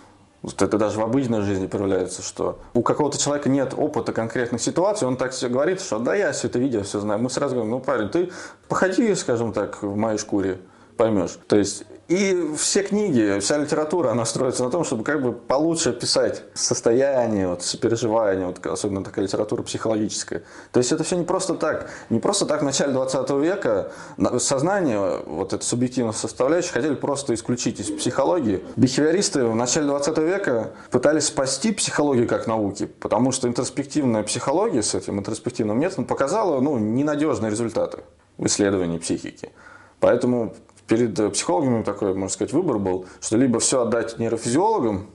это 0.42 0.78
даже 0.78 0.98
в 0.98 1.02
обыденной 1.02 1.42
жизни 1.42 1.66
проявляется, 1.66 2.22
что 2.22 2.58
у 2.74 2.82
какого-то 2.82 3.18
человека 3.18 3.48
нет 3.48 3.74
опыта 3.76 4.12
конкретных 4.12 4.60
ситуаций, 4.60 5.08
он 5.08 5.16
так 5.16 5.32
все 5.32 5.48
говорит, 5.48 5.80
что 5.80 5.98
да, 5.98 6.14
я 6.14 6.32
все 6.32 6.48
это 6.48 6.58
видел, 6.58 6.82
все 6.82 7.00
знаю. 7.00 7.20
Мы 7.20 7.30
сразу 7.30 7.54
говорим, 7.54 7.70
ну, 7.70 7.80
парень, 7.80 8.08
ты 8.08 8.30
походи, 8.68 9.14
скажем 9.14 9.52
так, 9.52 9.82
в 9.82 9.96
моей 9.96 10.18
шкуре, 10.18 10.58
поймешь. 10.96 11.38
То 11.46 11.56
есть 11.56 11.84
и 12.06 12.52
все 12.58 12.82
книги, 12.82 13.38
вся 13.40 13.56
литература, 13.56 14.10
она 14.10 14.26
строится 14.26 14.62
на 14.62 14.70
том, 14.70 14.84
чтобы 14.84 15.04
как 15.04 15.22
бы 15.22 15.32
получше 15.32 15.90
описать 15.90 16.42
состояние, 16.52 17.48
вот, 17.48 17.62
сопереживание, 17.62 18.46
вот, 18.46 18.64
особенно 18.66 19.02
такая 19.02 19.24
литература 19.24 19.62
психологическая. 19.62 20.42
То 20.72 20.80
есть 20.80 20.92
это 20.92 21.02
все 21.02 21.16
не 21.16 21.24
просто 21.24 21.54
так. 21.54 21.88
Не 22.10 22.20
просто 22.20 22.44
так 22.44 22.60
в 22.60 22.64
начале 22.64 22.92
20 22.92 23.30
века 23.30 23.92
сознание, 24.38 25.22
вот 25.24 25.54
это 25.54 25.64
субъективная 25.64 26.12
составляющая, 26.12 26.72
хотели 26.72 26.94
просто 26.94 27.32
исключить 27.32 27.80
из 27.80 27.90
психологии. 27.90 28.62
Бихевиористы 28.76 29.46
в 29.46 29.56
начале 29.56 29.86
20 29.86 30.18
века 30.18 30.72
пытались 30.90 31.24
спасти 31.24 31.72
психологию 31.72 32.28
как 32.28 32.46
науки, 32.46 32.84
потому 32.84 33.32
что 33.32 33.48
интроспективная 33.48 34.24
психология 34.24 34.82
с 34.82 34.94
этим 34.94 35.20
интроспективным 35.20 35.80
методом 35.80 36.04
показала 36.04 36.60
ну, 36.60 36.76
ненадежные 36.76 37.50
результаты 37.50 38.00
в 38.36 38.44
исследовании 38.44 38.98
психики. 38.98 39.52
Поэтому 40.00 40.54
перед 40.86 41.32
психологами 41.32 41.82
такой, 41.82 42.14
можно 42.14 42.28
сказать, 42.28 42.52
выбор 42.52 42.78
был, 42.78 43.06
что 43.20 43.36
либо 43.36 43.60
все 43.60 43.82
отдать 43.82 44.18
нейрофизиологам, 44.18 45.06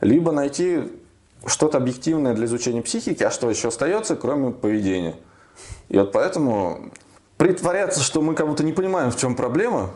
либо 0.00 0.32
найти 0.32 0.92
что-то 1.46 1.78
объективное 1.78 2.34
для 2.34 2.46
изучения 2.46 2.82
психики, 2.82 3.22
а 3.22 3.30
что 3.30 3.50
еще 3.50 3.68
остается, 3.68 4.16
кроме 4.16 4.50
поведения. 4.50 5.16
И 5.88 5.98
вот 5.98 6.12
поэтому 6.12 6.90
притворяться, 7.36 8.00
что 8.00 8.22
мы 8.22 8.34
как 8.34 8.48
будто 8.48 8.64
не 8.64 8.72
понимаем, 8.72 9.10
в 9.10 9.16
чем 9.16 9.36
проблема, 9.36 9.90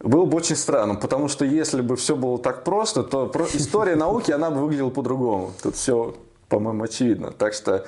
было 0.00 0.24
бы 0.24 0.36
очень 0.36 0.56
странно, 0.56 0.96
потому 0.96 1.28
что 1.28 1.44
если 1.44 1.80
бы 1.80 1.96
все 1.96 2.16
было 2.16 2.38
так 2.38 2.64
просто, 2.64 3.02
то 3.02 3.30
история 3.52 3.94
науки, 3.94 4.32
она 4.32 4.50
бы 4.50 4.60
выглядела 4.60 4.90
по-другому. 4.90 5.52
Тут 5.62 5.76
все, 5.76 6.16
по-моему, 6.48 6.84
очевидно. 6.84 7.30
Так 7.30 7.54
что 7.54 7.86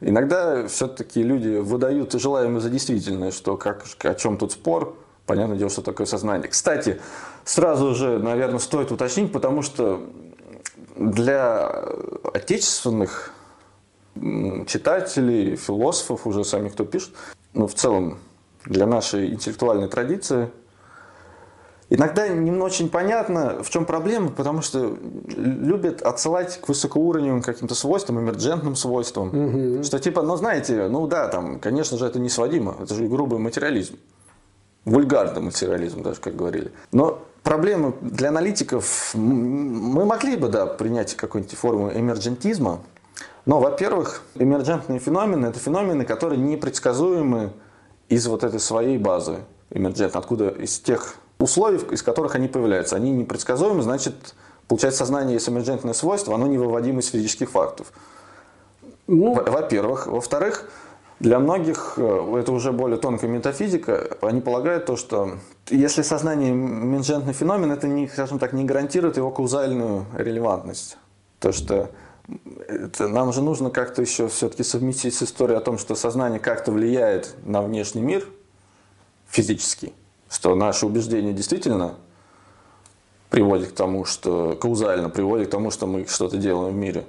иногда 0.00 0.66
все-таки 0.66 1.22
люди 1.22 1.58
выдают 1.58 2.12
желаемое 2.12 2.60
за 2.60 2.68
действительное, 2.68 3.30
что 3.30 3.56
как, 3.56 3.84
о 4.00 4.14
чем 4.14 4.38
тут 4.38 4.52
спор, 4.52 4.96
понятное 5.32 5.56
дело, 5.56 5.70
что 5.70 5.80
такое 5.80 6.06
сознание. 6.06 6.48
Кстати, 6.48 7.00
сразу 7.44 7.94
же, 7.94 8.18
наверное, 8.18 8.58
стоит 8.58 8.92
уточнить, 8.92 9.32
потому 9.32 9.62
что 9.62 10.02
для 10.96 11.68
отечественных 12.34 13.32
читателей, 14.66 15.56
философов, 15.56 16.26
уже 16.26 16.44
сами 16.44 16.68
кто 16.68 16.84
пишет, 16.84 17.14
ну, 17.54 17.66
в 17.66 17.74
целом, 17.74 18.18
для 18.66 18.86
нашей 18.86 19.32
интеллектуальной 19.32 19.88
традиции– 19.88 20.50
Иногда 21.94 22.26
не 22.26 22.50
очень 22.52 22.88
понятно, 22.88 23.62
в 23.62 23.68
чем 23.68 23.84
проблема, 23.84 24.30
потому 24.30 24.62
что 24.62 24.96
любят 25.28 26.00
отсылать 26.00 26.58
к 26.58 26.68
высокоуровневым 26.68 27.42
каким-то 27.42 27.74
свойствам, 27.74 28.18
эмерджентным 28.18 28.76
свойствам. 28.76 29.28
Угу. 29.28 29.82
Что 29.82 29.98
типа, 29.98 30.22
ну 30.22 30.34
знаете, 30.36 30.88
ну 30.88 31.06
да, 31.06 31.28
там, 31.28 31.60
конечно 31.60 31.98
же, 31.98 32.06
это 32.06 32.18
не 32.18 32.30
сводимо, 32.30 32.76
это 32.80 32.94
же 32.94 33.06
грубый 33.08 33.38
материализм. 33.38 33.96
Вульгарный 34.84 35.40
материализм, 35.40 36.02
даже 36.02 36.20
как 36.20 36.34
говорили. 36.34 36.72
Но 36.90 37.22
проблема 37.42 37.94
для 38.00 38.28
аналитиков, 38.28 39.12
мы 39.14 40.04
могли 40.04 40.36
бы, 40.36 40.48
да, 40.48 40.66
принять 40.66 41.14
какую-нибудь 41.14 41.56
форму 41.56 41.92
эмерджентизма, 41.92 42.80
но, 43.44 43.60
во-первых, 43.60 44.22
эмерджентные 44.34 44.98
феномены– 45.00 45.46
это 45.48 45.58
феномены, 45.58 46.04
которые 46.04 46.40
непредсказуемы 46.40 47.52
из 48.08 48.26
вот 48.26 48.44
этой 48.44 48.60
своей 48.60 48.98
базы 48.98 49.38
эмерджент, 49.70 50.16
откуда 50.16 50.48
из 50.48 50.78
тех 50.78 51.16
условий, 51.38 51.78
из 51.90 52.02
которых 52.02 52.34
они 52.34 52.46
появляются. 52.46 52.94
Они 52.94 53.10
непредсказуемы, 53.10 53.82
значит, 53.82 54.34
получается, 54.68 55.00
сознание 55.00 55.34
есть 55.34 55.48
эмерджентное 55.48 55.94
свойство, 55.94 56.34
оно 56.34 56.46
невыводимо 56.46 57.00
из 57.00 57.08
физических 57.08 57.50
фактов. 57.50 57.92
Ну, 59.08 59.34
Во-первых. 59.34 60.06
Во-вторых, 60.06 60.68
для 61.22 61.38
многих, 61.38 61.94
э, 61.96 62.36
это 62.38 62.52
уже 62.52 62.72
более 62.72 62.98
тонкая 62.98 63.30
метафизика, 63.30 64.18
они 64.20 64.42
полагают 64.42 64.84
то, 64.84 64.96
что 64.96 65.38
если 65.70 66.02
сознание 66.02 66.52
эмерджентный 66.52 67.32
феномен, 67.32 67.72
это, 67.72 67.88
не, 67.88 68.06
скажем 68.08 68.38
так, 68.38 68.52
не 68.52 68.64
гарантирует 68.64 69.16
его 69.16 69.30
каузальную 69.30 70.04
релевантность. 70.14 70.98
То, 71.40 71.52
что 71.52 71.90
это, 72.68 73.08
нам 73.08 73.32
же 73.32 73.40
нужно 73.40 73.70
как-то 73.70 74.02
еще 74.02 74.28
все-таки 74.28 74.62
совместить 74.62 75.14
с 75.14 75.22
историей 75.22 75.56
о 75.56 75.60
том, 75.60 75.78
что 75.78 75.94
сознание 75.94 76.38
как-то 76.38 76.70
влияет 76.70 77.34
на 77.44 77.62
внешний 77.62 78.02
мир 78.02 78.26
физический 79.28 79.94
что 80.32 80.54
наше 80.54 80.86
убеждение 80.86 81.34
действительно 81.34 81.96
приводит 83.28 83.72
к 83.72 83.74
тому, 83.74 84.06
что 84.06 84.56
каузально 84.58 85.10
приводит 85.10 85.48
к 85.48 85.50
тому, 85.50 85.70
что 85.70 85.86
мы 85.86 86.06
что-то 86.06 86.38
делаем 86.38 86.72
в 86.72 86.76
мире, 86.76 87.04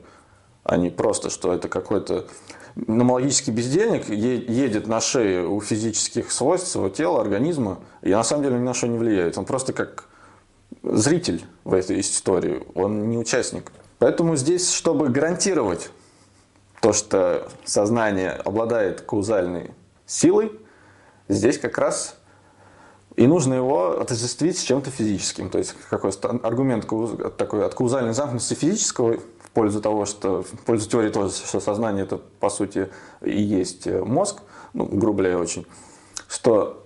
а 0.64 0.78
не 0.78 0.90
просто, 0.90 1.30
что 1.30 1.54
это 1.54 1.68
какой-то 1.68 2.26
номологический 2.76 3.52
бездельник 3.52 4.10
едет 4.10 4.88
на 4.88 5.00
шее 5.02 5.48
у 5.48 5.62
физических 5.62 6.32
свойств 6.32 6.70
своего 6.70 6.90
тела, 6.90 7.22
организма, 7.22 7.80
и 8.02 8.10
на 8.10 8.24
самом 8.24 8.44
деле 8.44 8.56
ни 8.58 8.64
на 8.64 8.74
что 8.74 8.88
не 8.88 8.98
влияет. 8.98 9.38
Он 9.38 9.46
просто 9.46 9.74
как 9.74 10.06
зритель 10.82 11.44
в 11.64 11.74
этой 11.74 12.00
истории, 12.00 12.64
он 12.74 13.10
не 13.10 13.18
участник. 13.18 13.72
Поэтому 14.00 14.36
здесь, 14.36 14.72
чтобы 14.72 15.10
гарантировать 15.10 15.92
то, 16.82 16.94
что 16.94 17.48
сознание 17.64 18.32
обладает 18.32 19.02
каузальной 19.02 19.72
силой, 20.06 20.52
здесь 21.30 21.58
как 21.58 21.78
раз 21.78 22.18
и 23.16 23.28
нужно 23.28 23.54
его 23.54 24.02
отождествить 24.02 24.58
с 24.58 24.64
чем-то 24.64 24.90
физическим. 24.90 25.50
То 25.50 25.60
есть 25.60 25.76
какой 25.90 26.12
аргумент 26.42 26.88
такой 27.38 27.66
от 27.66 27.76
каузальной 27.76 28.14
замкнутости 28.14 28.56
физического 28.56 29.20
пользу 29.54 29.82
того, 29.82 30.06
что 30.06 30.44
в 30.44 30.66
пользу 30.66 30.90
теории 30.90 31.10
тоже, 31.10 31.34
что 31.34 31.60
сознание 31.60 32.04
это 32.04 32.18
по 32.18 32.50
сути 32.50 32.90
и 33.22 33.42
есть 33.42 33.88
э, 33.88 34.04
мозг, 34.04 34.42
ну, 34.74 34.86
грубо 34.86 35.22
очень, 35.38 35.66
что 36.28 36.86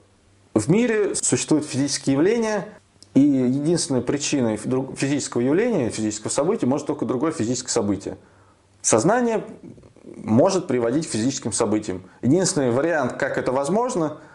в 0.53 0.69
мире 0.69 1.15
существуют 1.15 1.65
физические 1.65 2.15
явления, 2.15 2.67
и 3.13 3.21
единственной 3.21 4.01
причиной 4.01 4.57
физического 4.57 5.41
явления, 5.41 5.89
физического 5.89 6.29
события 6.29 6.67
может 6.67 6.85
только 6.85 7.03
другое 7.05 7.31
физическое 7.31 7.71
событие. 7.71 8.17
Сознание 8.83 9.43
может 10.03 10.67
приводить 10.67 11.07
к 11.07 11.11
физическим 11.11 11.51
событиям. 11.51 12.03
Единственный 12.21 12.69
вариант, 12.69 13.13
как 13.13 13.39
это 13.39 13.51
возможно– 13.51 14.17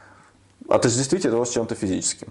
отождествить 0.68 1.24
его 1.24 1.44
с 1.44 1.50
чем-то 1.50 1.74
физическим. 1.74 2.28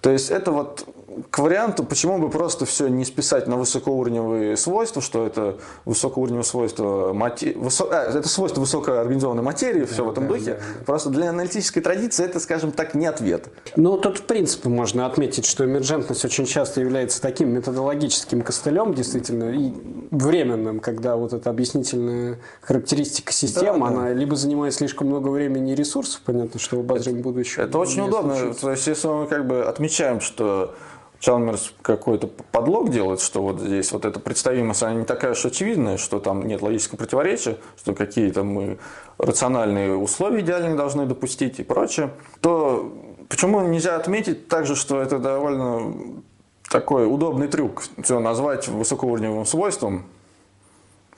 То 0.00 0.10
есть 0.10 0.30
это 0.30 0.50
вот 0.50 0.86
к 1.30 1.38
варианту, 1.38 1.84
почему 1.84 2.18
бы 2.18 2.30
просто 2.30 2.64
все 2.66 2.88
не 2.88 3.04
списать 3.04 3.46
на 3.46 3.56
высокоуровневые 3.56 4.56
свойства, 4.56 5.02
что 5.02 5.26
это 5.26 5.58
высокоуровневые 5.84 6.44
свойства, 6.44 7.12
мати... 7.12 7.52
Высо... 7.56 7.84
а, 7.90 8.18
это 8.18 8.28
свойства 8.28 8.60
высокоорганизованной 8.60 9.42
материи, 9.42 9.84
все 9.84 9.98
да, 9.98 10.02
в 10.04 10.12
этом 10.12 10.28
да, 10.28 10.34
духе. 10.34 10.52
Да, 10.52 10.58
да. 10.78 10.84
Просто 10.84 11.10
для 11.10 11.30
аналитической 11.30 11.80
традиции 11.80 12.24
это, 12.24 12.38
скажем 12.38 12.72
так, 12.72 12.94
не 12.94 13.06
ответ. 13.06 13.48
Ну, 13.76 13.98
тут 13.98 14.18
в 14.18 14.22
принципе 14.22 14.68
можно 14.68 15.06
отметить, 15.06 15.46
что 15.46 15.64
эмерджентность 15.64 16.24
очень 16.24 16.46
часто 16.46 16.80
является 16.80 17.20
таким 17.20 17.50
методологическим 17.50 18.42
костылем, 18.42 18.94
действительно, 18.94 19.50
и 19.50 19.72
временным, 20.10 20.80
когда 20.80 21.16
вот 21.16 21.32
эта 21.32 21.50
объяснительная 21.50 22.38
характеристика 22.60 23.32
системы, 23.32 23.80
да, 23.80 23.86
она 23.86 24.02
да. 24.04 24.12
либо 24.12 24.36
занимает 24.36 24.74
слишком 24.74 25.08
много 25.08 25.28
времени 25.28 25.72
и 25.72 25.74
ресурсов, 25.74 26.20
понятно, 26.24 26.60
что 26.60 26.76
в 26.76 26.80
обозримом 26.80 27.22
будущем. 27.22 27.62
Это 27.62 27.78
очень 27.78 28.02
удобно. 28.02 28.36
Случится. 28.36 28.60
То 28.62 28.70
есть, 28.70 28.86
если 28.86 29.08
мы 29.08 29.26
как 29.26 29.46
бы 29.46 29.64
отмечаем, 29.64 30.20
что 30.20 30.74
Чалмерс 31.20 31.74
какой-то 31.82 32.26
подлог 32.26 32.90
делает, 32.90 33.20
что 33.20 33.42
вот 33.42 33.60
здесь 33.60 33.92
вот 33.92 34.06
эта 34.06 34.18
представимость, 34.18 34.82
она 34.82 34.94
не 34.94 35.04
такая 35.04 35.32
уж 35.32 35.44
очевидная, 35.44 35.98
что 35.98 36.18
там 36.18 36.46
нет 36.46 36.62
логического 36.62 36.96
противоречия, 36.96 37.58
что 37.76 37.94
какие-то 37.94 38.42
мы 38.42 38.78
рациональные 39.18 39.96
условия 39.96 40.40
идеальные 40.40 40.76
должны 40.76 41.04
допустить 41.04 41.60
и 41.60 41.62
прочее, 41.62 42.10
то 42.40 42.90
почему 43.28 43.60
нельзя 43.60 43.96
отметить 43.96 44.48
также, 44.48 44.74
что 44.74 45.00
это 45.02 45.18
довольно 45.18 46.22
такой 46.70 47.06
удобный 47.06 47.48
трюк, 47.48 47.82
все 48.02 48.18
назвать 48.18 48.68
высокоуровневым 48.68 49.44
свойством, 49.44 50.06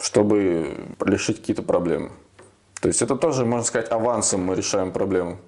чтобы 0.01 0.79
решить 0.99 1.39
какие-то 1.39 1.63
проблемы. 1.63 2.11
То 2.81 2.89
есть 2.89 3.03
это 3.03 3.15
тоже, 3.15 3.45
можно 3.45 3.65
сказать, 3.65 3.93
авансом 3.93 4.45
мы 4.45 4.57
решаем 4.57 4.91
проблему. 4.91 5.39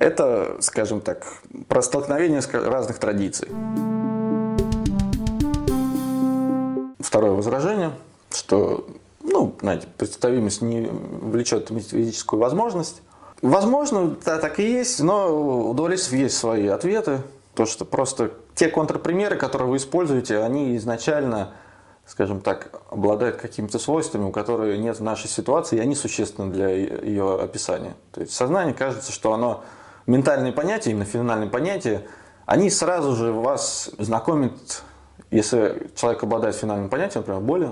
Это, 0.00 0.56
скажем 0.60 1.00
так, 1.00 1.26
про 1.66 1.82
столкновение 1.82 2.40
разных 2.52 2.98
традиций. 2.98 3.48
Второе 7.00 7.32
возражение, 7.32 7.92
что, 8.30 8.86
ну, 9.22 9.54
знаете, 9.60 9.88
представимость 9.96 10.62
не 10.62 10.88
влечет 10.90 11.68
физическую 11.68 12.38
возможность. 12.40 13.02
Возможно, 13.42 14.16
да, 14.24 14.38
так 14.38 14.60
и 14.60 14.70
есть, 14.70 15.00
но 15.00 15.70
у 15.70 15.74
дуалистов 15.74 16.12
есть 16.12 16.36
свои 16.36 16.66
ответы. 16.68 17.22
То, 17.54 17.66
что 17.66 17.84
просто 17.84 18.32
те 18.54 18.68
контрпримеры, 18.68 19.36
которые 19.36 19.68
вы 19.68 19.76
используете, 19.78 20.38
они 20.42 20.76
изначально, 20.76 21.52
скажем 22.06 22.40
так, 22.40 22.80
обладают 22.90 23.36
какими-то 23.36 23.78
свойствами, 23.78 24.24
у 24.24 24.30
которых 24.30 24.78
нет 24.78 24.98
в 24.98 25.02
нашей 25.02 25.28
ситуации, 25.28 25.76
и 25.76 25.80
они 25.80 25.94
существенны 25.94 26.52
для 26.52 26.68
ее 26.68 27.40
описания. 27.40 27.94
То 28.12 28.20
есть 28.20 28.32
сознание 28.32 28.74
кажется, 28.74 29.12
что 29.12 29.32
оно 29.32 29.64
ментальные 30.08 30.52
понятия, 30.52 30.90
именно 30.90 31.04
феноменальные 31.04 31.50
понятия, 31.50 32.06
они 32.46 32.70
сразу 32.70 33.14
же 33.14 33.30
вас 33.30 33.90
знакомят, 33.98 34.82
если 35.30 35.90
человек 35.94 36.22
обладает 36.24 36.56
финальным 36.56 36.88
понятием, 36.88 37.20
например, 37.20 37.40
боли, 37.40 37.70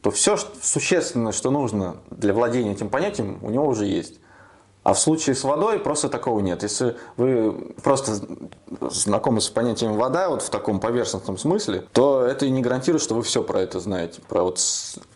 то 0.00 0.10
все 0.10 0.36
существенное, 0.36 1.32
что 1.32 1.50
нужно 1.50 1.96
для 2.10 2.32
владения 2.34 2.72
этим 2.72 2.88
понятием, 2.88 3.38
у 3.42 3.50
него 3.50 3.66
уже 3.66 3.86
есть. 3.86 4.18
А 4.82 4.92
в 4.92 4.98
случае 4.98 5.34
с 5.34 5.44
водой 5.44 5.78
просто 5.78 6.10
такого 6.10 6.40
нет. 6.40 6.62
Если 6.62 6.96
вы 7.16 7.74
просто 7.82 8.16
знакомы 8.90 9.40
с 9.40 9.48
понятием 9.48 9.94
вода 9.94 10.28
вот 10.28 10.42
в 10.42 10.50
таком 10.50 10.78
поверхностном 10.78 11.38
смысле, 11.38 11.84
то 11.92 12.22
это 12.22 12.44
и 12.44 12.50
не 12.50 12.60
гарантирует, 12.60 13.02
что 13.02 13.14
вы 13.14 13.22
все 13.22 13.42
про 13.42 13.60
это 13.60 13.80
знаете. 13.80 14.20
Про 14.28 14.42
вот 14.42 14.60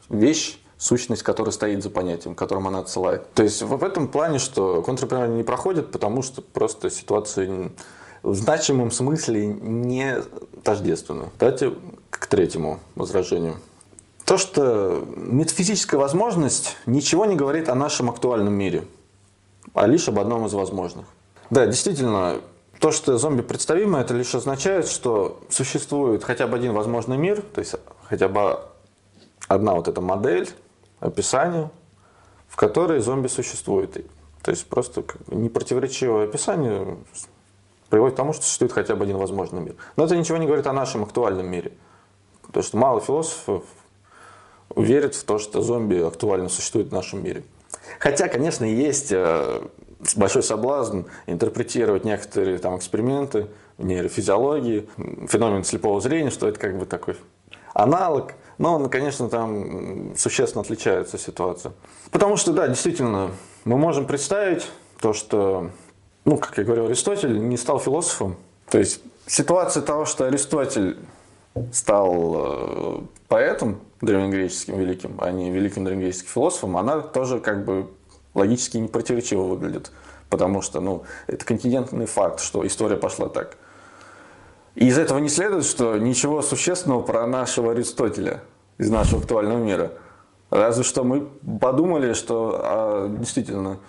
вещь, 0.09 0.59
сущность, 0.79 1.23
которая 1.23 1.53
стоит 1.53 1.83
за 1.83 1.91
понятием, 1.91 2.35
к 2.35 2.39
которому 2.39 2.69
она 2.69 2.79
отсылает. 2.79 3.33
То 3.35 3.43
есть 3.43 3.61
в 3.63 3.85
этом 3.85 4.09
плане, 4.09 4.39
что 4.39 4.81
контрпримеры 4.83 5.29
не 5.29 5.43
проходят, 5.43 5.91
потому 5.91 6.23
что 6.23 6.41
просто 6.41 6.89
ситуация 6.89 7.71
в 8.23 8.35
значимом 8.35 8.91
смысле 8.91 9.47
не 9.47 10.23
тождественна. 10.63 11.31
Давайте 11.39 11.75
к 12.11 12.27
третьему 12.27 12.79
возражению. 12.95 13.57
То, 14.25 14.39
что 14.39 15.05
метафизическая 15.17 15.99
возможность 15.99 16.77
ничего 16.87 17.25
не 17.25 17.35
говорит 17.35 17.69
о 17.69 17.75
нашем 17.75 18.11
актуальном 18.11 18.55
мире, 18.55 18.85
а 19.75 19.87
лишь 19.87 20.09
об 20.09 20.19
одном 20.19 20.47
из 20.47 20.53
возможных. 20.53 21.07
Да, 21.51 21.67
действительно, 21.67 22.37
то, 22.79 22.93
что 22.93 23.17
зомби 23.19 23.43
представимо, 23.43 24.01
это 24.01 24.15
лишь 24.15 24.35
означает, 24.35 24.87
что 24.87 25.41
существует 25.49 26.25
хотя 26.25 26.47
бы 26.47 26.57
один 26.57 26.73
возможный 26.75 27.17
мир, 27.17 27.41
то 27.41 27.61
есть 27.61 27.75
хотя 28.05 28.29
бы 28.29 28.61
одна 29.49 29.75
вот 29.75 29.89
эта 29.89 30.01
модель, 30.01 30.49
описание, 31.01 31.71
в 32.49 32.57
которой 32.57 33.01
зомби 33.01 33.29
существует. 33.29 34.05
То 34.43 34.51
есть 34.51 34.67
просто 34.67 35.05
непротиворечивое 35.29 36.25
описание 36.25 36.97
приводит 37.91 38.15
к 38.15 38.17
тому, 38.17 38.33
что 38.33 38.43
существует 38.45 38.73
хотя 38.73 38.97
бы 38.97 39.05
один 39.05 39.17
возможный 39.17 39.61
мир. 39.61 39.75
Но 39.97 40.05
это 40.05 40.17
ничего 40.17 40.39
не 40.39 40.47
говорит 40.47 40.67
о 40.67 40.73
нашем 40.73 41.03
актуальном 41.03 41.47
мире. 41.47 41.73
Потому 42.43 42.63
что 42.63 42.77
мало 42.77 43.01
философов 43.01 43.65
верят 44.75 45.15
в 45.15 45.25
то, 45.25 45.39
что 45.39 45.61
зомби 45.63 45.97
актуально 45.97 46.49
существуют 46.49 46.89
в 46.89 46.93
нашем 46.93 47.23
мире. 47.23 47.43
Хотя, 47.99 48.29
конечно, 48.29 48.65
есть 48.65 49.13
э, 49.13 49.63
большой 50.17 50.43
соблазн 50.43 51.03
интерпретировать 51.27 52.05
некоторые 52.05 52.59
там 52.59 52.77
эксперименты 52.77 53.49
в 53.77 53.85
нейрофизиологии, 53.85 54.89
феномен 55.29 55.65
слепого 55.65 56.01
зрения, 56.01 56.31
что 56.31 56.49
это 56.49 56.59
как 56.59 56.79
бы 56.79 56.87
такой 56.87 57.17
аналог. 57.75 58.35
Но, 58.59 58.89
конечно, 58.89 59.29
там 59.29 60.17
существенно 60.17 60.63
отличается 60.63 61.17
ситуация. 61.17 61.73
Потому 62.11 62.37
что, 62.37 62.53
да, 62.53 62.67
действительно, 62.67 63.31
мы 63.65 63.79
можем 63.79 64.07
представить 64.07 64.69
то, 65.01 65.13
что, 65.13 65.71
ну, 66.25 66.37
как 66.37 66.59
я 66.59 66.65
говорил, 66.65 66.87
Аристотель 66.87 67.39
не 67.39 67.57
стал 67.57 67.79
философом. 67.79 68.37
То 68.69 68.79
есть 68.79 69.01
ситуация 69.27 69.83
того, 69.83 70.05
что 70.05 70.27
Аристотель 70.27 70.99
стал 71.73 72.35
э, 72.37 73.01
поэтом 73.29 73.81
древнегреческим 74.01 74.79
великим, 74.79 75.17
а 75.19 75.31
не 75.31 75.51
великим 75.51 75.85
древнегреческим 75.85 76.29
философом, 76.29 76.77
она 76.77 77.01
тоже 77.01 77.41
как 77.41 77.65
бы 77.65 77.89
логически 78.35 78.77
не 78.77 78.89
противоречиво 78.89 79.43
выглядит. 79.43 79.93
Потому 80.31 80.63
что 80.63 80.81
ну, 80.81 81.05
это 81.27 81.45
континентный 81.45 82.07
факт, 82.07 82.41
что 82.41 82.67
история 82.67 82.97
пошла 82.97 83.29
так. 83.29 83.57
И 84.79 84.87
из 84.87 84.97
этого 84.97 85.19
не 85.19 85.29
следует, 85.29 85.65
что 85.65 85.99
ничего 85.99 86.41
существенного 86.41 87.01
про 87.03 87.27
нашего 87.27 87.73
Аристотеля 87.73 88.43
из 88.79 88.89
нашего 88.89 89.21
актуального 89.21 89.59
мира. 89.59 89.91
Разве 90.51 90.85
что 90.85 91.03
мы 91.03 91.27
подумали, 91.61 92.13
что 92.13 92.61
а, 92.63 93.09
действительно, 93.09 93.81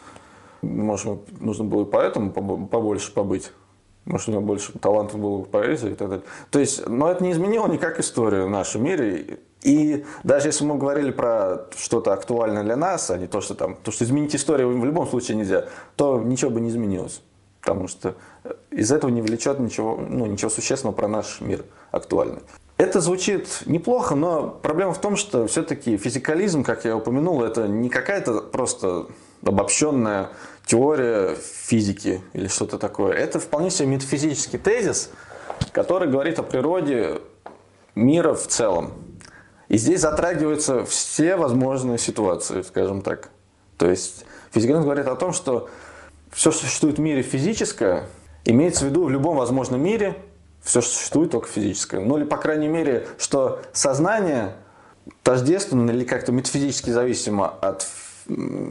может, 0.64 1.40
нужно 1.40 1.66
было 1.66 1.86
поэтому 1.86 2.32
побольше 2.32 3.14
побыть. 3.14 3.52
Может, 4.06 4.30
у 4.30 4.32
него 4.32 4.42
больше 4.42 4.80
талантов 4.80 5.20
было 5.20 5.44
в 5.44 5.50
поэзии 5.50 5.92
и 5.92 5.94
так 5.94 6.10
далее. 6.10 6.26
То 6.50 6.58
есть, 6.58 6.88
но 6.88 7.12
это 7.12 7.24
не 7.24 7.34
изменило 7.34 7.68
никак 7.68 8.00
историю 8.00 8.48
в 8.48 8.50
нашем 8.50 8.84
мире. 8.84 9.42
И 9.62 10.04
даже 10.24 10.48
если 10.48 10.66
мы 10.66 10.76
говорили 10.80 11.12
про 11.12 11.68
что-то 11.78 12.14
актуальное 12.14 12.64
для 12.64 12.76
нас, 12.76 13.12
а 13.12 13.18
не 13.20 13.28
то, 13.28 13.42
что 13.42 13.54
там, 13.54 13.76
то, 13.76 13.92
что 13.92 14.06
изменить 14.06 14.36
историю 14.36 14.76
в 14.76 14.86
любом 14.86 15.06
случае 15.06 15.38
нельзя, 15.38 15.66
то 15.96 16.18
ничего 16.18 16.50
бы 16.50 16.62
не 16.62 16.70
изменилось. 16.70 17.22
Потому 17.62 17.88
что 17.88 18.16
из 18.72 18.92
этого 18.92 19.10
не 19.10 19.22
влечет 19.22 19.60
ничего, 19.60 19.98
ну, 19.98 20.26
ничего 20.26 20.50
существенного 20.50 20.96
про 20.96 21.08
наш 21.08 21.42
мир 21.42 21.66
актуальный. 21.92 22.42
Это 22.78 23.02
звучит 23.02 23.64
неплохо, 23.66 24.16
но 24.16 24.48
проблема 24.50 24.94
в 24.94 25.02
том, 25.02 25.18
что 25.18 25.48
все-таки 25.48 25.98
физикализм, 25.98 26.64
как 26.64 26.86
я 26.86 26.96
упомянул, 26.96 27.44
это 27.44 27.68
не 27.68 27.90
какая-то 27.90 28.42
просто 28.42 29.08
обобщенная 29.46 30.30
теория 30.66 31.36
физики 31.36 32.22
или 32.34 32.48
что-то 32.48 32.78
такое. 32.78 33.14
Это 33.14 33.40
вполне 33.40 33.70
себе 33.70 33.90
метафизический 33.90 34.60
тезис, 34.60 35.10
который 35.72 36.10
говорит 36.10 36.40
о 36.40 36.44
природе 36.44 37.22
мира 37.96 38.34
в 38.34 38.48
целом. 38.48 38.94
И 39.68 39.78
здесь 39.78 40.02
затрагиваются 40.02 40.86
все 40.86 41.36
возможные 41.36 41.98
ситуации, 41.98 42.62
скажем 42.62 43.02
так. 43.02 43.30
То 43.78 43.90
есть 43.90 44.26
физикализм 44.52 44.84
говорит 44.84 45.08
о 45.08 45.16
том, 45.16 45.34
что 45.34 45.70
все, 46.32 46.52
что 46.52 46.62
существует 46.62 46.98
в 46.98 47.02
мире 47.02 47.24
физическое, 47.24 48.08
имеется 48.50 48.86
в 48.86 48.90
виду 48.90 49.06
в 49.06 49.10
любом 49.10 49.38
возможном 49.38 49.82
мире, 49.82 50.16
все, 50.62 50.82
что 50.82 50.92
существует, 50.92 51.32
только 51.32 51.48
физическое. 51.48 52.00
Ну 52.00 52.18
или, 52.18 52.26
по 52.26 52.38
крайней 52.38 52.68
мере, 52.68 53.08
что 53.18 53.62
сознание 53.74 54.56
тождественно 55.24 55.92
или 55.92 56.04
как-то 56.04 56.32
метафизически 56.32 56.90
зависимо 56.90 57.48
от 57.48 57.88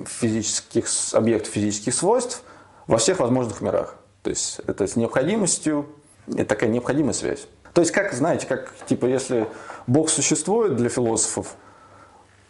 физических 0.06 0.86
объектов 1.12 1.52
физических 1.52 1.94
свойств 1.94 2.42
во 2.86 2.98
всех 2.98 3.20
возможных 3.20 3.60
мирах. 3.60 3.96
То 4.22 4.30
есть 4.30 4.60
это 4.66 4.86
с 4.86 4.96
необходимостью, 4.96 5.86
это 6.28 6.44
такая 6.44 6.70
необходимая 6.70 7.12
связь. 7.12 7.46
То 7.74 7.80
есть, 7.80 7.92
как, 7.92 8.12
знаете, 8.12 8.46
как, 8.46 8.72
типа, 8.86 9.06
если 9.06 9.48
Бог 9.86 10.10
существует 10.10 10.76
для 10.76 10.88
философов, 10.88 11.54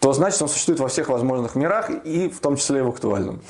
то 0.01 0.13
значит 0.13 0.41
он 0.43 0.49
существует 0.49 0.81
во 0.81 0.89
всех 0.89 1.09
возможных 1.09 1.55
мирах 1.55 1.91
и 1.91 2.29
в 2.29 2.41
том 2.41 2.57
числе 2.57 2.81
и 2.81 2.83
в 2.83 2.89
актуальном. 2.89 3.43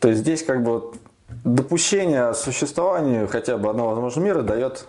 То 0.00 0.08
есть 0.08 0.20
здесь 0.20 0.42
как 0.44 0.62
бы 0.62 0.92
допущение 1.28 2.34
существования 2.34 3.26
хотя 3.26 3.56
бы 3.58 3.70
одного 3.70 3.90
возможного 3.90 4.24
мира 4.24 4.42
дает 4.42 4.84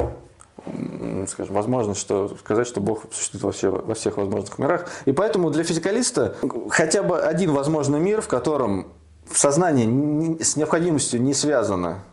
скажем, 1.27 1.55
возможность 1.55 1.99
что, 1.99 2.35
сказать, 2.39 2.67
что 2.67 2.81
Бог 2.81 3.05
существует 3.11 3.43
во, 3.43 3.51
все, 3.51 3.69
во 3.69 3.93
всех 3.93 4.17
возможных 4.17 4.57
мирах. 4.59 4.89
И 5.05 5.11
поэтому 5.11 5.49
для 5.49 5.63
физикалиста 5.63 6.35
хотя 6.69 7.03
бы 7.03 7.19
один 7.19 7.51
возможный 7.51 7.99
мир, 7.99 8.21
в 8.21 8.27
котором 8.27 8.87
сознание 9.31 10.37
с 10.43 10.55
необходимостью 10.55 11.21
не 11.21 11.33
связано 11.33 12.03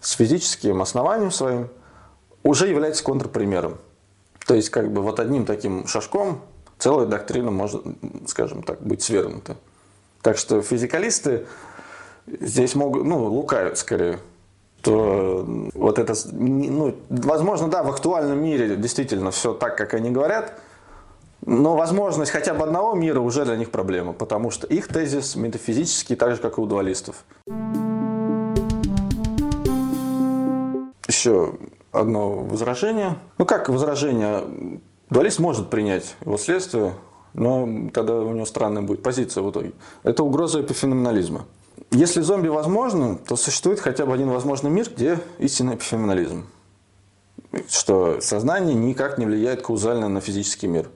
с 0.00 0.12
физическим 0.12 0.82
основанием 0.82 1.30
своим, 1.30 1.68
уже 2.42 2.68
является 2.68 3.02
контрпримером. 3.02 3.78
То 4.46 4.54
есть, 4.54 4.70
как 4.70 4.92
бы 4.92 5.02
вот 5.02 5.18
одним 5.18 5.44
таким 5.44 5.86
шажком 5.86 6.40
целая 6.78 7.06
доктрина 7.06 7.50
может, 7.50 7.82
скажем 8.28 8.62
так, 8.62 8.80
быть 8.80 9.02
свергнута. 9.02 9.56
Так 10.22 10.38
что 10.38 10.62
физикалисты 10.62 11.46
здесь 12.26 12.74
могут, 12.74 13.04
ну, 13.04 13.24
лукавят 13.24 13.78
скорее. 13.78 14.18
То 14.82 15.44
вот 15.74 15.98
это, 15.98 16.14
ну, 16.32 16.94
возможно, 17.08 17.68
да, 17.68 17.82
в 17.82 17.90
актуальном 17.90 18.42
мире 18.42 18.76
действительно 18.76 19.30
все 19.30 19.52
так, 19.52 19.76
как 19.76 19.94
они 19.94 20.10
говорят, 20.10 20.60
но 21.44 21.76
возможность 21.76 22.30
хотя 22.30 22.54
бы 22.54 22.64
одного 22.64 22.94
мира 22.94 23.20
уже 23.20 23.44
для 23.44 23.56
них 23.56 23.70
проблема, 23.70 24.12
потому 24.12 24.50
что 24.50 24.66
их 24.66 24.88
тезис 24.88 25.36
метафизический 25.36 26.16
так 26.16 26.36
же, 26.36 26.40
как 26.40 26.58
и 26.58 26.60
у 26.60 26.66
дуалистов. 26.66 27.24
Еще 31.08 31.54
одно 31.92 32.40
возражение. 32.40 33.16
Ну 33.38 33.44
как 33.44 33.68
возражение? 33.68 34.80
Дуалист 35.08 35.38
может 35.38 35.70
принять 35.70 36.16
его 36.24 36.36
следствие, 36.36 36.94
но 37.32 37.90
тогда 37.92 38.14
у 38.14 38.32
него 38.32 38.46
странная 38.46 38.82
будет 38.82 39.02
позиция 39.02 39.42
в 39.42 39.50
итоге. 39.50 39.72
Это 40.02 40.24
угроза 40.24 40.60
эпифеноменализма. 40.60 41.46
Если 41.90 42.20
зомби 42.20 42.48
возможно, 42.48 43.16
то 43.16 43.36
существует 43.36 43.80
хотя 43.80 44.06
бы 44.06 44.14
один 44.14 44.28
возможный 44.28 44.70
мир, 44.70 44.90
где 44.94 45.18
истинный 45.38 45.76
эпифеноменализм. 45.76 46.46
Что 47.68 48.20
сознание 48.20 48.74
никак 48.74 49.18
не 49.18 49.26
влияет 49.26 49.62
каузально 49.62 50.08
на 50.08 50.20
физический 50.20 50.66
мир. 50.66 50.88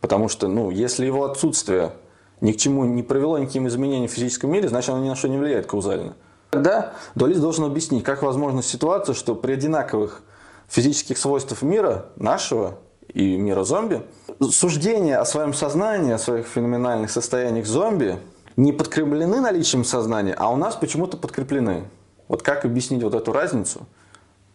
Потому 0.00 0.28
что, 0.28 0.48
ну, 0.48 0.70
если 0.70 1.06
его 1.06 1.24
отсутствие 1.24 1.92
ни 2.40 2.52
к 2.52 2.56
чему 2.58 2.84
не 2.84 3.02
привело 3.02 3.38
никаким 3.38 3.66
изменениям 3.68 4.08
в 4.08 4.12
физическом 4.12 4.50
мире, 4.50 4.68
значит, 4.68 4.90
оно 4.90 5.02
ни 5.02 5.08
на 5.08 5.16
что 5.16 5.28
не 5.28 5.38
влияет 5.38 5.66
каузально. 5.66 6.14
Тогда 6.50 6.92
дуалист 7.14 7.40
должен 7.40 7.64
объяснить, 7.64 8.04
как 8.04 8.22
возможна 8.22 8.62
ситуация, 8.62 9.14
что 9.14 9.34
при 9.34 9.54
одинаковых 9.54 10.22
физических 10.68 11.18
свойствах 11.18 11.62
мира 11.62 12.06
нашего 12.16 12.78
и 13.12 13.36
мира 13.36 13.64
зомби, 13.64 14.02
суждения 14.50 15.18
о 15.18 15.24
своем 15.24 15.54
сознании, 15.54 16.12
о 16.12 16.18
своих 16.18 16.46
феноменальных 16.46 17.10
состояниях 17.10 17.66
зомби 17.66 18.18
не 18.56 18.72
подкреплены 18.72 19.40
наличием 19.40 19.84
сознания, 19.84 20.34
а 20.34 20.52
у 20.52 20.56
нас 20.56 20.76
почему-то 20.76 21.16
подкреплены. 21.16 21.84
Вот 22.28 22.42
как 22.42 22.64
объяснить 22.64 23.02
вот 23.02 23.14
эту 23.14 23.32
разницу? 23.32 23.86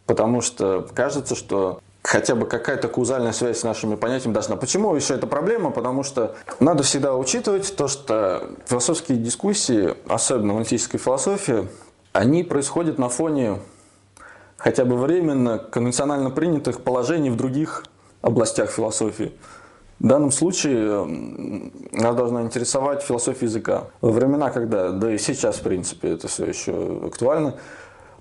Потому 0.06 0.41
что 0.41 0.88
кажется, 0.95 1.36
что 1.36 1.82
хотя 2.02 2.34
бы 2.36 2.47
какая-то 2.47 2.88
каузальная 2.88 3.34
связь 3.34 3.60
с 3.60 3.64
нашими 3.64 3.95
понятиями 3.95 4.34
должна. 4.34 4.56
Почему 4.56 4.95
еще 4.95 5.14
это 5.14 5.28
проблема? 5.28 5.70
Потому 5.70 6.04
что 6.04 6.36
надо 6.60 6.84
всегда 6.84 7.16
учитывать 7.16 7.76
то, 7.76 7.88
что 7.88 8.50
философские 8.66 9.18
дискуссии, 9.18 9.93
особенно 10.08 10.54
в 10.54 10.56
аналитической 10.56 10.97
философии, 10.97 11.68
они 12.14 12.43
происходят 12.43 12.97
на 12.97 13.10
фоне 13.10 13.60
хотя 14.58 14.86
бы 14.86 14.97
временно 14.97 15.60
конвенционально 15.60 16.32
принятых 16.32 16.82
положений 16.82 17.32
в 17.32 17.36
других 17.36 17.86
областях 18.22 18.72
философии. 18.72 19.34
В 20.00 20.08
данном 20.08 20.32
случае 20.32 21.06
нас 21.91 22.16
должна 22.16 22.43
интересовать 22.43 23.04
философия 23.04 23.47
языка. 23.47 23.88
Во 24.00 24.12
времена, 24.12 24.50
когда, 24.50 24.91
да 24.91 25.14
и 25.14 25.18
сейчас, 25.18 25.58
в 25.58 25.62
принципе, 25.62 26.12
это 26.12 26.30
все 26.30 26.45
еще 26.45 27.02
актуально, 27.08 27.56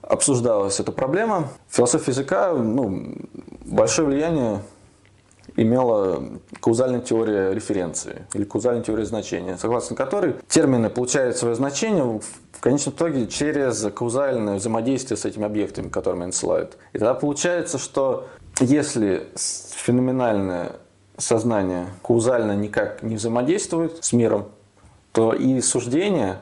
обсуждалась 0.02 0.80
эта 0.80 0.90
проблема, 0.90 1.48
философия 1.68 2.10
языка 2.10 2.52
ну, 2.52 3.14
большое 3.64 4.08
влияние 4.08 4.60
имела 5.56 6.24
каузальная 6.60 7.00
теория 7.00 7.52
референции 7.52 8.26
или 8.34 8.44
каузальная 8.44 8.82
теория 8.82 9.04
значения, 9.04 9.56
согласно 9.56 9.96
которой 9.96 10.34
термины 10.48 10.90
получают 10.90 11.36
свое 11.36 11.54
значение 11.54 12.20
в 12.52 12.60
конечном 12.60 12.94
итоге 12.94 13.26
через 13.28 13.86
каузальное 13.94 14.56
взаимодействие 14.56 15.16
с 15.16 15.24
этими 15.24 15.44
объектами, 15.44 15.88
которыми 15.88 16.24
они 16.24 16.32
ссылают. 16.32 16.76
И 16.92 16.98
тогда 16.98 17.14
получается, 17.14 17.78
что 17.78 18.26
если 18.60 19.28
феноменальное 19.36 20.72
сознание 21.18 21.86
каузально 22.02 22.56
никак 22.56 23.02
не 23.02 23.16
взаимодействует 23.16 24.02
с 24.04 24.12
миром, 24.12 24.48
то 25.12 25.32
и 25.32 25.60
суждения, 25.60 26.40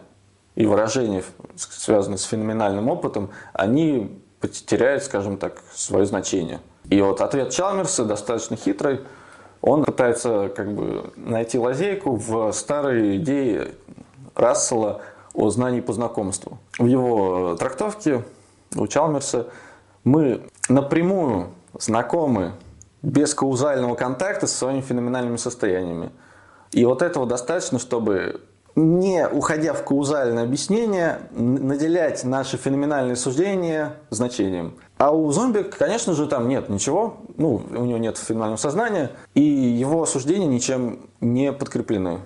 и 0.55 0.66
выражения, 0.66 1.24
связанные 1.57 2.18
с 2.18 2.24
феноменальным 2.24 2.89
опытом, 2.89 3.31
они 3.53 4.20
потеряет, 4.41 5.03
скажем 5.05 5.37
так, 5.39 5.62
свое 5.74 6.07
значение. 6.07 6.61
И 6.89 7.01
вот 7.01 7.20
ответ 7.20 7.51
Чалмерса 7.51 8.05
достаточно 8.05 8.57
хитрый. 8.57 9.01
Он 9.61 9.85
пытается 9.85 10.51
как 10.55 10.72
бы 10.72 11.11
найти 11.16 11.59
лазейку 11.59 12.14
в 12.14 12.53
старой 12.53 13.16
идее 13.16 13.74
Рассела 14.35 15.01
о 15.33 15.49
знании 15.49 15.81
по 15.81 15.95
знакомству. 15.95 16.59
В 16.79 16.85
его 16.85 17.57
трактовке 17.57 18.22
у 18.77 18.87
Чалмерса 18.87 19.47
мы 20.05 20.43
напрямую 20.68 21.49
знакомы 21.79 22.53
без 23.07 23.35
каузального 23.35 23.95
контакта 23.95 24.49
со 24.49 24.57
своими 24.57 24.81
феноменальными 24.81 25.37
состояниями. 25.37 26.11
И 26.73 26.85
вот 26.85 27.03
этого 27.03 27.25
достаточно, 27.25 27.79
чтобы 27.79 28.41
не 28.75 29.29
уходя 29.29 29.75
в 29.75 29.85
каузальное 29.85 30.43
объяснение, 30.43 31.21
наделять 31.31 32.25
наши 32.25 32.57
феноменальные 32.57 33.15
суждения 33.15 33.95
значением. 34.11 34.75
А 34.99 35.13
у 35.13 35.31
зомби, 35.31 35.63
конечно 35.63 36.15
же, 36.15 36.27
там 36.27 36.49
нет 36.49 36.69
ничего, 36.69 37.19
ну, 37.37 37.63
у 37.71 37.85
него 37.85 37.97
нет 37.99 38.19
феноменального 38.19 38.59
сознания, 38.59 39.13
и 39.35 39.41
его 39.41 40.05
суждения 40.05 40.49
ничем 40.49 41.09
не 41.21 41.53
подкреплены. 41.53 42.19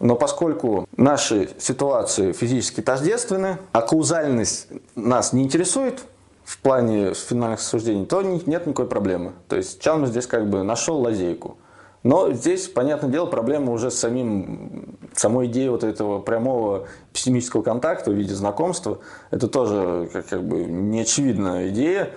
Но 0.00 0.16
поскольку 0.16 0.88
наши 0.96 1.50
ситуации 1.58 2.32
физически 2.32 2.80
тождественны, 2.80 3.58
а 3.70 3.80
каузальность 3.80 4.66
нас 4.96 5.32
не 5.32 5.44
интересует 5.44 6.04
в 6.44 6.58
плане 6.58 7.14
финальных 7.14 7.60
суждений, 7.60 8.06
то 8.06 8.22
нет 8.22 8.66
никакой 8.66 8.86
проблемы. 8.86 9.32
То 9.48 9.56
есть 9.56 9.80
Чалмер 9.80 10.08
здесь 10.08 10.26
как 10.26 10.48
бы 10.48 10.62
нашел 10.62 11.00
лазейку. 11.00 11.56
Но 12.02 12.32
здесь, 12.32 12.68
понятное 12.68 13.10
дело, 13.10 13.24
проблема 13.24 13.72
уже 13.72 13.90
с 13.90 13.94
самим, 13.94 14.98
самой 15.14 15.46
идеей 15.46 15.70
вот 15.70 15.84
этого 15.84 16.20
прямого 16.20 16.86
пессимического 17.14 17.62
контакта 17.62 18.10
в 18.10 18.14
виде 18.14 18.34
знакомства. 18.34 18.98
Это 19.30 19.48
тоже 19.48 20.10
как, 20.12 20.26
как 20.28 20.44
бы 20.44 20.64
неочевидная 20.64 21.70
идея, 21.70 22.10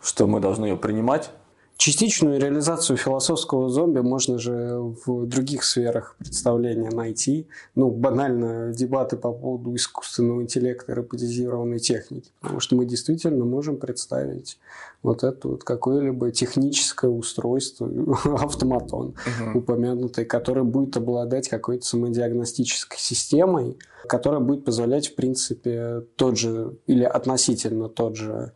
что 0.00 0.26
мы 0.26 0.40
должны 0.40 0.64
ее 0.64 0.76
принимать. 0.78 1.30
Частичную 1.76 2.40
реализацию 2.40 2.96
философского 2.96 3.68
зомби 3.68 3.98
можно 3.98 4.38
же 4.38 4.78
в 5.04 5.26
других 5.26 5.64
сферах 5.64 6.14
представления 6.18 6.90
найти. 6.90 7.48
Ну, 7.74 7.90
банально 7.90 8.72
дебаты 8.72 9.16
по 9.16 9.32
поводу 9.32 9.74
искусственного 9.74 10.42
интеллекта 10.42 10.92
и 10.92 10.94
роботизированной 10.94 11.80
техники. 11.80 12.30
Потому 12.40 12.60
что 12.60 12.76
мы 12.76 12.86
действительно 12.86 13.44
можем 13.44 13.76
представить 13.76 14.58
вот 15.02 15.24
это 15.24 15.48
вот 15.48 15.64
какое-либо 15.64 16.30
техническое 16.30 17.10
устройство, 17.10 17.86
автоматон 18.24 19.08
угу. 19.08 19.58
упомянутый, 19.58 20.24
который 20.24 20.64
будет 20.64 20.96
обладать 20.96 21.48
какой-то 21.48 21.84
самодиагностической 21.84 22.98
системой, 22.98 23.76
которая 24.08 24.40
будет 24.40 24.64
позволять, 24.64 25.08
в 25.08 25.14
принципе, 25.16 26.04
тот 26.16 26.38
же 26.38 26.78
или 26.86 27.04
относительно 27.04 27.88
тот 27.88 28.16
же 28.16 28.52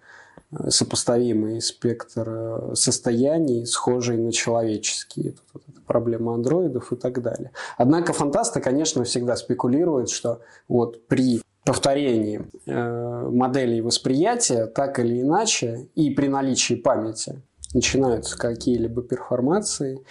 сопоставимый 0.68 1.61
спектр 1.61 2.28
э, 2.28 2.74
состояний, 2.74 3.66
схожий 3.66 4.16
на 4.16 4.32
человеческие. 4.32 5.34
Вот 5.53 5.62
проблема 5.86 6.34
андроидов 6.34 6.92
и 6.92 6.96
так 6.96 7.20
далее. 7.22 7.51
Однако 7.76 8.12
фантасты, 8.12 8.61
конечно, 8.61 9.05
всегда 9.05 9.36
спекулируют, 9.36 10.11
что 10.11 10.40
вот 10.66 11.07
при 11.07 11.42
повторении 11.64 12.40
э, 12.66 13.28
моделей 13.30 13.82
восприятия 13.82 14.66
так 14.66 14.99
или 14.99 15.20
иначе 15.20 15.88
и 15.94 16.11
при 16.11 16.28
наличии 16.28 16.74
памяти 16.74 17.42
начинаются 17.74 18.38
какие-либо 18.38 19.03
перформации 19.03 20.03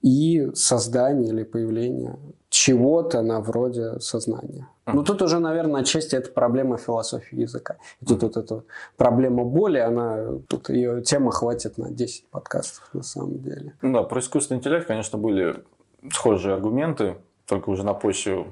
и 0.00 0.50
создание 0.54 1.28
или 1.28 1.42
появление 1.42 2.18
чего-то 2.54 3.20
на 3.22 3.40
вроде 3.40 3.98
сознания. 3.98 4.68
Ну, 4.86 5.02
тут 5.02 5.22
уже, 5.22 5.40
наверное, 5.40 5.80
отчасти 5.80 6.14
это 6.14 6.30
проблема 6.30 6.76
философии 6.76 7.40
языка. 7.40 7.78
И 8.00 8.06
тут 8.06 8.22
вот 8.22 8.36
эта 8.36 8.62
проблема 8.96 9.42
боли, 9.42 9.78
она, 9.78 10.38
тут 10.46 10.68
ее 10.68 11.02
тема 11.02 11.32
хватит 11.32 11.78
на 11.78 11.90
10 11.90 12.26
подкастов 12.26 12.88
на 12.92 13.02
самом 13.02 13.40
деле. 13.40 13.74
Ну 13.82 13.92
да, 13.92 14.04
про 14.04 14.20
искусственный 14.20 14.58
интеллект, 14.58 14.86
конечно, 14.86 15.18
были 15.18 15.64
схожие 16.12 16.54
аргументы, 16.54 17.16
только 17.46 17.70
уже 17.70 17.82
на 17.82 17.92
почве 17.92 18.46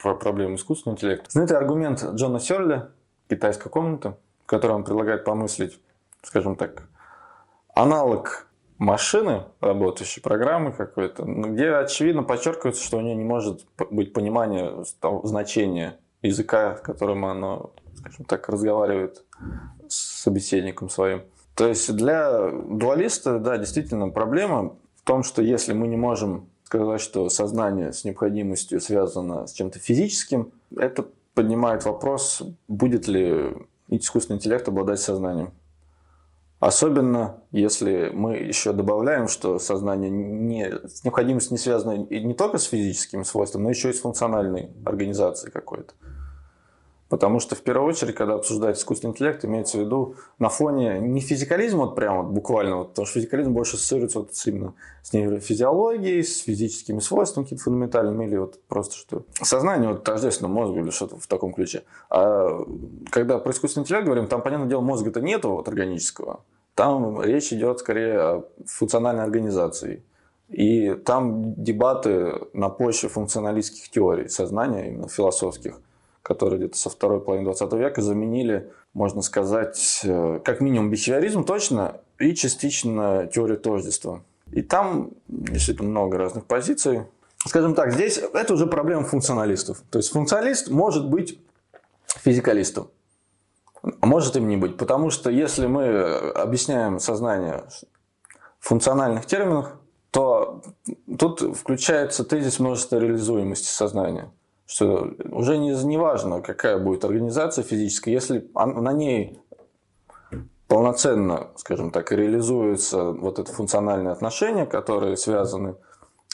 про 0.00 0.14
проблему 0.14 0.54
искусственного 0.54 0.96
интеллекта. 0.96 1.28
Знаете, 1.28 1.56
аргумент 1.56 2.04
Джона 2.14 2.38
Сёрли 2.38 2.86
«Китайская 3.28 3.70
комната», 3.70 4.16
в 4.44 4.46
котором 4.46 4.76
он 4.76 4.84
предлагает 4.84 5.24
помыслить, 5.24 5.80
скажем 6.22 6.54
так, 6.54 6.84
аналог 7.74 8.47
машины, 8.78 9.44
работающей 9.60 10.20
программы 10.20 10.72
какой-то, 10.72 11.24
где 11.24 11.70
очевидно 11.72 12.22
подчеркивается, 12.22 12.82
что 12.82 12.98
у 12.98 13.00
нее 13.00 13.14
не 13.14 13.24
может 13.24 13.66
быть 13.90 14.12
понимания 14.12 14.72
значения 15.24 15.98
языка, 16.22 16.74
которым 16.74 17.24
она, 17.24 17.60
скажем 17.96 18.24
так, 18.24 18.48
разговаривает 18.48 19.24
с 19.88 20.22
собеседником 20.22 20.88
своим. 20.88 21.22
То 21.54 21.66
есть 21.66 21.94
для 21.96 22.50
дуалиста, 22.50 23.38
да, 23.38 23.58
действительно 23.58 24.10
проблема 24.10 24.76
в 24.96 25.02
том, 25.04 25.24
что 25.24 25.42
если 25.42 25.72
мы 25.72 25.88
не 25.88 25.96
можем 25.96 26.48
сказать, 26.64 27.00
что 27.00 27.28
сознание 27.30 27.92
с 27.92 28.04
необходимостью 28.04 28.80
связано 28.80 29.46
с 29.46 29.52
чем-то 29.52 29.78
физическим, 29.78 30.52
это 30.76 31.06
поднимает 31.34 31.84
вопрос, 31.84 32.42
будет 32.68 33.08
ли 33.08 33.54
искусственный 33.88 34.36
интеллект 34.36 34.68
обладать 34.68 35.00
сознанием. 35.00 35.50
Особенно, 36.60 37.44
если 37.52 38.10
мы 38.12 38.36
еще 38.36 38.72
добавляем, 38.72 39.28
что 39.28 39.60
сознание 39.60 40.10
не, 40.10 40.68
с 40.88 41.04
необходимостью 41.04 41.52
не 41.52 41.58
связано 41.58 41.92
не 41.92 42.34
только 42.34 42.58
с 42.58 42.64
физическими 42.64 43.22
свойствами, 43.22 43.62
но 43.62 43.70
еще 43.70 43.90
и 43.90 43.92
с 43.92 44.00
функциональной 44.00 44.70
организацией 44.84 45.52
какой-то. 45.52 45.94
Потому 47.08 47.40
что 47.40 47.54
в 47.54 47.62
первую 47.62 47.88
очередь, 47.88 48.14
когда 48.14 48.34
обсуждается 48.34 48.82
искусственный 48.82 49.12
интеллект, 49.12 49.42
имеется 49.44 49.78
в 49.78 49.80
виду 49.80 50.16
на 50.38 50.50
фоне 50.50 50.98
не 51.00 51.20
физикализма 51.20 51.86
вот 51.86 51.94
прямо 51.94 52.22
вот 52.22 52.32
буквально, 52.32 52.76
вот, 52.76 52.90
потому 52.90 53.06
что 53.06 53.18
физикализм 53.18 53.52
больше 53.52 53.76
ассоциируется 53.76 54.18
вот 54.18 54.30
именно 54.44 54.74
с 55.02 55.14
нейрофизиологией, 55.14 56.22
с 56.22 56.42
физическими 56.42 56.98
свойствами 56.98 57.44
какими-то 57.44 57.64
фундаментальными, 57.64 58.26
или 58.26 58.36
вот 58.36 58.60
просто 58.68 58.94
что 58.96 59.22
сознание 59.40 59.88
вот 59.88 60.04
тождественно 60.04 60.48
мозгу 60.48 60.80
или 60.80 60.90
что-то 60.90 61.16
в 61.16 61.26
таком 61.26 61.54
ключе. 61.54 61.84
А 62.10 62.66
когда 63.10 63.38
про 63.38 63.52
искусственный 63.52 63.84
интеллект 63.84 64.04
говорим, 64.04 64.26
там, 64.26 64.42
понятное 64.42 64.68
дело, 64.68 64.82
мозга-то 64.82 65.22
нету 65.22 65.52
вот 65.52 65.66
органического. 65.66 66.40
Там 66.74 67.22
речь 67.22 67.52
идет 67.54 67.80
скорее 67.80 68.20
о 68.20 68.44
функциональной 68.66 69.24
организации. 69.24 70.04
И 70.48 70.94
там 70.94 71.54
дебаты 71.54 72.34
на 72.52 72.68
почве 72.68 73.08
функционалистских 73.08 73.90
теорий 73.90 74.28
сознания, 74.28 74.88
именно 74.88 75.08
философских 75.08 75.80
которые 76.28 76.58
где-то 76.58 76.76
со 76.76 76.90
второй 76.90 77.22
половины 77.22 77.46
20 77.46 77.72
века 77.72 78.02
заменили, 78.02 78.70
можно 78.92 79.22
сказать, 79.22 80.02
э, 80.04 80.40
как 80.44 80.60
минимум 80.60 80.90
бихевиоризм 80.90 81.42
точно 81.42 82.02
и 82.18 82.34
частично 82.34 83.26
теорию 83.32 83.56
тождества. 83.58 84.22
И 84.52 84.60
там 84.60 85.12
действительно 85.26 85.88
много 85.88 86.18
разных 86.18 86.44
позиций. 86.44 87.04
Скажем 87.46 87.74
так, 87.74 87.94
здесь 87.94 88.18
это 88.18 88.52
уже 88.52 88.66
проблема 88.66 89.04
функционалистов. 89.04 89.82
То 89.90 89.98
есть 89.98 90.10
функционалист 90.10 90.68
может 90.68 91.08
быть 91.08 91.40
физикалистом, 92.06 92.90
а 93.82 94.06
может 94.06 94.36
им 94.36 94.48
не 94.48 94.58
быть. 94.58 94.76
Потому 94.76 95.08
что 95.08 95.30
если 95.30 95.66
мы 95.66 95.86
объясняем 96.32 97.00
сознание 97.00 97.64
в 98.58 98.68
функциональных 98.68 99.24
терминах, 99.24 99.80
то 100.10 100.62
тут 101.18 101.40
включается 101.56 102.22
тезис 102.24 102.58
множества 102.58 102.98
реализуемости 102.98 103.68
сознания 103.68 104.30
что 104.68 105.14
уже 105.30 105.56
не, 105.56 105.70
не 105.84 105.96
важно, 105.96 106.42
какая 106.42 106.78
будет 106.78 107.02
организация 107.02 107.64
физическая, 107.64 108.12
если 108.12 108.50
на 108.54 108.92
ней 108.92 109.40
полноценно, 110.68 111.48
скажем 111.56 111.90
так, 111.90 112.12
реализуются 112.12 113.12
вот 113.12 113.38
это 113.38 113.50
функциональные 113.50 114.12
отношения, 114.12 114.66
которые 114.66 115.16
связаны 115.16 115.76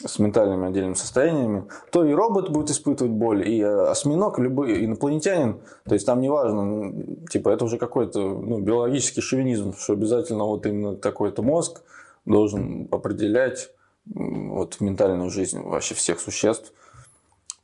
с 0.05 0.19
ментальными 0.19 0.67
отдельными 0.67 0.95
состояниями, 0.95 1.69
то 1.93 2.03
и 2.03 2.11
робот 2.11 2.49
будет 2.49 2.69
испытывать 2.69 3.13
боль, 3.13 3.47
и 3.47 3.61
осьминог, 3.61 4.37
любой 4.37 4.83
инопланетянин, 4.83 5.61
то 5.85 5.93
есть 5.93 6.05
там 6.05 6.19
не 6.19 6.27
важно, 6.27 6.93
типа 7.29 7.47
это 7.47 7.63
уже 7.63 7.77
какой-то 7.77 8.19
ну, 8.19 8.59
биологический 8.59 9.21
шовинизм, 9.21 9.73
что 9.77 9.93
обязательно 9.93 10.43
вот 10.43 10.65
именно 10.65 10.97
такой-то 10.97 11.41
мозг 11.41 11.83
должен 12.25 12.89
определять 12.91 13.71
вот 14.03 14.81
ментальную 14.81 15.29
жизнь 15.29 15.61
вообще 15.61 15.95
всех 15.95 16.19
существ– 16.19 16.73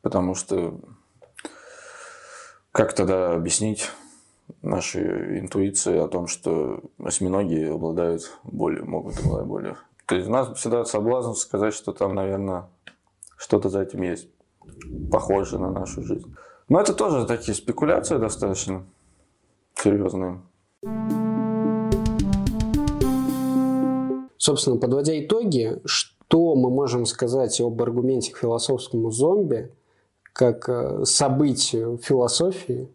Потому 0.02 0.34
что 0.34 0.80
как 2.72 2.94
тогда 2.94 3.34
объяснить 3.34 3.90
нашей 4.62 5.40
интуиции 5.40 5.98
о 5.98 6.08
том, 6.08 6.28
что 6.28 6.82
осьминоги 7.04 7.66
обладают 7.66 8.32
болью, 8.44 8.90
могут 8.90 9.20
обладать 9.20 9.48
болью? 9.48 9.78
То 10.08 10.16
есть 10.16 10.28
у 10.28 10.32
нас 10.32 10.58
всегда 10.58 10.84
соблазн 10.86 11.34
сказать, 11.34 11.74
что 11.74 11.94
там, 11.94 12.16
наверное, 12.16 12.70
что-то 13.38 13.70
за 13.70 13.82
этим 13.82 14.02
есть, 14.02 14.28
похожее 15.12 15.60
на 15.60 15.72
нашу 15.72 16.04
жизнь. 16.04 16.34
Но 16.68 16.82
это 16.82 16.94
тоже 16.94 17.26
такие 17.26 17.54
спекуляции 17.54 18.18
достаточно 18.18 18.84
серьезные. 19.76 20.42
Собственно, 24.38 24.78
подводя 24.78 25.20
итоги, 25.24 25.80
что 25.86 26.56
мы 26.56 26.72
можем 26.72 27.06
сказать 27.06 27.60
об 27.62 27.80
аргументе 27.82 28.34
к 28.34 28.38
философскому 28.38 29.12
зомби– 29.12 29.72
как 30.34 30.70
э, 30.70 31.06
событию 31.06 31.98
философии, 31.98 32.90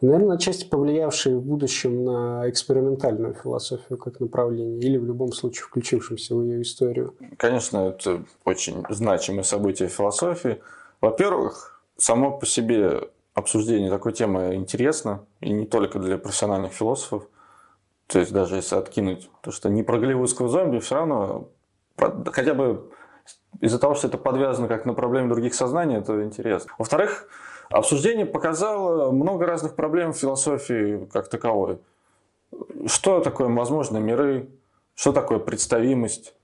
И, 0.00 0.06
наверное, 0.06 0.36
отчасти 0.36 0.64
повлиявшие 0.64 1.36
в 1.36 1.42
будущем 1.42 2.04
на 2.04 2.48
экспериментальную 2.48 3.34
философию 3.34 3.98
как 3.98 4.20
направление, 4.20 4.80
или 4.80 4.96
в 4.96 5.04
любом 5.04 5.32
случае 5.32 5.64
включившимся 5.64 6.34
в 6.34 6.42
ее 6.42 6.62
историю. 6.62 7.14
Конечно, 7.36 7.88
это 7.88 8.24
очень 8.44 8.84
значимое 8.88 9.42
событие 9.42 9.88
философии. 9.88 10.60
Во-первых, 11.00 11.82
само 11.96 12.38
по 12.38 12.46
себе 12.46 13.08
обсуждение 13.34 13.90
такой 13.90 14.12
темы 14.12 14.54
интересно, 14.54 15.24
и 15.40 15.52
не 15.52 15.66
только 15.66 15.98
для 15.98 16.18
профессиональных 16.18 16.72
философов. 16.72 17.28
То 18.06 18.18
есть 18.18 18.32
даже 18.32 18.56
если 18.56 18.76
откинуть 18.76 19.30
то, 19.40 19.50
что 19.50 19.70
не 19.70 19.82
про 19.82 19.98
голливудского 19.98 20.48
зомби, 20.48 20.78
все 20.80 20.96
равно 20.96 21.48
хотя 21.96 22.54
бы 22.54 22.90
из-за 23.60 23.78
того, 23.78 23.94
что 23.94 24.08
это 24.08 24.18
подвязано 24.18 24.68
как 24.68 24.86
на 24.86 24.94
проблеме 24.94 25.28
других 25.28 25.54
сознаний, 25.54 25.96
это 25.96 26.22
интересно. 26.22 26.72
Во-вторых, 26.78 27.28
обсуждение 27.70 28.26
показало 28.26 29.10
много 29.12 29.46
разных 29.46 29.74
проблем 29.74 30.12
в 30.12 30.18
философии 30.18 31.08
как 31.12 31.28
таковой. 31.28 31.78
Что 32.86 33.20
такое 33.20 33.48
возможные 33.48 34.02
миры, 34.02 34.48
что 34.94 35.12
такое 35.12 35.38
представимость, 35.38 36.34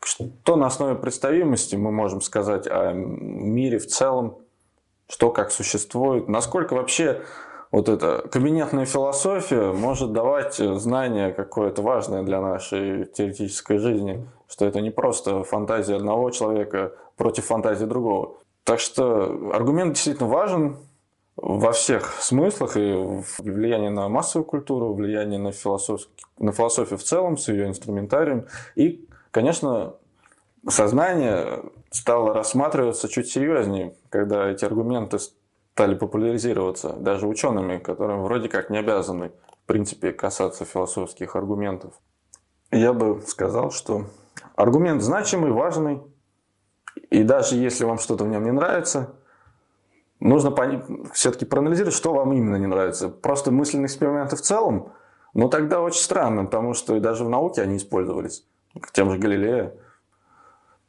что 0.00 0.56
на 0.56 0.66
основе 0.66 0.94
представимости 0.94 1.76
мы 1.76 1.90
можем 1.90 2.20
сказать 2.20 2.66
о 2.68 2.92
мире 2.92 3.78
в 3.78 3.86
целом, 3.86 4.38
что 5.08 5.30
как 5.30 5.50
существует, 5.50 6.28
насколько 6.28 6.74
вообще 6.74 7.22
вот 7.72 7.88
эта 7.88 8.26
кабинетная 8.30 8.84
философия 8.84 9.72
может 9.72 10.12
давать 10.12 10.56
знание 10.56 11.32
какое-то 11.32 11.82
важное 11.82 12.22
для 12.22 12.40
нашей 12.40 13.06
теоретической 13.06 13.78
жизни, 13.78 14.26
что 14.48 14.66
это 14.66 14.80
не 14.80 14.90
просто 14.90 15.44
фантазия 15.44 15.96
одного 15.96 16.30
человека 16.30 16.92
против 17.16 17.46
фантазии 17.46 17.84
другого. 17.84 18.36
Так 18.64 18.80
что 18.80 19.52
аргумент 19.52 19.94
действительно 19.94 20.28
важен 20.28 20.76
во 21.36 21.72
всех 21.72 22.14
смыслах 22.20 22.76
и 22.76 23.22
влияние 23.38 23.90
на 23.90 24.08
массовую 24.08 24.46
культуру, 24.46 24.94
влияние 24.94 25.38
на, 25.38 25.52
философ... 25.52 26.02
на 26.38 26.52
философию 26.52 26.98
в 26.98 27.02
целом 27.02 27.36
с 27.36 27.48
ее 27.48 27.68
инструментарием. 27.68 28.46
И, 28.74 29.06
конечно, 29.30 29.94
сознание 30.68 31.62
стало 31.90 32.34
рассматриваться 32.34 33.08
чуть 33.08 33.28
серьезнее, 33.28 33.94
когда 34.08 34.48
эти 34.48 34.64
аргументы 34.64 35.18
стали 35.74 35.94
популяризироваться 35.94 36.94
даже 36.94 37.26
учеными, 37.26 37.78
которым 37.78 38.22
вроде 38.22 38.48
как 38.48 38.70
не 38.70 38.78
обязаны, 38.78 39.30
в 39.62 39.66
принципе, 39.66 40.12
касаться 40.12 40.64
философских 40.64 41.36
аргументов. 41.36 41.92
Я 42.70 42.92
бы 42.92 43.22
сказал, 43.26 43.70
что 43.70 44.06
аргумент 44.56 45.02
значимый, 45.02 45.52
важный, 45.52 46.02
и 47.10 47.22
даже 47.22 47.56
если 47.56 47.84
вам 47.84 47.98
что-то 47.98 48.24
в 48.24 48.28
нем 48.28 48.42
не 48.44 48.52
нравится, 48.52 49.14
нужно 50.18 50.54
все-таки 51.12 51.44
проанализировать, 51.44 51.94
что 51.94 52.12
вам 52.12 52.32
именно 52.32 52.56
не 52.56 52.66
нравится. 52.66 53.08
Просто 53.08 53.52
мысленные 53.52 53.86
эксперименты 53.86 54.36
в 54.36 54.40
целом, 54.40 54.92
ну 55.34 55.48
тогда 55.48 55.80
очень 55.80 56.00
странно, 56.00 56.46
потому 56.46 56.74
что 56.74 56.98
даже 56.98 57.24
в 57.24 57.28
науке 57.28 57.62
они 57.62 57.76
использовались, 57.76 58.46
к 58.80 58.90
тем 58.92 59.10
же 59.10 59.18
Галилея. 59.18 59.74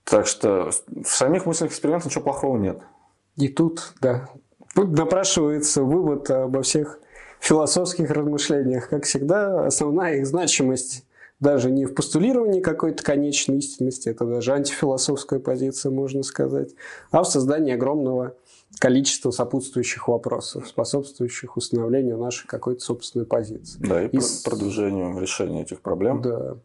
Так 0.03 0.26
что 0.26 0.72
в 1.03 1.09
самих 1.09 1.45
мысленных 1.45 1.74
экспериментах 1.74 2.07
ничего 2.07 2.24
плохого 2.24 2.57
нет. 2.57 2.82
И 3.36 3.49
тут, 3.49 3.93
да, 3.99 4.30
напрашивается 4.76 5.84
вывод 5.84 6.32
обо 6.32 6.61
всех 6.61 6.99
философских 7.39 8.09
размышлениях. 8.09 8.88
Как 8.88 9.03
всегда, 9.03 9.65
основная 9.65 10.15
их 10.15 10.26
значимость 10.28 11.07
даже 11.39 11.69
не 11.69 11.85
в 11.85 11.93
постулировании 11.93 12.61
какой-то 12.61 13.03
конечной 13.03 13.57
истинности, 13.57 14.09
это 14.09 14.25
даже 14.25 14.53
антифилософская 14.53 15.39
позиция, 15.39 15.91
можно 15.91 16.23
сказать, 16.23 16.69
а 17.11 17.23
в 17.23 17.27
создании 17.27 17.73
огромного 17.73 18.35
количества 18.79 19.31
сопутствующих 19.31 20.07
вопросов, 20.07 20.67
способствующих 20.67 21.57
установлению 21.57 22.17
нашей 22.17 22.47
какой-то 22.47 22.81
собственной 22.81 23.25
позиции. 23.25 23.79
Да, 23.79 24.03
и, 24.03 24.07
и 24.07 24.19
продвижению 24.43 25.19
решения 25.19 25.61
этих 25.61 25.81
проблем. 25.81 26.21
Да. 26.21 26.57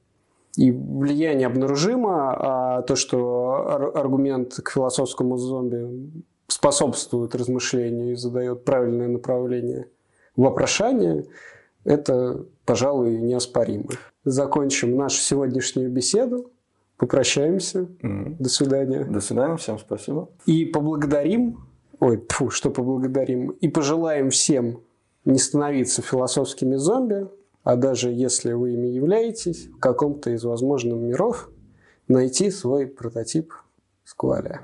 И 0.57 0.71
влияние 0.71 1.47
обнаружимо, 1.47 2.35
а 2.35 2.83
то, 2.83 2.95
что 2.97 3.93
аргумент 3.95 4.55
к 4.55 4.71
философскому 4.71 5.39
зомби 5.39 6.11
способствует 6.47 7.35
размышлению 7.35 8.13
и 8.13 8.17
задает 8.17 8.65
правильное 8.65 9.09
направление 9.09 9.89
вопрошания, 10.37 11.25
это, 11.85 12.45
пожалуй, 12.67 13.17
неоспоримо. 13.17 13.91
Закончим 14.25 14.97
нашу 14.97 15.21
сегодняшнюю 15.21 15.91
беседу. 15.91 16.51
Попрощаемся. 16.97 17.89
Mm. 18.03 18.37
До 18.39 18.49
свидания. 18.49 19.05
До 19.05 19.21
свидания. 19.21 19.57
Всем 19.57 19.79
спасибо. 19.79 20.29
И 20.47 20.65
поблагодарим, 20.65 21.67
ой, 21.99 22.25
фу, 22.29 22.51
что 22.51 22.71
поблагодарим, 22.71 23.51
и 23.51 23.69
пожелаем 23.69 24.31
всем 24.31 24.81
не 25.25 25.39
становиться 25.39 26.03
философскими 26.03 26.77
зомби, 26.77 27.29
а 27.65 27.77
даже 27.77 28.11
если 28.11 28.53
вы 28.53 28.75
ими 28.75 28.89
являетесь, 28.89 29.67
в 29.67 29.79
каком-то 29.79 30.31
из 30.31 30.45
возможных 30.45 30.99
миров 31.01 31.51
найти 32.09 32.51
свой 32.51 32.87
прототип 32.87 33.53
скваля. 34.05 34.63